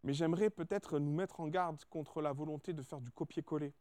Mais 0.04 0.14
j'aimerais 0.14 0.50
peut-être 0.50 1.00
nous 1.00 1.12
mettre 1.12 1.40
en 1.40 1.48
garde 1.48 1.84
contre 1.86 2.22
la 2.22 2.32
volonté 2.32 2.74
de 2.74 2.82
faire 2.82 3.02
du 3.02 3.12
copier-coller. 3.12 3.74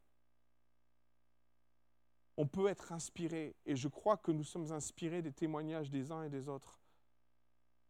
On 2.41 2.47
peut 2.47 2.69
être 2.69 2.93
inspiré, 2.93 3.57
et 3.67 3.75
je 3.75 3.89
crois 3.89 4.17
que 4.17 4.31
nous 4.31 4.45
sommes 4.45 4.71
inspirés 4.71 5.23
des 5.23 5.33
témoignages 5.33 5.91
des 5.91 6.13
uns 6.13 6.23
et 6.23 6.31
des 6.31 6.49
autres. 6.49 6.79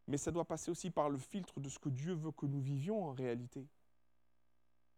Mais 0.07 0.17
ça 0.17 0.31
doit 0.31 0.47
passer 0.47 0.71
aussi 0.71 0.91
par 0.91 1.11
le 1.11 1.19
filtre 1.19 1.61
de 1.61 1.69
ce 1.69 1.79
que 1.79 1.91
Dieu 1.91 2.15
veut 2.15 2.33
que 2.33 2.47
nous 2.47 2.63
vivions 2.63 3.05
en 3.05 3.13
réalité. 3.13 3.69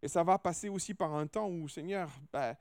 Et 0.01 0.07
ça 0.07 0.23
va 0.23 0.39
passer 0.39 0.69
aussi 0.69 0.93
par 0.93 1.13
un 1.13 1.27
temps 1.27 1.49
où, 1.49 1.67
Seigneur, 1.67 2.09
ben, 2.31 2.55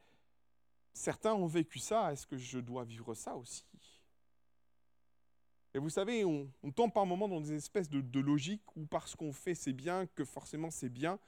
certains 0.93 1.33
ont 1.33 1.47
vécu 1.47 1.79
ça, 1.79 2.13
est-ce 2.13 2.27
que 2.27 2.37
je 2.37 2.59
dois 2.59 2.83
vivre 2.83 3.15
ça 3.15 3.37
aussi? 3.37 3.65
Et 5.73 5.79
vous 5.79 5.91
savez, 5.91 6.25
on, 6.25 6.51
tombe 6.75 6.93
par 6.93 7.07
moments 7.07 7.29
dans 7.29 7.41
des 7.41 7.53
espèces 7.53 7.89
de, 7.89 8.01
de 8.01 8.19
logique 8.19 8.65
où 8.77 8.85
parce 8.85 9.15
qu'on 9.15 9.33
fait 9.33 9.55
c'est 9.55 9.73
bien, 9.73 10.07
que 10.07 10.25
forcément 10.25 10.73
c'est 10.73 10.89
bien. 10.89 11.21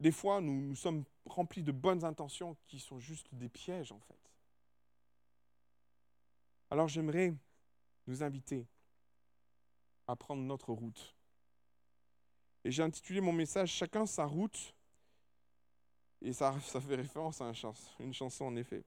Des 0.00 0.10
fois, 0.10 0.40
nous, 0.40 0.60
nous 0.60 0.74
sommes 0.74 1.04
remplis 1.24 1.62
de 1.62 1.70
bonnes 1.70 2.04
intentions 2.04 2.56
qui 2.66 2.80
sont 2.80 2.98
juste 2.98 3.32
des 3.32 3.48
pièges 3.48 3.92
en 3.92 4.00
fait. 4.00 4.23
Alors 6.70 6.88
j'aimerais 6.88 7.34
nous 8.06 8.22
inviter 8.22 8.66
à 10.06 10.16
prendre 10.16 10.42
notre 10.42 10.72
route. 10.72 11.14
Et 12.64 12.70
j'ai 12.70 12.82
intitulé 12.82 13.20
mon 13.20 13.32
message 13.32 13.70
Chacun 13.70 14.06
sa 14.06 14.24
route. 14.24 14.74
Et 16.20 16.32
ça, 16.32 16.52
fait 16.52 16.94
référence 16.94 17.40
à 17.40 17.52
une 18.00 18.14
chanson 18.14 18.46
en 18.46 18.56
effet. 18.56 18.82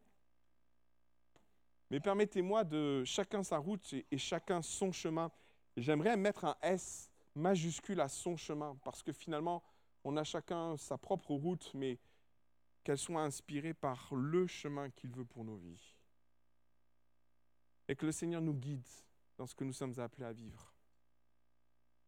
Mais 1.89 1.99
permettez-moi 1.99 2.63
de 2.63 3.03
chacun 3.05 3.43
sa 3.43 3.57
route 3.57 3.93
et, 3.93 4.17
chacun 4.17 4.61
son 4.61 4.91
chemin. 4.91 5.31
J'aimerais 5.77 6.17
mettre 6.17 6.45
un 6.45 6.57
S 6.61 7.11
majuscule 7.35 8.01
à 8.01 8.09
son 8.09 8.35
chemin, 8.35 8.75
parce 8.83 9.03
que 9.03 9.13
finalement, 9.13 9.63
on 10.03 10.17
a 10.17 10.23
chacun 10.23 10.75
sa 10.77 10.97
propre 10.97 11.31
route, 11.31 11.71
mais 11.75 11.99
qu'elle 12.83 12.97
soit 12.97 13.21
inspirée 13.21 13.73
par 13.73 14.13
le 14.13 14.47
chemin 14.47 14.89
qu'il 14.89 15.11
veut 15.11 15.25
pour 15.25 15.45
nos 15.45 15.57
vies. 15.57 15.96
Et 17.87 17.95
que 17.95 18.05
le 18.05 18.11
Seigneur 18.11 18.41
nous 18.41 18.53
guide 18.53 18.87
dans 19.37 19.45
ce 19.45 19.55
que 19.55 19.63
nous 19.63 19.73
sommes 19.73 19.99
appelés 19.99 20.25
à 20.25 20.33
vivre 20.33 20.73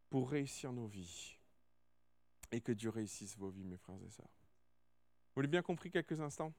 pour 0.09 0.29
réussir 0.29 0.73
nos 0.73 0.87
vies. 0.87 1.37
Et 2.51 2.61
que 2.61 2.71
Dieu 2.71 2.89
réussisse 2.89 3.37
vos 3.37 3.49
vies, 3.49 3.63
mes 3.63 3.77
frères 3.77 4.01
et 4.03 4.09
sœurs. 4.09 4.27
Vous 5.35 5.41
l'avez 5.41 5.51
bien 5.51 5.61
compris 5.61 5.91
quelques 5.91 6.19
instants? 6.19 6.53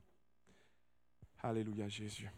Alléluia 1.42 1.88
Jésus. 1.88 2.30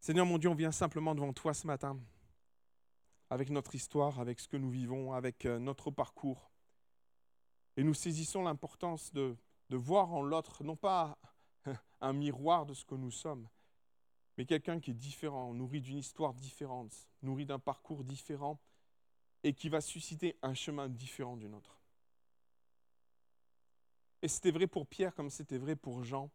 Seigneur 0.00 0.24
mon 0.24 0.38
Dieu, 0.38 0.48
on 0.48 0.54
vient 0.54 0.72
simplement 0.72 1.14
devant 1.14 1.34
toi 1.34 1.52
ce 1.52 1.66
matin, 1.66 2.00
avec 3.28 3.50
notre 3.50 3.74
histoire, 3.74 4.20
avec 4.20 4.40
ce 4.40 4.48
que 4.48 4.56
nous 4.56 4.70
vivons, 4.70 5.12
avec 5.12 5.44
euh, 5.44 5.58
notre 5.58 5.90
parcours. 5.90 6.50
Et 7.76 7.84
nous 7.84 7.92
saisissons 7.92 8.42
l'importance 8.42 9.12
de, 9.12 9.36
de 9.68 9.76
voir 9.76 10.12
en 10.12 10.22
l'autre, 10.22 10.64
non 10.64 10.76
pas 10.76 11.18
un 12.00 12.12
miroir 12.12 12.66
de 12.66 12.74
ce 12.74 12.84
que 12.84 12.94
nous 12.94 13.10
sommes, 13.10 13.48
mais 14.36 14.46
quelqu'un 14.46 14.80
qui 14.80 14.92
est 14.92 14.94
différent, 14.94 15.52
nourri 15.52 15.80
d'une 15.80 15.98
histoire 15.98 16.32
différente, 16.34 17.08
nourri 17.22 17.44
d'un 17.44 17.58
parcours 17.58 18.04
différent, 18.04 18.60
et 19.42 19.52
qui 19.52 19.68
va 19.68 19.80
susciter 19.80 20.36
un 20.42 20.54
chemin 20.54 20.88
différent 20.88 21.36
du 21.36 21.48
nôtre. 21.48 21.80
Et 24.22 24.28
c'était 24.28 24.50
vrai 24.50 24.66
pour 24.66 24.86
Pierre 24.86 25.14
comme 25.14 25.30
c'était 25.30 25.58
vrai 25.58 25.76
pour 25.76 26.02
Jean. 26.02 26.30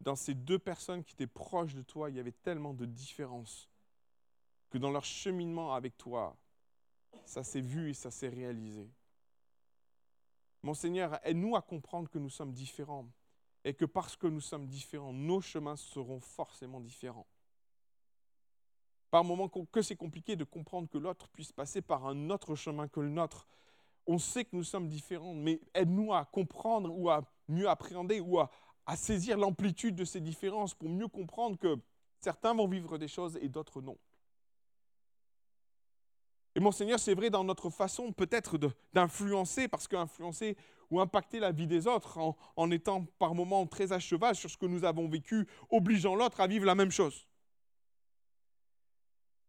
Dans 0.00 0.16
ces 0.16 0.34
deux 0.34 0.58
personnes 0.58 1.02
qui 1.02 1.14
étaient 1.14 1.26
proches 1.26 1.74
de 1.74 1.82
toi, 1.82 2.10
il 2.10 2.16
y 2.16 2.20
avait 2.20 2.32
tellement 2.32 2.74
de 2.74 2.84
différences 2.84 3.68
que 4.70 4.78
dans 4.78 4.90
leur 4.90 5.04
cheminement 5.04 5.74
avec 5.74 5.96
toi, 5.96 6.36
ça 7.24 7.42
s'est 7.42 7.60
vu 7.60 7.90
et 7.90 7.94
ça 7.94 8.10
s'est 8.10 8.28
réalisé. 8.28 8.90
Mon 10.62 10.74
Seigneur, 10.74 11.18
aide-nous 11.24 11.56
à 11.56 11.62
comprendre 11.62 12.08
que 12.08 12.18
nous 12.18 12.30
sommes 12.30 12.52
différents 12.52 13.06
et 13.64 13.74
que 13.74 13.84
parce 13.84 14.16
que 14.16 14.26
nous 14.26 14.40
sommes 14.40 14.66
différents, 14.66 15.12
nos 15.12 15.40
chemins 15.40 15.76
seront 15.76 16.20
forcément 16.20 16.80
différents. 16.80 17.26
Par 19.10 19.24
moments 19.24 19.48
que 19.48 19.82
c'est 19.82 19.96
compliqué 19.96 20.36
de 20.36 20.44
comprendre 20.44 20.88
que 20.88 20.98
l'autre 20.98 21.28
puisse 21.28 21.52
passer 21.52 21.80
par 21.80 22.06
un 22.06 22.30
autre 22.30 22.54
chemin 22.54 22.88
que 22.88 23.00
le 23.00 23.08
nôtre. 23.08 23.46
On 24.06 24.18
sait 24.18 24.44
que 24.44 24.56
nous 24.56 24.64
sommes 24.64 24.88
différents, 24.88 25.34
mais 25.34 25.60
aide-nous 25.74 26.12
à 26.12 26.24
comprendre 26.24 26.90
ou 26.94 27.08
à 27.08 27.22
mieux 27.46 27.68
appréhender 27.68 28.20
ou 28.20 28.38
à, 28.38 28.50
à 28.86 28.96
saisir 28.96 29.38
l'amplitude 29.38 29.94
de 29.94 30.04
ces 30.04 30.20
différences 30.20 30.74
pour 30.74 30.88
mieux 30.88 31.08
comprendre 31.08 31.58
que 31.58 31.76
certains 32.20 32.54
vont 32.54 32.68
vivre 32.68 32.98
des 32.98 33.08
choses 33.08 33.38
et 33.40 33.48
d'autres 33.48 33.80
non. 33.80 33.96
Et 36.58 36.60
mon 36.60 36.72
Seigneur, 36.72 36.98
c'est 36.98 37.14
vrai 37.14 37.30
dans 37.30 37.44
notre 37.44 37.70
façon 37.70 38.10
peut-être 38.12 38.58
d'influencer, 38.92 39.68
parce 39.68 39.86
qu'influencer 39.86 40.56
ou 40.90 40.98
impacter 41.00 41.38
la 41.38 41.52
vie 41.52 41.68
des 41.68 41.86
autres 41.86 42.18
en, 42.56 42.70
étant 42.72 43.04
par 43.20 43.32
moments 43.32 43.64
très 43.68 43.92
à 43.92 44.00
cheval 44.00 44.34
sur 44.34 44.50
ce 44.50 44.56
que 44.56 44.66
nous 44.66 44.82
avons 44.82 45.08
vécu, 45.08 45.46
obligeant 45.70 46.16
l'autre 46.16 46.40
à 46.40 46.48
vivre 46.48 46.66
la 46.66 46.74
même 46.74 46.90
chose. 46.90 47.28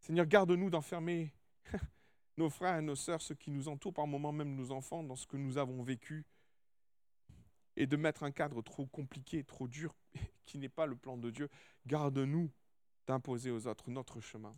Seigneur, 0.01 0.27
garde-nous 0.27 0.69
d'enfermer 0.69 1.33
nos 2.37 2.51
frères 2.51 2.77
et 2.77 2.83
nos 2.83 2.95
sœurs, 2.95 3.23
ceux 3.23 3.33
qui 3.33 3.49
nous 3.49 3.69
entourent, 3.69 3.95
par 3.95 4.05
moments 4.05 4.31
même 4.31 4.53
nos 4.53 4.69
enfants, 4.69 5.01
dans 5.01 5.15
ce 5.15 5.25
que 5.25 5.37
nous 5.37 5.57
avons 5.57 5.81
vécu, 5.81 6.27
et 7.75 7.87
de 7.87 7.97
mettre 7.97 8.21
un 8.21 8.29
cadre 8.29 8.61
trop 8.61 8.85
compliqué, 8.85 9.43
trop 9.43 9.67
dur, 9.67 9.95
qui 10.45 10.59
n'est 10.59 10.69
pas 10.69 10.85
le 10.85 10.95
plan 10.95 11.17
de 11.17 11.31
Dieu. 11.31 11.49
Garde-nous 11.87 12.51
d'imposer 13.07 13.49
aux 13.49 13.65
autres 13.65 13.89
notre 13.89 14.19
chemin. 14.19 14.55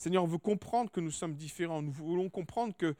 Seigneur, 0.00 0.24
on 0.24 0.26
veut 0.26 0.38
comprendre 0.38 0.90
que 0.90 0.98
nous 0.98 1.10
sommes 1.10 1.36
différents. 1.36 1.82
Nous 1.82 1.92
voulons 1.92 2.30
comprendre 2.30 2.74
que 2.74 2.96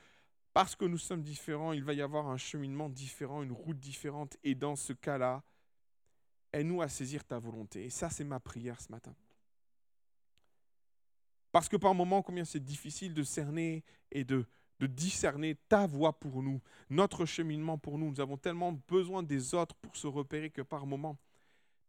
parce 0.52 0.76
que 0.76 0.84
nous 0.84 0.98
sommes 0.98 1.22
différents, 1.22 1.72
il 1.72 1.82
va 1.82 1.94
y 1.94 2.02
avoir 2.02 2.28
un 2.28 2.36
cheminement 2.36 2.90
différent, 2.90 3.42
une 3.42 3.52
route 3.52 3.78
différente. 3.78 4.36
Et 4.44 4.54
dans 4.54 4.76
ce 4.76 4.92
cas-là, 4.92 5.42
aide-nous 6.52 6.82
à 6.82 6.90
saisir 6.90 7.24
ta 7.24 7.38
volonté. 7.38 7.86
Et 7.86 7.90
ça, 7.90 8.10
c'est 8.10 8.24
ma 8.24 8.38
prière 8.38 8.78
ce 8.82 8.92
matin. 8.92 9.14
Parce 11.52 11.70
que 11.70 11.78
par 11.78 11.94
moments, 11.94 12.20
combien 12.20 12.44
c'est 12.44 12.62
difficile 12.62 13.14
de 13.14 13.22
cerner 13.22 13.82
et 14.12 14.24
de, 14.24 14.44
de 14.78 14.86
discerner 14.86 15.54
ta 15.70 15.86
voie 15.86 16.12
pour 16.20 16.42
nous, 16.42 16.60
notre 16.90 17.24
cheminement 17.24 17.78
pour 17.78 17.96
nous. 17.96 18.10
Nous 18.10 18.20
avons 18.20 18.36
tellement 18.36 18.72
besoin 18.88 19.22
des 19.22 19.54
autres 19.54 19.74
pour 19.76 19.96
se 19.96 20.06
repérer 20.06 20.50
que 20.50 20.60
par 20.60 20.84
moments, 20.84 21.16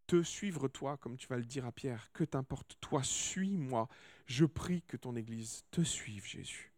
te 0.07 0.23
suivre 0.23 0.69
toi, 0.69 0.95
comme 0.95 1.17
tu 1.17 1.27
vas 1.27 1.37
le 1.37 1.45
dire 1.45 1.65
à 1.65 1.73
Pierre, 1.73 2.09
que 2.13 2.23
t'importe 2.23 2.77
toi, 2.79 3.03
suis-moi. 3.03 3.89
Je 4.25 4.45
prie 4.45 4.81
que 4.83 4.97
ton 4.97 5.15
Église 5.15 5.65
te 5.71 5.81
suive, 5.81 6.25
Jésus. 6.25 6.71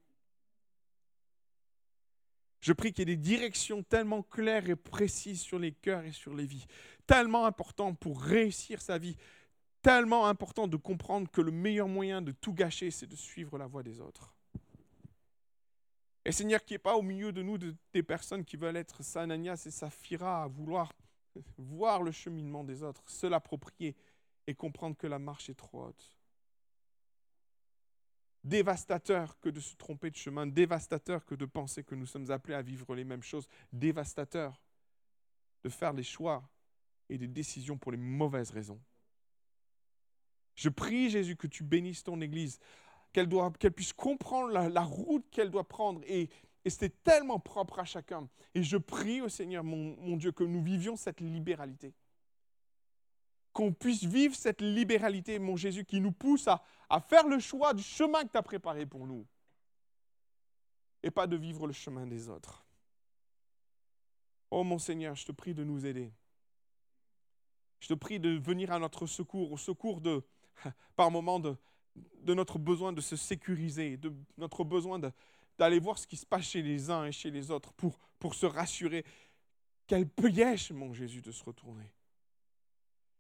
Je 2.61 2.71
prie 2.71 2.93
qu'il 2.93 3.09
y 3.09 3.11
ait 3.11 3.17
des 3.17 3.21
directions 3.21 3.83
tellement 3.83 4.23
claires 4.23 4.69
et 4.69 4.75
précises 4.77 5.41
sur 5.41 5.59
les 5.59 5.73
cœurs 5.73 6.05
et 6.05 6.13
sur 6.13 6.33
les 6.33 6.45
vies, 6.45 6.65
tellement 7.05 7.45
importantes 7.45 7.99
pour 7.99 8.21
réussir 8.21 8.81
sa 8.81 8.97
vie, 8.97 9.17
tellement 9.81 10.27
important 10.27 10.67
de 10.67 10.77
comprendre 10.77 11.29
que 11.29 11.41
le 11.41 11.51
meilleur 11.51 11.89
moyen 11.89 12.21
de 12.21 12.31
tout 12.31 12.53
gâcher, 12.53 12.89
c'est 12.89 13.05
de 13.05 13.17
suivre 13.17 13.57
la 13.57 13.67
voie 13.67 13.83
des 13.83 13.99
autres. 13.99 14.33
Et 16.23 16.31
Seigneur, 16.31 16.63
qui 16.63 16.75
n'est 16.75 16.79
pas 16.79 16.95
au 16.95 17.01
milieu 17.01 17.33
de 17.33 17.41
nous 17.41 17.57
des 17.57 18.03
personnes 18.03 18.45
qui 18.45 18.55
veulent 18.55 18.77
être 18.77 19.03
Sananias 19.03 19.63
et 19.65 19.71
Saphira 19.71 20.43
à 20.43 20.47
vouloir 20.47 20.93
voir 21.57 22.01
le 22.01 22.11
cheminement 22.11 22.63
des 22.63 22.81
autres, 22.81 23.03
se 23.09 23.27
l'approprier 23.27 23.95
et 24.47 24.55
comprendre 24.55 24.95
que 24.95 25.07
la 25.07 25.19
marche 25.19 25.49
est 25.49 25.55
trop 25.55 25.87
haute. 25.87 26.12
Dévastateur 28.43 29.39
que 29.39 29.49
de 29.49 29.59
se 29.59 29.75
tromper 29.75 30.09
de 30.09 30.17
chemin, 30.17 30.45
dévastateur 30.45 31.25
que 31.25 31.35
de 31.35 31.45
penser 31.45 31.83
que 31.83 31.95
nous 31.95 32.05
sommes 32.05 32.29
appelés 32.29 32.55
à 32.55 32.61
vivre 32.61 32.93
les 32.93 33.05
mêmes 33.05 33.23
choses, 33.23 33.47
dévastateur 33.71 34.61
de 35.63 35.69
faire 35.69 35.93
des 35.93 36.03
choix 36.03 36.43
et 37.09 37.17
des 37.17 37.27
décisions 37.27 37.77
pour 37.77 37.91
les 37.91 37.97
mauvaises 37.97 38.51
raisons. 38.51 38.79
Je 40.55 40.69
prie 40.69 41.09
Jésus 41.09 41.35
que 41.35 41.47
tu 41.47 41.63
bénisses 41.63 42.03
ton 42.03 42.19
Église, 42.21 42.59
qu'elle 43.11 43.29
puisse 43.73 43.93
comprendre 43.93 44.49
la, 44.49 44.81
route 44.81 45.25
qu'elle 45.31 45.49
doit 45.49 45.67
prendre 45.67 46.01
et, 46.05 46.29
c'est 46.65 47.03
tellement 47.03 47.39
propre 47.39 47.79
à 47.79 47.85
chacun. 47.85 48.29
Et 48.55 48.63
je 48.63 48.77
prie 48.77 49.21
au 49.21 49.27
Seigneur, 49.27 49.63
mon, 49.63 50.15
Dieu, 50.15 50.31
que 50.31 50.45
nous 50.45 50.63
vivions 50.63 50.95
cette 50.95 51.19
libéralité. 51.19 51.93
Qu'on 53.53 53.71
puisse 53.71 54.03
vivre 54.03 54.35
cette 54.35 54.61
libéralité, 54.61 55.37
mon 55.39 55.55
Jésus, 55.55 55.85
qui 55.85 56.01
nous 56.01 56.11
pousse 56.11 56.47
à, 56.47 56.61
faire 57.01 57.27
le 57.27 57.39
choix 57.39 57.73
du 57.73 57.83
chemin 57.83 58.23
que 58.23 58.31
tu 58.31 58.37
as 58.37 58.43
préparé 58.43 58.85
pour 58.85 59.05
nous. 59.05 59.25
Et 61.03 61.11
pas 61.11 61.27
de 61.27 61.35
vivre 61.35 61.67
le 61.67 61.73
chemin 61.73 62.07
des 62.07 62.29
autres. 62.29 62.65
Oh 64.49 64.63
mon 64.63 64.79
Seigneur, 64.79 65.15
je 65.15 65.25
te 65.25 65.31
prie 65.31 65.53
de 65.53 65.63
nous 65.63 65.85
aider. 65.85 66.11
Je 67.79 67.87
te 67.89 67.93
prie 67.93 68.19
de 68.19 68.29
venir 68.37 68.71
à 68.71 68.79
notre 68.79 69.05
secours, 69.05 69.51
au 69.51 69.57
secours 69.57 70.01
de, 70.01 70.23
par 70.95 71.11
moment, 71.11 71.39
de, 71.39 71.55
de 71.95 72.33
notre 72.33 72.57
besoin 72.57 72.93
de 72.93 73.01
se 73.01 73.15
sécuriser, 73.15 73.97
de 73.97 74.13
notre 74.37 74.63
besoin 74.63 74.99
d'aller 75.57 75.79
voir 75.79 75.97
ce 75.97 76.07
qui 76.07 76.17
se 76.17 76.25
passe 76.25 76.45
chez 76.45 76.61
les 76.61 76.89
uns 76.89 77.05
et 77.05 77.11
chez 77.11 77.29
les 77.29 77.51
autres 77.51 77.73
pour, 77.73 77.99
pour 78.19 78.35
se 78.35 78.45
rassurer. 78.45 79.05
Quel 79.85 80.07
piège, 80.07 80.71
mon 80.71 80.93
Jésus, 80.93 81.21
de 81.21 81.31
se 81.31 81.43
retourner. 81.43 81.91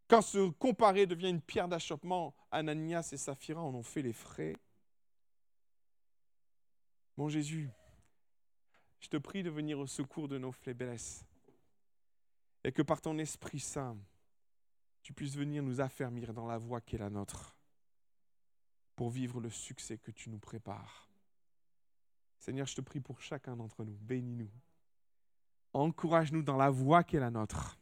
Quand 0.07 0.21
se 0.21 0.49
comparer 0.51 1.05
devient 1.05 1.29
une 1.29 1.41
pierre 1.41 1.67
d'achoppement, 1.67 2.35
Ananias 2.51 3.09
et 3.13 3.17
Saphira 3.17 3.61
en 3.61 3.73
ont 3.73 3.83
fait 3.83 4.01
les 4.01 4.13
frais. 4.13 4.55
Mon 7.17 7.29
Jésus, 7.29 7.69
je 8.99 9.07
te 9.07 9.17
prie 9.17 9.43
de 9.43 9.49
venir 9.49 9.79
au 9.79 9.87
secours 9.87 10.27
de 10.27 10.37
nos 10.37 10.51
faiblesses 10.51 11.25
et 12.63 12.71
que 12.71 12.81
par 12.81 13.01
ton 13.01 13.17
Esprit 13.17 13.59
Saint, 13.59 13.97
tu 15.01 15.13
puisses 15.13 15.35
venir 15.35 15.61
nous 15.63 15.81
affermir 15.81 16.33
dans 16.33 16.47
la 16.47 16.57
voie 16.57 16.81
qui 16.81 16.95
est 16.95 16.99
la 16.99 17.09
nôtre 17.09 17.55
pour 18.95 19.09
vivre 19.09 19.41
le 19.41 19.49
succès 19.49 19.97
que 19.97 20.11
tu 20.11 20.29
nous 20.29 20.39
prépares. 20.39 21.09
Seigneur, 22.39 22.67
je 22.67 22.75
te 22.75 22.81
prie 22.81 22.99
pour 22.99 23.21
chacun 23.21 23.55
d'entre 23.55 23.83
nous. 23.83 23.97
Bénis-nous. 24.01 24.51
Encourage-nous 25.73 26.43
dans 26.43 26.57
la 26.57 26.69
voie 26.69 27.03
qui 27.03 27.15
est 27.15 27.19
la 27.19 27.31
nôtre. 27.31 27.77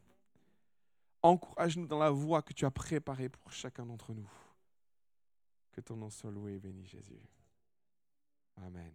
Encourage-nous 1.23 1.87
dans 1.87 1.99
la 1.99 2.09
voie 2.09 2.41
que 2.41 2.53
tu 2.53 2.65
as 2.65 2.71
préparée 2.71 3.29
pour 3.29 3.51
chacun 3.51 3.85
d'entre 3.85 4.13
nous. 4.13 4.29
Que 5.71 5.81
ton 5.81 5.95
nom 5.95 6.09
soit 6.09 6.31
loué 6.31 6.55
et 6.55 6.59
béni, 6.59 6.85
Jésus. 6.85 7.21
Amen. 8.57 8.91